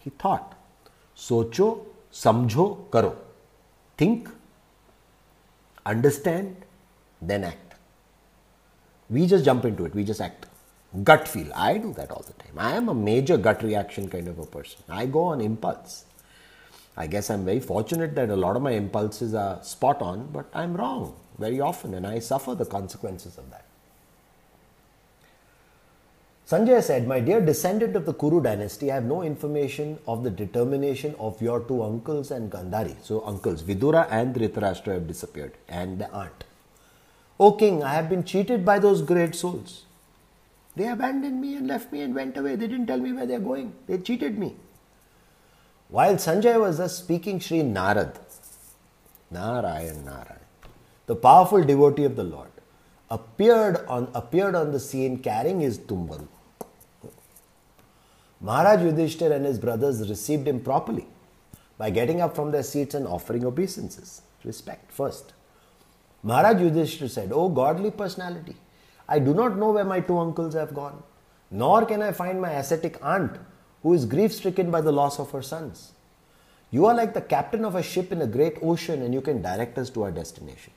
He 0.00 0.10
thought, 0.10 0.56
Socho, 1.16 1.86
samjho, 2.12 2.90
karo. 2.90 3.16
Think, 4.00 4.30
understand, 5.84 6.56
then 7.20 7.44
act. 7.44 7.74
We 9.10 9.26
just 9.26 9.44
jump 9.44 9.66
into 9.66 9.84
it, 9.84 9.94
we 9.94 10.04
just 10.04 10.22
act. 10.22 10.46
Gut 11.04 11.28
feel. 11.28 11.52
I 11.54 11.76
do 11.76 11.92
that 11.92 12.10
all 12.10 12.24
the 12.26 12.32
time. 12.42 12.54
I 12.56 12.76
am 12.76 12.88
a 12.88 12.94
major 12.94 13.36
gut 13.36 13.62
reaction 13.62 14.08
kind 14.08 14.26
of 14.26 14.38
a 14.38 14.46
person. 14.46 14.80
I 14.88 15.04
go 15.04 15.24
on 15.24 15.42
impulse. 15.42 16.06
I 16.96 17.08
guess 17.08 17.28
I'm 17.28 17.44
very 17.44 17.60
fortunate 17.60 18.14
that 18.14 18.30
a 18.30 18.36
lot 18.36 18.56
of 18.56 18.62
my 18.62 18.70
impulses 18.70 19.34
are 19.34 19.62
spot 19.62 20.00
on, 20.00 20.30
but 20.32 20.46
I'm 20.54 20.78
wrong 20.78 21.14
very 21.38 21.60
often 21.60 21.92
and 21.92 22.06
I 22.06 22.20
suffer 22.20 22.54
the 22.54 22.64
consequences 22.64 23.36
of 23.36 23.50
that. 23.50 23.59
Sanjay 26.50 26.82
said, 26.82 27.06
My 27.06 27.20
dear 27.20 27.40
descendant 27.40 27.94
of 27.94 28.06
the 28.06 28.12
Kuru 28.12 28.42
dynasty, 28.42 28.90
I 28.90 28.96
have 28.96 29.04
no 29.04 29.22
information 29.22 30.00
of 30.08 30.24
the 30.24 30.30
determination 30.30 31.14
of 31.16 31.40
your 31.40 31.60
two 31.60 31.80
uncles 31.80 32.32
and 32.32 32.50
Gandhari. 32.50 32.96
So, 33.04 33.24
uncles 33.24 33.62
Vidura 33.62 34.08
and 34.10 34.34
Dhritarashtra 34.34 34.94
have 34.94 35.06
disappeared, 35.06 35.52
and 35.68 36.00
the 36.00 36.10
aunt. 36.10 36.42
O 37.38 37.52
king, 37.52 37.84
I 37.84 37.94
have 37.94 38.08
been 38.08 38.24
cheated 38.24 38.64
by 38.64 38.80
those 38.80 39.00
great 39.00 39.36
souls. 39.36 39.84
They 40.74 40.88
abandoned 40.88 41.40
me 41.40 41.54
and 41.54 41.68
left 41.68 41.92
me 41.92 42.00
and 42.00 42.16
went 42.16 42.36
away. 42.36 42.56
They 42.56 42.66
didn't 42.66 42.88
tell 42.88 42.98
me 42.98 43.12
where 43.12 43.26
they're 43.26 43.38
going. 43.38 43.72
They 43.86 43.98
cheated 43.98 44.36
me. 44.36 44.56
While 45.88 46.16
Sanjay 46.16 46.58
was 46.60 46.78
thus 46.78 46.98
speaking, 46.98 47.38
Sri 47.38 47.60
Narad, 47.60 48.16
Narayan 49.30 50.04
Narayan, 50.04 50.40
the 51.06 51.14
powerful 51.14 51.62
devotee 51.62 52.06
of 52.06 52.16
the 52.16 52.24
Lord, 52.24 52.50
appeared 53.08 53.86
on, 53.86 54.10
appeared 54.14 54.56
on 54.56 54.72
the 54.72 54.80
scene 54.80 55.18
carrying 55.18 55.60
his 55.60 55.78
tumban. 55.78 56.26
Maharaj 58.40 58.80
Yudhishthir 58.80 59.32
and 59.32 59.44
his 59.44 59.58
brothers 59.58 60.08
received 60.08 60.48
him 60.48 60.60
properly 60.60 61.06
by 61.76 61.90
getting 61.90 62.20
up 62.20 62.34
from 62.34 62.50
their 62.50 62.62
seats 62.62 62.94
and 62.94 63.06
offering 63.06 63.44
obeisances. 63.44 64.22
Respect 64.44 64.90
first. 64.90 65.34
Maharaj 66.22 66.56
Yudhishthir 66.56 67.10
said, 67.10 67.32
O 67.32 67.48
godly 67.48 67.90
personality, 67.90 68.56
I 69.08 69.18
do 69.18 69.34
not 69.34 69.58
know 69.58 69.72
where 69.72 69.84
my 69.84 70.00
two 70.00 70.18
uncles 70.18 70.54
have 70.54 70.74
gone, 70.74 71.02
nor 71.50 71.84
can 71.84 72.00
I 72.00 72.12
find 72.12 72.40
my 72.40 72.52
ascetic 72.52 72.98
aunt 73.02 73.38
who 73.82 73.92
is 73.92 74.04
grief 74.06 74.32
stricken 74.32 74.70
by 74.70 74.80
the 74.80 74.92
loss 74.92 75.18
of 75.18 75.30
her 75.32 75.42
sons. 75.42 75.92
You 76.70 76.86
are 76.86 76.94
like 76.94 77.14
the 77.14 77.20
captain 77.20 77.64
of 77.64 77.74
a 77.74 77.82
ship 77.82 78.12
in 78.12 78.22
a 78.22 78.26
great 78.26 78.58
ocean 78.62 79.02
and 79.02 79.12
you 79.12 79.20
can 79.20 79.42
direct 79.42 79.76
us 79.76 79.90
to 79.90 80.04
our 80.04 80.10
destination. 80.10 80.72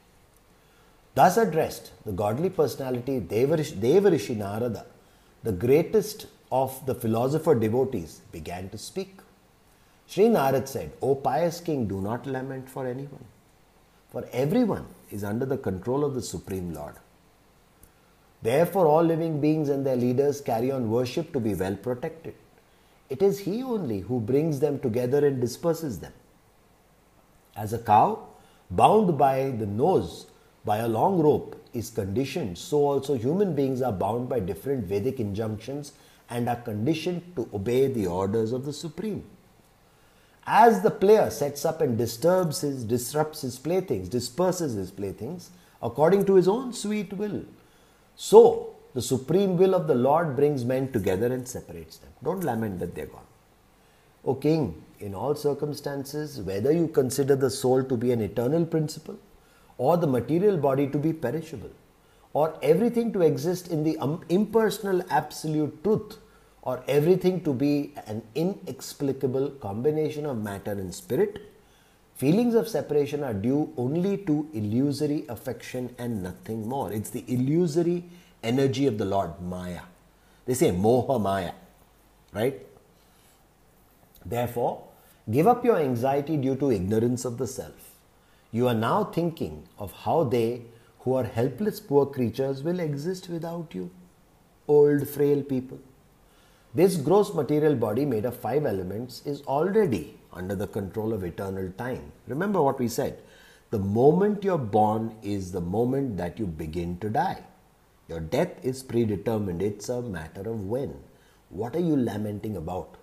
Thus 1.16 1.38
addressed, 1.38 1.92
the 2.06 2.12
godly 2.12 2.50
personality 2.50 3.22
Devarishi 3.22 4.36
Narada, 4.36 4.86
the 5.44 5.52
greatest 5.52 6.26
of 6.54 6.86
the 6.86 6.94
philosopher 6.94 7.56
devotees, 7.56 8.22
began 8.32 8.70
to 8.70 8.78
speak. 8.78 9.20
Sri 10.06 10.26
Narad 10.26 10.68
said, 10.68 10.92
O 11.02 11.16
pious 11.16 11.60
king, 11.60 11.88
do 11.88 12.00
not 12.00 12.28
lament 12.28 12.70
for 12.70 12.86
anyone, 12.86 13.26
for 14.12 14.24
everyone 14.32 14.86
is 15.10 15.24
under 15.24 15.48
the 15.48 15.58
control 15.58 16.06
of 16.06 16.14
the 16.14 16.22
Supreme 16.22 16.72
Lord. 16.72 16.94
Therefore, 18.44 18.86
all 18.86 19.02
living 19.02 19.42
beings 19.42 19.70
and 19.70 19.84
their 19.84 19.96
leaders 19.96 20.42
carry 20.42 20.70
on 20.70 20.92
worship 20.92 21.34
to 21.34 21.40
be 21.40 21.56
well 21.56 21.76
protected. 21.76 22.36
It 23.10 23.24
is 23.24 23.40
He 23.40 23.64
only 23.64 24.02
who 24.02 24.20
brings 24.20 24.60
them 24.60 24.80
together 24.80 25.26
and 25.26 25.42
disperses 25.42 26.00
them. 26.00 26.14
As 27.56 27.74
a 27.74 27.80
cow, 27.80 28.28
bound 28.70 29.18
by 29.18 29.50
the 29.50 29.66
nose 29.66 30.28
by 30.66 30.78
a 30.78 30.88
long 30.88 31.20
rope, 31.20 31.60
is 31.74 31.90
conditioned, 31.90 32.58
so 32.60 32.78
also 32.78 33.16
human 33.16 33.56
beings 33.56 33.82
are 33.82 33.92
bound 33.92 34.30
by 34.30 34.40
different 34.40 34.86
Vedic 34.86 35.20
injunctions 35.20 35.94
and 36.34 36.50
are 36.50 36.62
conditioned 36.68 37.22
to 37.36 37.48
obey 37.54 37.88
the 37.88 38.08
orders 38.08 38.52
of 38.52 38.66
the 38.66 38.74
Supreme. 38.74 39.24
As 40.46 40.82
the 40.82 40.92
player 40.92 41.30
sets 41.30 41.64
up 41.64 41.80
and 41.80 41.98
disturbs 41.98 42.62
his, 42.62 42.84
disrupts 42.84 43.42
his 43.42 43.58
playthings, 43.60 44.10
disperses 44.10 44.74
his 44.74 44.92
playthings 44.92 45.52
according 45.82 46.26
to 46.26 46.36
his 46.36 46.48
own 46.48 46.74
sweet 46.74 47.14
will, 47.14 47.44
so 48.16 48.76
the 48.94 49.02
supreme 49.02 49.58
will 49.58 49.76
of 49.76 49.88
the 49.88 49.96
Lord 49.96 50.36
brings 50.36 50.66
men 50.66 50.92
together 50.92 51.28
and 51.28 51.48
separates 51.48 51.98
them. 51.98 52.12
Don't 52.24 52.44
lament 52.44 52.80
that 52.80 52.94
they're 52.96 53.14
gone. 53.14 53.30
O 54.26 54.36
King, 54.36 54.84
in 55.00 55.14
all 55.14 55.36
circumstances, 55.36 56.42
whether 56.42 56.72
you 56.72 56.88
consider 56.88 57.36
the 57.36 57.50
soul 57.50 57.84
to 57.84 57.98
be 57.98 58.12
an 58.12 58.22
eternal 58.22 58.66
principle, 58.66 59.18
or 59.78 59.98
the 59.98 60.08
material 60.08 60.58
body 60.58 60.88
to 60.88 60.98
be 60.98 61.14
perishable, 61.14 61.72
or 62.34 62.58
everything 62.62 63.12
to 63.14 63.22
exist 63.22 63.68
in 63.70 63.84
the 63.84 63.98
impersonal 64.30 65.04
absolute 65.10 65.84
truth, 65.84 66.18
or 66.64 66.84
everything 66.88 67.44
to 67.44 67.54
be 67.54 67.94
an 68.08 68.22
inexplicable 68.36 69.50
combination 69.62 70.26
of 70.26 70.42
matter 70.42 70.72
and 70.72 70.96
spirit, 70.96 71.42
feelings 72.16 72.56
of 72.56 72.70
separation 72.70 73.24
are 73.24 73.34
due 73.34 73.74
only 73.78 74.18
to 74.18 74.50
illusory 74.54 75.26
affection 75.28 75.94
and 75.98 76.24
nothing 76.24 76.68
more. 76.68 76.92
It's 76.92 77.10
the 77.10 77.26
illusory 77.28 78.06
energy 78.42 78.88
of 78.88 78.98
the 78.98 79.06
Lord, 79.06 79.42
Maya. 79.42 79.82
They 80.46 80.54
say 80.54 80.72
Moha 80.72 81.22
Maya, 81.22 81.52
right? 82.32 82.66
Therefore, 84.26 84.84
give 85.30 85.48
up 85.48 85.66
your 85.66 85.78
anxiety 85.78 86.38
due 86.38 86.56
to 86.56 86.72
ignorance 86.72 87.26
of 87.26 87.38
the 87.38 87.48
self. 87.48 87.92
You 88.52 88.70
are 88.70 88.74
now 88.74 89.04
thinking 89.04 89.64
of 89.78 89.92
how 89.92 90.24
they, 90.24 90.62
who 91.00 91.16
are 91.16 91.26
helpless 91.26 91.82
poor 91.82 92.06
creatures, 92.06 92.64
will 92.64 92.80
exist 92.80 93.28
without 93.28 93.74
you, 93.74 93.92
old 94.68 95.10
frail 95.10 95.42
people. 95.42 95.80
This 96.76 96.96
gross 96.98 97.36
material 97.36 97.76
body 97.76 98.04
made 98.04 98.26
of 98.26 98.36
five 98.36 98.66
elements 98.66 99.22
is 99.28 99.44
already 99.44 100.18
under 100.32 100.56
the 100.56 100.66
control 100.66 101.14
of 101.14 101.24
eternal 101.24 101.72
time. 101.78 102.12
Remember 102.28 102.62
what 102.64 102.80
we 102.80 102.88
said. 102.88 103.20
The 103.70 103.78
moment 103.78 104.44
you're 104.44 104.58
born 104.58 105.16
is 105.22 105.52
the 105.52 105.62
moment 105.62 106.18
that 106.18 106.40
you 106.40 106.48
begin 106.48 106.98
to 107.00 107.10
die. 107.10 107.44
Your 108.08 108.20
death 108.20 108.54
is 108.64 108.82
predetermined, 108.82 109.62
it's 109.62 109.88
a 109.90 110.02
matter 110.02 110.42
of 110.42 110.66
when. 110.66 110.96
What 111.50 111.76
are 111.76 111.80
you 111.80 111.96
lamenting 111.96 112.58
about? 112.58 112.98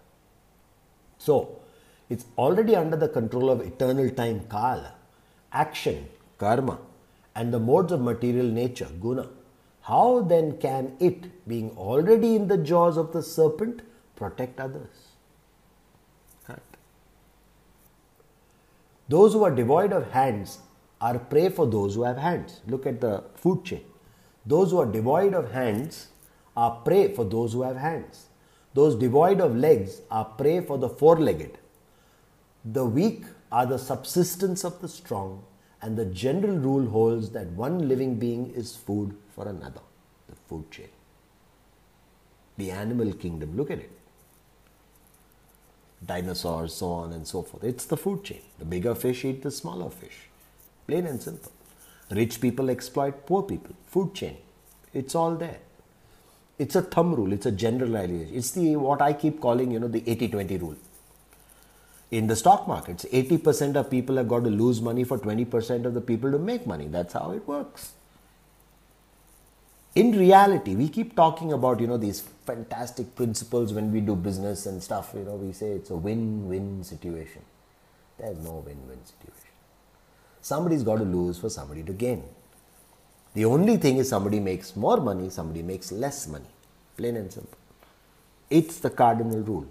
So, 1.18 1.61
it's 2.09 2.24
already 2.37 2.74
under 2.74 2.96
the 2.96 3.09
control 3.09 3.50
of 3.50 3.61
eternal 3.61 4.11
time, 4.11 4.40
Kala, 4.48 4.94
action, 5.52 6.09
karma, 6.38 6.78
and 7.37 7.54
the 7.54 7.61
modes 7.61 7.92
of 7.92 8.00
material 8.00 8.46
nature, 8.46 8.88
guna. 9.00 9.28
How 9.90 10.22
then 10.22 10.59
can 10.59 10.96
it, 11.00 11.48
being 11.48 11.70
already 11.76 12.37
in 12.37 12.46
the 12.46 12.57
jaws 12.57 12.96
of 12.96 13.12
the 13.12 13.22
serpent, 13.22 13.81
protect 14.14 14.61
others? 14.61 15.09
Those 19.09 19.33
who 19.33 19.42
are 19.42 19.50
devoid 19.50 19.92
of 19.92 20.12
hands 20.12 20.59
are 21.00 21.18
prey 21.18 21.48
for 21.48 21.66
those 21.66 21.96
who 21.96 22.05
have 22.05 22.18
hands. 22.18 22.61
Look 22.68 22.87
at 22.87 23.00
the 23.00 23.24
food 23.35 23.64
chain. 23.64 23.83
Those 24.46 24.70
who 24.70 24.79
are 24.79 24.87
devoid 24.87 25.35
of 25.35 25.50
hands 25.50 26.09
are 26.57 26.76
prey 26.85 27.12
for 27.12 27.24
those 27.24 27.53
who 27.53 27.62
have 27.62 27.76
hands. 27.76 28.26
Those 28.74 28.94
devoid 28.94 29.40
of 29.40 29.57
legs 29.57 30.03
are 30.09 30.24
prey 30.24 30.61
for 30.61 30.79
the 30.79 30.88
four 30.88 31.18
legged. 31.18 31.59
The 32.64 32.85
weak 32.85 33.24
are 33.50 33.66
the 33.66 33.79
subsistence 33.79 34.62
of 34.62 34.81
the 34.81 34.88
strong, 34.88 35.42
and 35.82 35.96
the 35.96 36.04
general 36.06 36.56
rule 36.56 36.88
holds 36.88 37.30
that 37.30 37.46
one 37.48 37.88
living 37.88 38.16
being 38.16 38.50
is 38.54 38.76
food 38.76 39.16
for 39.34 39.48
another. 39.48 39.80
The 40.28 40.36
food 40.48 40.70
chain. 40.70 40.88
The 42.58 42.70
animal 42.70 43.12
kingdom, 43.12 43.56
look 43.56 43.70
at 43.70 43.78
it. 43.78 43.90
Dinosaurs, 46.04 46.74
so 46.74 46.90
on 46.90 47.12
and 47.12 47.26
so 47.26 47.42
forth. 47.42 47.64
It's 47.64 47.86
the 47.86 47.96
food 47.96 48.24
chain. 48.24 48.42
The 48.58 48.64
bigger 48.64 48.94
fish 48.94 49.24
eat 49.24 49.42
the 49.42 49.50
smaller 49.50 49.90
fish. 49.90 50.28
Plain 50.86 51.06
and 51.06 51.22
simple. 51.22 51.52
Rich 52.10 52.40
people 52.40 52.70
exploit 52.70 53.26
poor 53.26 53.42
people. 53.42 53.74
Food 53.86 54.14
chain. 54.14 54.36
It's 54.92 55.14
all 55.14 55.34
there. 55.36 55.60
It's 56.58 56.74
a 56.74 56.82
thumb 56.82 57.14
rule. 57.14 57.32
It's 57.32 57.46
a 57.46 57.52
generalization. 57.52 58.34
It's 58.34 58.50
the 58.50 58.76
what 58.76 59.00
I 59.00 59.12
keep 59.12 59.40
calling, 59.40 59.70
you 59.70 59.78
know, 59.78 59.88
the 59.88 60.02
80-20 60.02 60.60
rule. 60.60 60.76
In 62.11 62.27
the 62.27 62.35
stock 62.35 62.66
markets, 62.66 63.07
80% 63.12 63.77
of 63.77 63.88
people 63.88 64.16
have 64.16 64.29
got 64.29 64.42
to 64.44 64.51
lose 64.51 64.81
money 64.81 65.05
for 65.05 65.16
20% 65.16 65.85
of 65.85 65.94
the 65.94 66.01
people 66.01 66.31
to 66.33 66.38
make 66.38 66.66
money. 66.66 66.88
That's 66.88 67.12
how 67.12 67.31
it 67.31 67.46
works. 67.46 67.92
In 69.94 70.12
reality, 70.12 70.75
we 70.75 70.88
keep 70.88 71.14
talking 71.14 71.53
about, 71.53 71.81
you 71.81 71.87
know, 71.87 71.96
these 71.96 72.20
fantastic 72.20 73.14
principles 73.16 73.73
when 73.73 73.92
we 73.92 74.01
do 74.01 74.16
business 74.16 74.66
and 74.66 74.83
stuff. 74.83 75.12
You 75.14 75.25
know, 75.25 75.35
we 75.35 75.53
say 75.53 75.70
it's 75.70 75.90
a 75.90 75.96
win-win 75.96 76.83
situation. 76.85 77.42
There's 78.18 78.38
no 78.38 78.63
win-win 78.67 79.04
situation. 79.04 79.35
Somebody's 80.40 80.83
got 80.83 80.98
to 80.98 81.04
lose 81.04 81.38
for 81.38 81.48
somebody 81.48 81.83
to 81.83 81.92
gain. 81.92 82.25
The 83.35 83.44
only 83.44 83.77
thing 83.77 83.98
is 83.98 84.08
somebody 84.08 84.40
makes 84.40 84.75
more 84.75 85.00
money, 85.00 85.31
somebody 85.31 85.63
makes 85.63 85.92
less 85.92 86.27
money. 86.27 86.50
Plain 86.96 87.17
and 87.17 87.33
simple. 87.33 87.58
It's 88.48 88.79
the 88.79 88.90
cardinal 88.90 89.40
rule. 89.40 89.67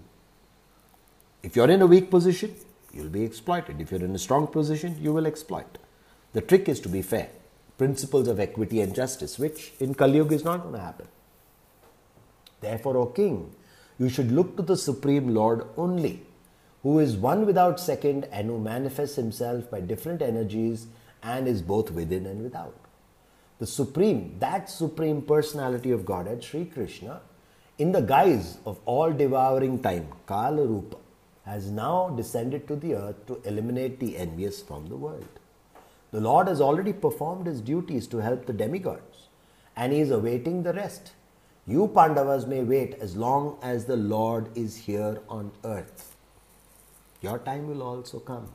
If 1.42 1.56
you're 1.56 1.70
in 1.70 1.82
a 1.82 1.86
weak 1.86 2.10
position, 2.10 2.54
you'll 2.92 3.08
be 3.08 3.24
exploited. 3.24 3.80
If 3.80 3.90
you're 3.90 4.04
in 4.04 4.14
a 4.14 4.18
strong 4.18 4.46
position, 4.46 4.96
you 5.00 5.12
will 5.12 5.26
exploit. 5.26 5.78
The 6.32 6.40
trick 6.40 6.68
is 6.68 6.80
to 6.80 6.88
be 6.88 7.02
fair. 7.02 7.30
Principles 7.78 8.28
of 8.28 8.38
equity 8.38 8.80
and 8.80 8.94
justice, 8.94 9.38
which 9.38 9.72
in 9.80 9.94
Kali 9.94 10.16
Yuga 10.16 10.34
is 10.34 10.44
not 10.44 10.62
going 10.62 10.74
to 10.74 10.80
happen. 10.80 11.08
Therefore, 12.60 12.96
O 12.98 13.06
king, 13.06 13.54
you 13.98 14.08
should 14.08 14.30
look 14.30 14.56
to 14.56 14.62
the 14.62 14.76
Supreme 14.76 15.34
Lord 15.34 15.66
only 15.76 16.26
who 16.82 16.98
is 16.98 17.16
one 17.16 17.44
without 17.46 17.78
second 17.78 18.26
and 18.32 18.48
who 18.48 18.58
manifests 18.58 19.16
himself 19.16 19.70
by 19.70 19.80
different 19.80 20.22
energies 20.22 20.86
and 21.22 21.46
is 21.46 21.60
both 21.60 21.90
within 21.90 22.26
and 22.26 22.42
without. 22.42 22.74
The 23.58 23.66
Supreme, 23.66 24.36
that 24.38 24.70
Supreme 24.70 25.20
Personality 25.20 25.90
of 25.90 26.06
Godhead, 26.06 26.42
Sri 26.42 26.64
Krishna, 26.64 27.20
in 27.76 27.92
the 27.92 28.00
guise 28.00 28.56
of 28.64 28.78
all 28.86 29.12
devouring 29.12 29.82
time, 29.82 30.08
Kala 30.26 30.66
Rupa, 30.66 30.96
has 31.44 31.70
now 31.70 32.10
descended 32.10 32.68
to 32.68 32.76
the 32.76 32.94
earth 32.94 33.26
to 33.26 33.40
eliminate 33.44 33.98
the 33.98 34.16
envious 34.16 34.60
from 34.60 34.88
the 34.88 34.96
world. 34.96 35.28
The 36.12 36.20
Lord 36.20 36.48
has 36.48 36.60
already 36.60 36.92
performed 36.92 37.46
his 37.46 37.60
duties 37.60 38.06
to 38.08 38.18
help 38.18 38.46
the 38.46 38.52
demigods, 38.52 39.28
and 39.76 39.92
he 39.92 40.00
is 40.00 40.10
awaiting 40.10 40.62
the 40.62 40.72
rest. 40.72 41.12
You 41.66 41.88
Pandavas 41.88 42.46
may 42.46 42.62
wait 42.62 42.94
as 43.00 43.16
long 43.16 43.58
as 43.62 43.84
the 43.84 43.96
Lord 43.96 44.48
is 44.56 44.76
here 44.76 45.20
on 45.28 45.52
earth. 45.64 46.16
Your 47.20 47.38
time 47.38 47.68
will 47.68 47.82
also 47.82 48.18
come. 48.18 48.48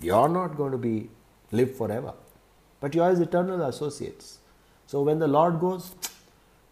You're 0.00 0.28
not 0.28 0.56
going 0.56 0.72
to 0.72 0.78
be 0.78 1.08
live 1.52 1.74
forever, 1.74 2.12
but 2.80 2.94
you're 2.94 3.10
his 3.10 3.20
eternal 3.20 3.62
associates. 3.62 4.38
So 4.86 5.02
when 5.02 5.18
the 5.18 5.26
Lord 5.26 5.58
goes, 5.58 5.94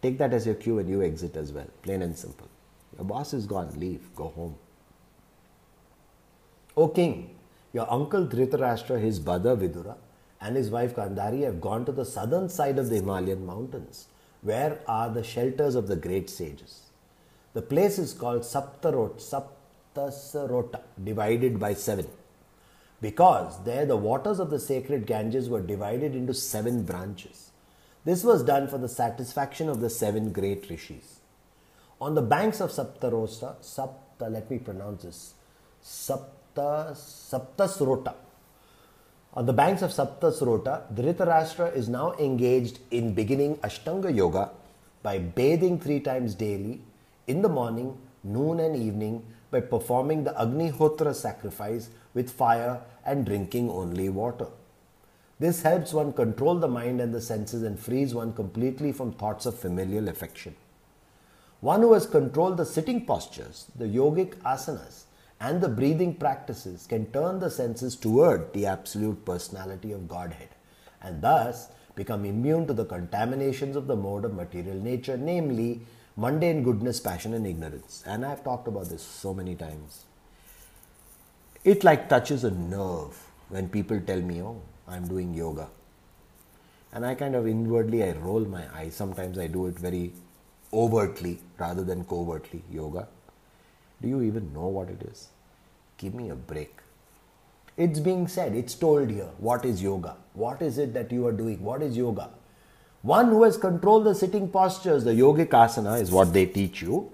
take 0.01 0.17
that 0.19 0.33
as 0.33 0.45
your 0.45 0.55
cue 0.55 0.79
and 0.79 0.87
you 0.87 1.03
exit 1.03 1.35
as 1.35 1.51
well. 1.51 1.67
Plain 1.81 2.01
and 2.01 2.17
simple. 2.17 2.47
Your 2.97 3.05
boss 3.05 3.33
is 3.33 3.45
gone, 3.45 3.77
leave, 3.79 4.13
go 4.15 4.29
home. 4.29 4.55
O 6.77 6.87
king, 6.87 7.35
your 7.73 7.91
uncle 7.91 8.25
Dhritarashtra, 8.25 9.01
his 9.01 9.19
brother 9.19 9.55
Vidura, 9.55 9.95
and 10.41 10.55
his 10.55 10.69
wife 10.69 10.95
Gandhari 10.95 11.43
have 11.43 11.61
gone 11.61 11.85
to 11.85 11.91
the 11.91 12.05
southern 12.05 12.49
side 12.49 12.77
of 12.77 12.89
the 12.89 12.95
Himalayan 12.95 13.45
mountains, 13.45 14.07
where 14.41 14.79
are 14.87 15.09
the 15.09 15.23
shelters 15.23 15.75
of 15.75 15.87
the 15.87 15.95
great 15.95 16.29
sages. 16.29 16.81
The 17.53 17.61
place 17.61 17.97
is 17.97 18.13
called 18.13 18.41
Saptarot, 18.41 19.19
Saptasarota, 19.95 20.81
divided 21.01 21.59
by 21.59 21.73
seven, 21.73 22.07
because 23.01 23.63
there 23.63 23.85
the 23.85 23.95
waters 23.95 24.39
of 24.39 24.49
the 24.49 24.59
sacred 24.59 25.05
Ganges 25.07 25.49
were 25.49 25.61
divided 25.61 26.15
into 26.15 26.33
seven 26.33 26.83
branches. 26.83 27.51
This 28.03 28.23
was 28.23 28.43
done 28.43 28.67
for 28.67 28.77
the 28.77 28.89
satisfaction 28.89 29.69
of 29.69 29.79
the 29.79 29.89
seven 29.89 30.31
great 30.31 30.69
rishis. 30.69 31.14
On 32.01 32.13
the 32.13 32.21
banks 32.21 32.59
of 32.59 32.71
Saptarota, 32.71 33.55
Sapta, 33.61 34.29
let 34.29 34.49
me 34.49 34.59
pronounce 34.59 35.03
this, 35.03 35.33
Sapta, 35.83 36.93
Saptasrota, 36.93 38.13
on 39.37 39.45
the 39.45 39.51
banks 39.51 39.81
of 39.81 39.91
Saptasrota, 39.91 40.93
Dhritarashtra 40.93 41.75
is 41.75 41.89
now 41.89 42.13
engaged 42.13 42.79
in 42.89 43.13
beginning 43.13 43.57
Ashtanga 43.57 44.15
Yoga 44.15 44.51
by 45.03 45.17
bathing 45.17 45.77
three 45.77 45.99
times 45.99 46.35
daily 46.35 46.79
in 47.27 47.41
the 47.41 47.49
morning, 47.49 47.97
noon, 48.23 48.61
and 48.61 48.77
evening 48.77 49.25
by 49.51 49.59
performing 49.59 50.23
the 50.23 50.31
Agnihotra 50.31 51.13
sacrifice 51.13 51.89
with 52.13 52.31
fire 52.31 52.79
and 53.05 53.25
drinking 53.25 53.69
only 53.69 54.07
water. 54.07 54.47
This 55.37 55.63
helps 55.63 55.91
one 55.91 56.13
control 56.13 56.55
the 56.55 56.69
mind 56.69 57.01
and 57.01 57.13
the 57.13 57.19
senses 57.19 57.63
and 57.63 57.77
frees 57.77 58.15
one 58.15 58.31
completely 58.31 58.93
from 58.93 59.11
thoughts 59.11 59.45
of 59.45 59.59
familial 59.59 60.07
affection. 60.07 60.55
One 61.61 61.81
who 61.81 61.93
has 61.93 62.05
controlled 62.05 62.57
the 62.57 62.65
sitting 62.65 63.05
postures, 63.05 63.67
the 63.75 63.85
yogic 63.85 64.35
asanas, 64.41 65.03
and 65.39 65.61
the 65.61 65.69
breathing 65.69 66.15
practices 66.15 66.85
can 66.87 67.11
turn 67.11 67.39
the 67.39 67.49
senses 67.49 67.95
toward 67.95 68.53
the 68.53 68.65
absolute 68.65 69.25
personality 69.25 69.91
of 69.91 70.07
Godhead 70.07 70.49
and 71.05 71.21
thus 71.21 71.69
become 71.95 72.25
immune 72.25 72.67
to 72.67 72.73
the 72.73 72.85
contaminations 72.85 73.75
of 73.75 73.87
the 73.87 73.95
mode 73.95 74.25
of 74.25 74.33
material 74.33 74.77
nature, 74.77 75.17
namely 75.17 75.81
mundane 76.17 76.63
goodness, 76.63 76.99
passion, 76.99 77.33
and 77.33 77.47
ignorance. 77.47 78.03
And 78.05 78.25
I've 78.25 78.43
talked 78.43 78.67
about 78.67 78.89
this 78.89 79.01
so 79.01 79.33
many 79.33 79.55
times. 79.55 80.05
It 81.63 81.83
like 81.83 82.09
touches 82.09 82.43
a 82.43 82.51
nerve 82.51 83.17
when 83.49 83.69
people 83.69 83.99
tell 84.01 84.21
me, 84.21 84.41
oh, 84.41 84.61
I'm 84.87 85.07
doing 85.07 85.33
yoga. 85.33 85.67
And 86.91 87.05
I 87.05 87.15
kind 87.15 87.35
of 87.35 87.47
inwardly 87.47 88.03
I 88.03 88.11
roll 88.13 88.41
my 88.41 88.63
eyes. 88.75 88.95
Sometimes 88.95 89.37
I 89.37 89.47
do 89.47 89.67
it 89.67 89.77
very 89.77 90.13
overtly 90.75 91.39
rather 91.57 91.83
than 91.83 92.03
covertly 92.03 92.63
yoga. 92.71 93.07
Do 94.01 94.07
you 94.07 94.21
even 94.21 94.53
know 94.53 94.67
what 94.67 94.89
it 94.89 95.01
is? 95.03 95.29
Give 95.97 96.13
me 96.13 96.29
a 96.29 96.35
break. 96.35 96.79
It's 97.77 97.99
being 97.99 98.27
said, 98.27 98.55
it's 98.55 98.75
told 98.75 99.09
here. 99.09 99.29
What 99.37 99.65
is 99.65 99.81
yoga? 99.81 100.17
What 100.33 100.61
is 100.61 100.77
it 100.77 100.93
that 100.93 101.11
you 101.11 101.27
are 101.27 101.31
doing? 101.31 101.61
What 101.63 101.81
is 101.81 101.97
yoga? 101.97 102.29
One 103.01 103.27
who 103.29 103.43
has 103.43 103.57
controlled 103.57 104.05
the 104.05 104.15
sitting 104.15 104.49
postures, 104.49 105.03
the 105.03 105.11
yogic 105.11 105.49
asana 105.49 106.01
is 106.01 106.11
what 106.11 106.33
they 106.33 106.45
teach 106.45 106.81
you, 106.81 107.11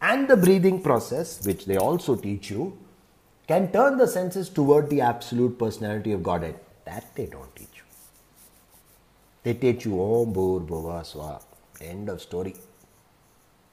and 0.00 0.28
the 0.28 0.36
breathing 0.36 0.82
process, 0.82 1.44
which 1.44 1.66
they 1.66 1.76
also 1.76 2.16
teach 2.16 2.50
you, 2.50 2.78
can 3.46 3.70
turn 3.72 3.98
the 3.98 4.06
senses 4.06 4.48
toward 4.48 4.88
the 4.90 5.00
absolute 5.00 5.58
personality 5.58 6.12
of 6.12 6.22
Godhead. 6.22 6.58
That 6.84 7.14
they 7.14 7.26
don't 7.26 7.54
teach 7.54 7.68
you. 7.76 7.82
They 9.42 9.54
teach 9.54 9.84
you 9.84 10.00
Om 10.00 10.32
Bhur 10.34 10.66
Bhuva 10.66 11.02
Swa. 11.02 11.42
End 11.80 12.08
of 12.08 12.20
story. 12.20 12.54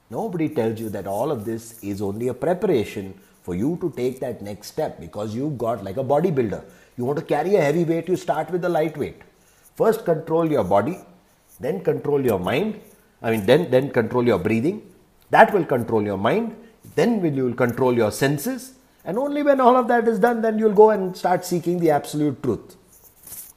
Nobody 0.09 0.49
tells 0.49 0.79
you 0.79 0.89
that 0.89 1.07
all 1.07 1.31
of 1.31 1.45
this 1.45 1.81
is 1.83 2.01
only 2.01 2.27
a 2.27 2.33
preparation 2.33 3.13
for 3.41 3.55
you 3.55 3.77
to 3.81 3.91
take 3.91 4.19
that 4.19 4.41
next 4.41 4.67
step 4.67 4.99
because 4.99 5.35
you've 5.35 5.57
got 5.57 5.83
like 5.83 5.97
a 5.97 6.03
bodybuilder. 6.03 6.63
You 6.97 7.05
want 7.05 7.19
to 7.19 7.25
carry 7.25 7.55
a 7.55 7.61
heavy 7.61 7.83
weight, 7.83 8.07
you 8.07 8.15
start 8.15 8.51
with 8.51 8.61
the 8.61 8.69
light 8.69 8.97
weight. 8.97 9.21
First 9.75 10.05
control 10.05 10.49
your 10.49 10.63
body, 10.63 10.99
then 11.59 11.83
control 11.83 12.23
your 12.23 12.39
mind. 12.39 12.79
I 13.21 13.31
mean, 13.31 13.45
then, 13.45 13.71
then 13.71 13.89
control 13.89 14.25
your 14.25 14.39
breathing. 14.39 14.81
That 15.29 15.53
will 15.53 15.65
control 15.65 16.03
your 16.03 16.17
mind. 16.17 16.55
Then 16.95 17.23
you 17.35 17.45
will 17.45 17.53
control 17.55 17.93
your 17.95 18.11
senses. 18.11 18.73
And 19.05 19.17
only 19.17 19.43
when 19.43 19.59
all 19.59 19.75
of 19.75 19.87
that 19.87 20.07
is 20.07 20.19
done, 20.19 20.41
then 20.41 20.59
you'll 20.59 20.73
go 20.73 20.91
and 20.91 21.15
start 21.17 21.43
seeking 21.43 21.79
the 21.79 21.89
absolute 21.89 22.43
truth. 22.43 22.75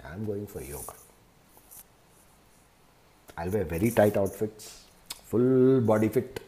I'm 0.05 0.25
going 0.25 0.47
for 0.47 0.63
yoga. 0.63 0.95
I'll 3.37 3.51
wear 3.51 3.65
very 3.65 3.91
tight 3.91 4.17
outfits, 4.17 4.86
full 5.27 5.81
body 5.81 6.09
fit. 6.09 6.41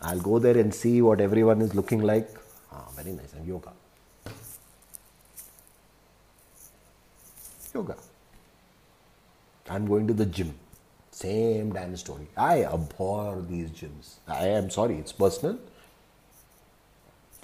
I'll 0.00 0.20
go 0.20 0.38
there 0.38 0.56
and 0.56 0.74
see 0.74 1.02
what 1.02 1.20
everyone 1.20 1.60
is 1.62 1.74
looking 1.74 2.02
like. 2.02 2.28
Ah, 2.72 2.84
very 2.94 3.12
nice. 3.12 3.32
And 3.32 3.46
yoga. 3.46 3.72
Yoga. 7.74 7.96
I'm 9.68 9.86
going 9.86 10.06
to 10.06 10.14
the 10.14 10.26
gym. 10.26 10.54
Same 11.10 11.72
damn 11.72 11.96
story. 11.96 12.28
I 12.36 12.64
abhor 12.64 13.44
these 13.48 13.70
gyms. 13.70 14.14
I 14.26 14.46
am 14.48 14.70
sorry, 14.70 14.96
it's 14.96 15.12
personal. 15.12 15.58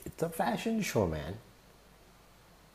It's 0.06 0.22
a 0.22 0.28
fashion 0.28 0.80
show, 0.80 1.06
man. 1.06 1.34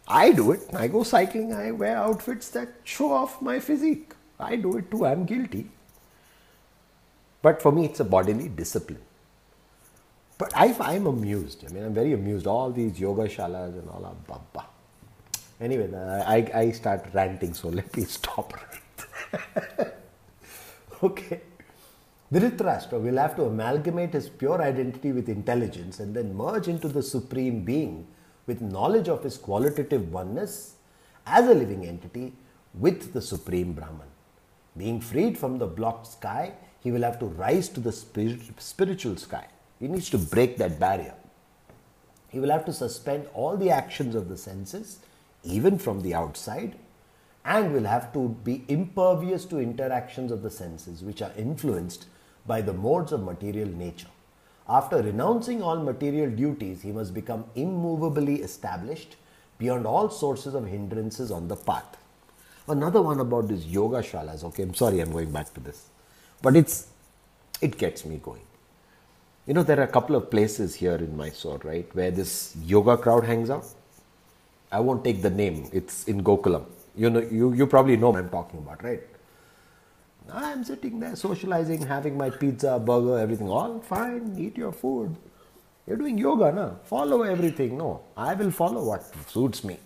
I 0.07 0.31
do 0.31 0.51
it. 0.51 0.61
I 0.73 0.87
go 0.87 1.03
cycling. 1.03 1.53
I 1.53 1.71
wear 1.71 1.95
outfits 1.95 2.49
that 2.49 2.69
show 2.83 3.11
off 3.13 3.41
my 3.41 3.59
physique. 3.59 4.13
I 4.39 4.55
do 4.55 4.77
it 4.77 4.89
too. 4.91 5.05
I'm 5.05 5.25
guilty. 5.25 5.69
But 7.41 7.61
for 7.61 7.71
me, 7.71 7.85
it's 7.85 7.99
a 7.99 8.03
bodily 8.03 8.49
discipline. 8.49 9.01
But 10.37 10.51
I, 10.55 10.75
I'm 10.79 11.07
amused. 11.07 11.65
I 11.69 11.73
mean, 11.73 11.83
I'm 11.83 11.93
very 11.93 12.13
amused. 12.13 12.47
All 12.47 12.71
these 12.71 12.99
yoga 12.99 13.23
shalas 13.27 13.77
and 13.77 13.89
all 13.89 14.01
that. 14.01 14.27
Baba. 14.27 14.67
Anyway, 15.59 15.93
I, 15.93 16.49
I 16.53 16.71
start 16.71 17.05
ranting, 17.13 17.53
so 17.53 17.67
let 17.69 17.95
me 17.95 18.03
stop. 18.05 18.53
okay. 21.03 21.41
Dhritarashtra 22.31 23.01
will 23.01 23.17
have 23.17 23.35
to 23.35 23.45
amalgamate 23.45 24.13
his 24.13 24.29
pure 24.29 24.61
identity 24.61 25.11
with 25.11 25.27
intelligence 25.27 25.99
and 25.99 26.15
then 26.15 26.35
merge 26.35 26.67
into 26.67 26.87
the 26.87 27.01
Supreme 27.01 27.65
Being 27.65 28.07
with 28.45 28.61
knowledge 28.61 29.09
of 29.09 29.23
his 29.23 29.37
qualitative 29.37 30.11
oneness 30.13 30.75
as 31.25 31.47
a 31.47 31.53
living 31.53 31.85
entity 31.85 32.33
with 32.73 33.13
the 33.13 33.21
Supreme 33.21 33.73
Brahman. 33.73 34.07
Being 34.77 35.01
freed 35.01 35.37
from 35.37 35.57
the 35.57 35.67
blocked 35.67 36.07
sky, 36.07 36.53
he 36.82 36.91
will 36.91 37.01
have 37.01 37.19
to 37.19 37.25
rise 37.25 37.69
to 37.69 37.80
the 37.80 37.91
spiritual 37.91 39.17
sky. 39.17 39.47
He 39.80 39.88
needs 39.88 40.09
to 40.11 40.17
break 40.17 40.57
that 40.57 40.80
barrier. 40.80 41.13
He 42.30 42.39
will 42.39 42.51
have 42.51 42.65
to 42.65 42.73
suspend 42.73 43.27
all 43.34 43.57
the 43.57 43.71
actions 43.71 44.15
of 44.15 44.30
the 44.30 44.38
senses, 44.38 44.99
even 45.43 45.77
from 45.80 46.01
the 46.01 46.13
outside, 46.13 46.75
and 47.43 47.73
will 47.73 47.86
have 47.86 48.13
to 48.13 48.38
be 48.43 48.63
impervious 48.67 49.45
to 49.45 49.59
interactions 49.59 50.32
of 50.32 50.43
the 50.43 50.51
senses, 50.51 51.01
which 51.01 51.21
are 51.21 51.32
influenced 51.38 52.05
by 52.45 52.61
the 52.61 52.73
modes 52.73 53.11
of 53.11 53.23
material 53.23 53.69
nature. 53.69 54.07
After 54.67 55.01
renouncing 55.01 55.63
all 55.63 55.77
material 55.77 56.30
duties, 56.30 56.84
he 56.84 56.91
must 56.91 57.13
become 57.13 57.45
immovably 57.55 58.41
established 58.41 59.15
beyond 59.57 59.88
all 59.88 60.09
sources 60.09 60.53
of 60.53 60.67
hindrances 60.67 61.32
on 61.32 61.47
the 61.47 61.55
path. 61.55 61.97
Another 62.67 63.01
one 63.01 63.19
about 63.19 63.47
this 63.47 63.65
yoga 63.65 63.97
shalas. 63.97 64.43
Okay, 64.43 64.63
I'm 64.63 64.75
sorry, 64.75 64.99
I'm 64.99 65.11
going 65.11 65.32
back 65.32 65.51
to 65.55 65.59
this, 65.59 65.88
but 66.41 66.55
it's 66.55 66.87
it 67.61 67.77
gets 67.77 68.05
me 68.05 68.17
going. 68.17 68.41
You 69.45 69.53
know, 69.53 69.63
there 69.63 69.79
are 69.79 69.83
a 69.83 69.87
couple 69.87 70.15
of 70.15 70.29
places 70.29 70.75
here 70.75 70.95
in 70.95 71.17
Mysore, 71.17 71.59
right, 71.63 71.93
where 71.95 72.11
this 72.11 72.55
yoga 72.63 72.97
crowd 72.97 73.25
hangs 73.25 73.49
out. 73.49 73.65
I 74.71 74.79
won't 74.79 75.03
take 75.03 75.21
the 75.21 75.29
name. 75.29 75.69
It's 75.73 76.07
in 76.07 76.23
Gokulam. 76.23 76.65
You 76.95 77.09
know, 77.09 77.19
you, 77.19 77.53
you 77.53 77.65
probably 77.65 77.97
know 77.97 78.11
what 78.11 78.19
I'm 78.19 78.29
talking 78.29 78.59
about, 78.59 78.83
right? 78.83 79.01
I'm 80.31 80.63
sitting 80.63 80.99
there 80.99 81.15
socializing, 81.15 81.81
having 81.87 82.15
my 82.17 82.29
pizza, 82.29 82.77
burger, 82.77 83.17
everything. 83.17 83.49
All 83.49 83.79
fine, 83.79 84.35
eat 84.37 84.57
your 84.57 84.71
food. 84.71 85.15
You're 85.87 85.97
doing 85.97 86.19
yoga, 86.19 86.51
no? 86.51 86.79
Follow 86.83 87.23
everything. 87.23 87.77
No, 87.77 88.01
I 88.15 88.35
will 88.35 88.51
follow 88.51 88.83
what 88.83 89.03
suits 89.27 89.63
me. 89.63 89.79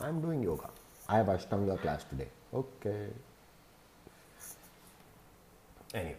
I'm 0.00 0.22
doing 0.22 0.42
yoga. 0.42 0.70
I 1.08 1.18
have 1.18 1.26
Ashtanga 1.26 1.78
class 1.78 2.04
today. 2.04 2.28
Okay. 2.54 3.08
Anyway. 5.96 6.16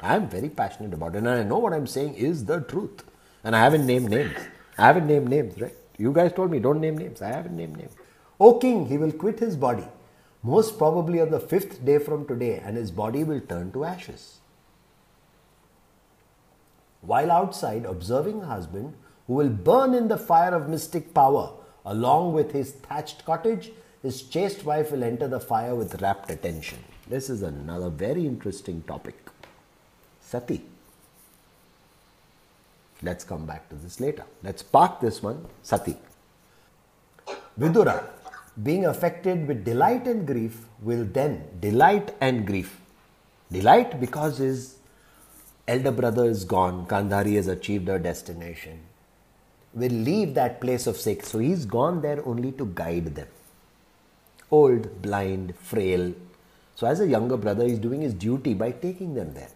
I'm 0.00 0.28
very 0.28 0.48
passionate 0.48 0.94
about 0.94 1.14
it 1.14 1.18
and 1.18 1.28
I 1.28 1.42
know 1.42 1.58
what 1.58 1.72
I'm 1.72 1.86
saying 1.86 2.14
is 2.14 2.44
the 2.44 2.60
truth. 2.60 3.04
And 3.44 3.54
I 3.54 3.62
haven't 3.62 3.86
named 3.86 4.10
names. 4.10 4.36
I 4.76 4.86
haven't 4.86 5.06
named 5.06 5.28
names, 5.28 5.60
right? 5.60 5.74
You 5.96 6.12
guys 6.12 6.32
told 6.32 6.50
me 6.50 6.60
don't 6.60 6.80
name 6.80 6.96
names. 6.96 7.20
I 7.20 7.28
haven't 7.28 7.56
named 7.56 7.76
names. 7.76 7.94
O 8.40 8.58
king, 8.58 8.86
he 8.86 8.96
will 8.96 9.10
quit 9.10 9.40
his 9.40 9.56
body, 9.56 9.86
most 10.42 10.78
probably 10.78 11.20
on 11.20 11.30
the 11.30 11.40
fifth 11.40 11.84
day 11.84 11.98
from 11.98 12.26
today, 12.26 12.60
and 12.64 12.76
his 12.76 12.92
body 12.92 13.24
will 13.24 13.40
turn 13.40 13.72
to 13.72 13.84
ashes. 13.84 14.38
While 17.00 17.32
outside, 17.32 17.84
observing 17.84 18.42
husband 18.42 18.94
who 19.26 19.34
will 19.34 19.48
burn 19.48 19.94
in 19.94 20.06
the 20.06 20.18
fire 20.18 20.54
of 20.54 20.68
mystic 20.68 21.12
power, 21.12 21.52
along 21.84 22.32
with 22.32 22.52
his 22.52 22.70
thatched 22.70 23.24
cottage, 23.24 23.72
his 24.02 24.22
chaste 24.22 24.64
wife 24.64 24.92
will 24.92 25.02
enter 25.02 25.26
the 25.26 25.40
fire 25.40 25.74
with 25.74 26.00
rapt 26.00 26.30
attention. 26.30 26.78
This 27.08 27.30
is 27.30 27.42
another 27.42 27.88
very 27.88 28.26
interesting 28.26 28.82
topic. 28.82 29.16
Sati. 30.20 30.60
Let's 33.02 33.24
come 33.24 33.46
back 33.46 33.68
to 33.70 33.76
this 33.76 33.98
later. 33.98 34.24
Let's 34.42 34.62
park 34.62 35.00
this 35.00 35.22
one. 35.22 35.46
Sati. 35.62 35.96
Vidura, 37.58 38.04
being 38.62 38.84
affected 38.84 39.48
with 39.48 39.64
delight 39.64 40.06
and 40.06 40.26
grief, 40.26 40.66
will 40.82 41.04
then 41.04 41.44
delight 41.60 42.14
and 42.20 42.46
grief. 42.46 42.78
Delight 43.50 43.98
because 44.00 44.38
his 44.38 44.76
elder 45.66 45.90
brother 45.90 46.26
is 46.26 46.44
gone, 46.44 46.86
Gandhari 46.86 47.36
has 47.36 47.48
achieved 47.48 47.88
her 47.88 47.98
destination. 47.98 48.80
Will 49.72 49.90
leave 49.90 50.34
that 50.34 50.60
place 50.60 50.86
of 50.86 50.96
sick. 50.98 51.24
So 51.24 51.38
he's 51.38 51.64
gone 51.64 52.02
there 52.02 52.26
only 52.26 52.52
to 52.52 52.66
guide 52.66 53.14
them. 53.14 53.28
Old, 54.50 55.00
blind, 55.00 55.54
frail. 55.56 56.12
So 56.78 56.86
as 56.86 57.00
a 57.00 57.08
younger 57.08 57.36
brother, 57.36 57.64
he's 57.66 57.80
doing 57.80 58.02
his 58.02 58.14
duty 58.14 58.54
by 58.54 58.70
taking 58.70 59.14
them 59.14 59.34
there. 59.34 59.50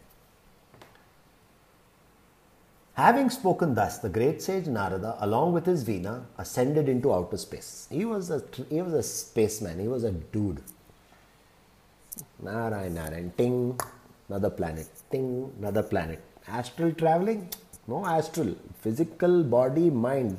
Having 2.95 3.31
spoken 3.31 3.75
thus, 3.75 3.99
the 3.99 4.09
great 4.09 4.43
sage 4.43 4.67
Narada, 4.67 5.17
along 5.21 5.53
with 5.53 5.65
his 5.65 5.85
Veena, 5.85 6.25
ascended 6.37 6.89
into 6.89 7.15
outer 7.15 7.37
space. 7.37 7.87
He 7.93 8.05
was 8.05 8.31
a, 8.31 8.43
he 8.69 8.83
was 8.83 8.93
a 8.93 9.05
spaceman, 9.05 9.79
he 9.79 9.87
was 9.87 10.03
a 10.03 10.11
dude. 10.11 10.63
Narayan, 12.43 12.95
Narayan, 12.95 13.33
ting, 13.39 13.79
another 14.29 14.51
planet, 14.51 14.89
ting, 15.13 15.53
another 15.61 15.85
planet. 15.85 16.21
Astral 16.49 16.91
traveling? 16.91 17.49
No 17.87 18.05
astral. 18.05 18.57
Physical 18.81 19.45
body, 19.45 19.91
mind, 19.91 20.39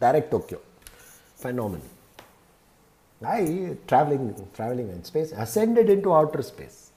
direct 0.00 0.30
Tokyo. 0.30 0.58
Phenomenal. 1.36 1.93
I 3.26 3.76
traveling, 3.86 4.48
traveling 4.54 4.90
in 4.90 5.04
space, 5.04 5.32
ascended 5.32 5.88
into 5.90 6.12
outer 6.12 6.42
space. 6.42 6.90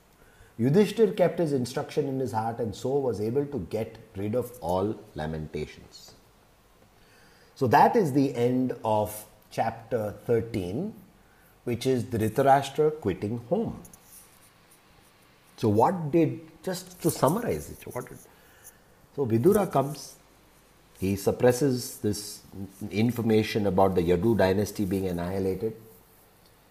Yudhishthir 0.60 1.16
kept 1.16 1.38
his 1.38 1.54
instruction 1.54 2.08
in 2.08 2.20
his 2.20 2.32
heart 2.32 2.60
and 2.60 2.76
so 2.76 2.98
was 2.98 3.22
able 3.22 3.46
to 3.46 3.60
get 3.70 3.98
rid 4.16 4.34
of 4.34 4.52
all 4.60 5.00
lamentations. 5.14 6.14
So 7.56 7.68
that 7.68 7.96
is 7.96 8.14
the 8.14 8.36
end 8.36 8.76
of 8.84 9.26
chapter 9.52 10.16
13, 10.26 10.94
which 11.64 11.86
is 11.86 12.04
Dhritarashtra 12.04 13.00
quitting 13.02 13.38
home. 13.50 13.82
So 15.58 15.70
what 15.70 16.12
did, 16.12 16.42
just 16.64 17.02
to 17.02 17.12
summarize 17.12 17.70
it, 17.70 17.80
what 17.94 18.08
did, 18.10 18.18
so 19.16 19.26
Vidura 19.26 19.72
comes, 19.72 20.16
he 21.00 21.16
suppresses 21.16 21.98
this 21.98 22.42
information 22.92 23.68
about 23.68 23.96
the 23.96 24.02
Yadu 24.02 24.38
dynasty 24.38 24.86
being 24.86 25.08
annihilated. 25.08 25.76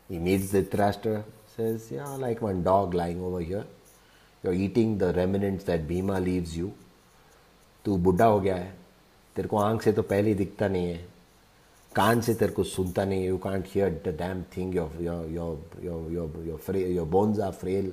He 0.08 0.18
meets 0.18 0.52
Dhritarashtra, 0.52 1.24
says, 1.56 1.90
yeah, 1.90 2.08
like 2.08 2.40
one 2.40 2.62
dog 2.62 2.94
lying 2.94 3.20
over 3.20 3.40
here. 3.40 3.64
You're 4.42 4.54
eating 4.54 4.98
the 4.98 5.12
remnants 5.12 5.64
that 5.64 5.86
Bhima 5.88 6.20
leaves 6.20 6.56
you. 6.56 6.72
तू 7.84 7.96
बुढ़ा 7.96 8.24
हो 8.26 8.38
गया 8.40 8.54
है 8.56 8.72
तेरे 9.36 9.48
को 9.48 9.56
आँख 9.56 9.82
से 9.82 9.92
तो 9.92 10.02
पहले 10.02 10.28
ही 10.28 10.34
दिखता 10.34 10.68
नहीं 10.68 10.86
है 10.86 11.04
कान 11.96 12.20
से 12.20 12.34
तेरे 12.34 12.52
को 12.52 12.62
सुनता 12.64 13.04
नहीं 13.04 13.20
है 13.20 13.26
you 13.26 13.36
can't 13.44 13.66
hear 13.74 13.90
the 14.06 14.14
damn 14.18 14.42
thing 14.56 14.74
your 14.76 15.02
your 15.02 15.28
your 15.30 15.84
your 15.84 16.10
your 16.12 16.42
your 16.46 16.76
your 16.76 17.06
bones 17.14 17.40
are 17.40 17.52
frail 17.62 17.92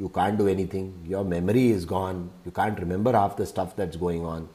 you 0.00 0.08
can't 0.08 0.38
do 0.40 0.48
anything 0.48 0.86
your 1.06 1.24
memory 1.30 1.64
is 1.70 1.84
gone 1.88 2.20
you 2.44 2.50
can't 2.58 2.78
remember 2.82 3.12
half 3.12 3.36
the 3.40 3.46
stuff 3.48 3.74
that's 3.80 3.98
going 4.02 4.24
on 4.24 4.46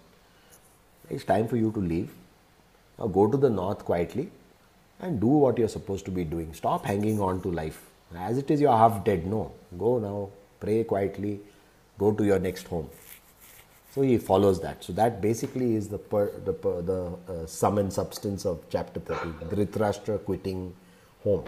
it's 1.16 1.28
time 1.32 1.48
for 1.52 1.60
you 1.64 1.72
to 1.76 1.84
leave 1.92 2.16
now 3.00 3.10
go 3.18 3.26
to 3.34 3.42
the 3.44 3.52
north 3.58 3.84
quietly 3.90 4.26
and 5.00 5.20
do 5.20 5.28
what 5.28 5.58
you're 5.58 5.68
supposed 5.68 6.06
to 6.06 6.12
be 6.12 6.24
doing. 6.24 6.54
Stop 6.54 6.86
hanging 6.86 7.20
on 7.20 7.42
to 7.42 7.52
life. 7.52 7.82
As 8.16 8.38
it 8.38 8.50
is 8.50 8.62
you're 8.62 8.78
half 8.78 9.04
dead. 9.04 9.26
No. 9.26 9.52
Go 9.78 10.00
now. 10.00 10.30
Pray 10.60 10.84
quietly, 10.84 11.42
go 12.00 12.12
to 12.12 12.24
your 12.24 12.40
next 12.40 12.68
home. 12.68 12.90
So 13.94 14.02
he 14.02 14.18
follows 14.18 14.62
that. 14.62 14.84
So 14.84 14.94
that 14.94 15.22
basically 15.22 15.76
is 15.76 15.88
the 15.90 15.98
per, 15.98 16.32
the, 16.40 16.54
per, 16.54 16.82
the 16.82 17.18
uh, 17.30 17.46
sum 17.46 17.78
and 17.78 17.92
substance 17.92 18.46
of 18.46 18.62
chapter 18.70 19.00
13, 19.00 19.34
Dhritarashtra 19.50 20.24
quitting 20.24 20.74
home. 21.24 21.44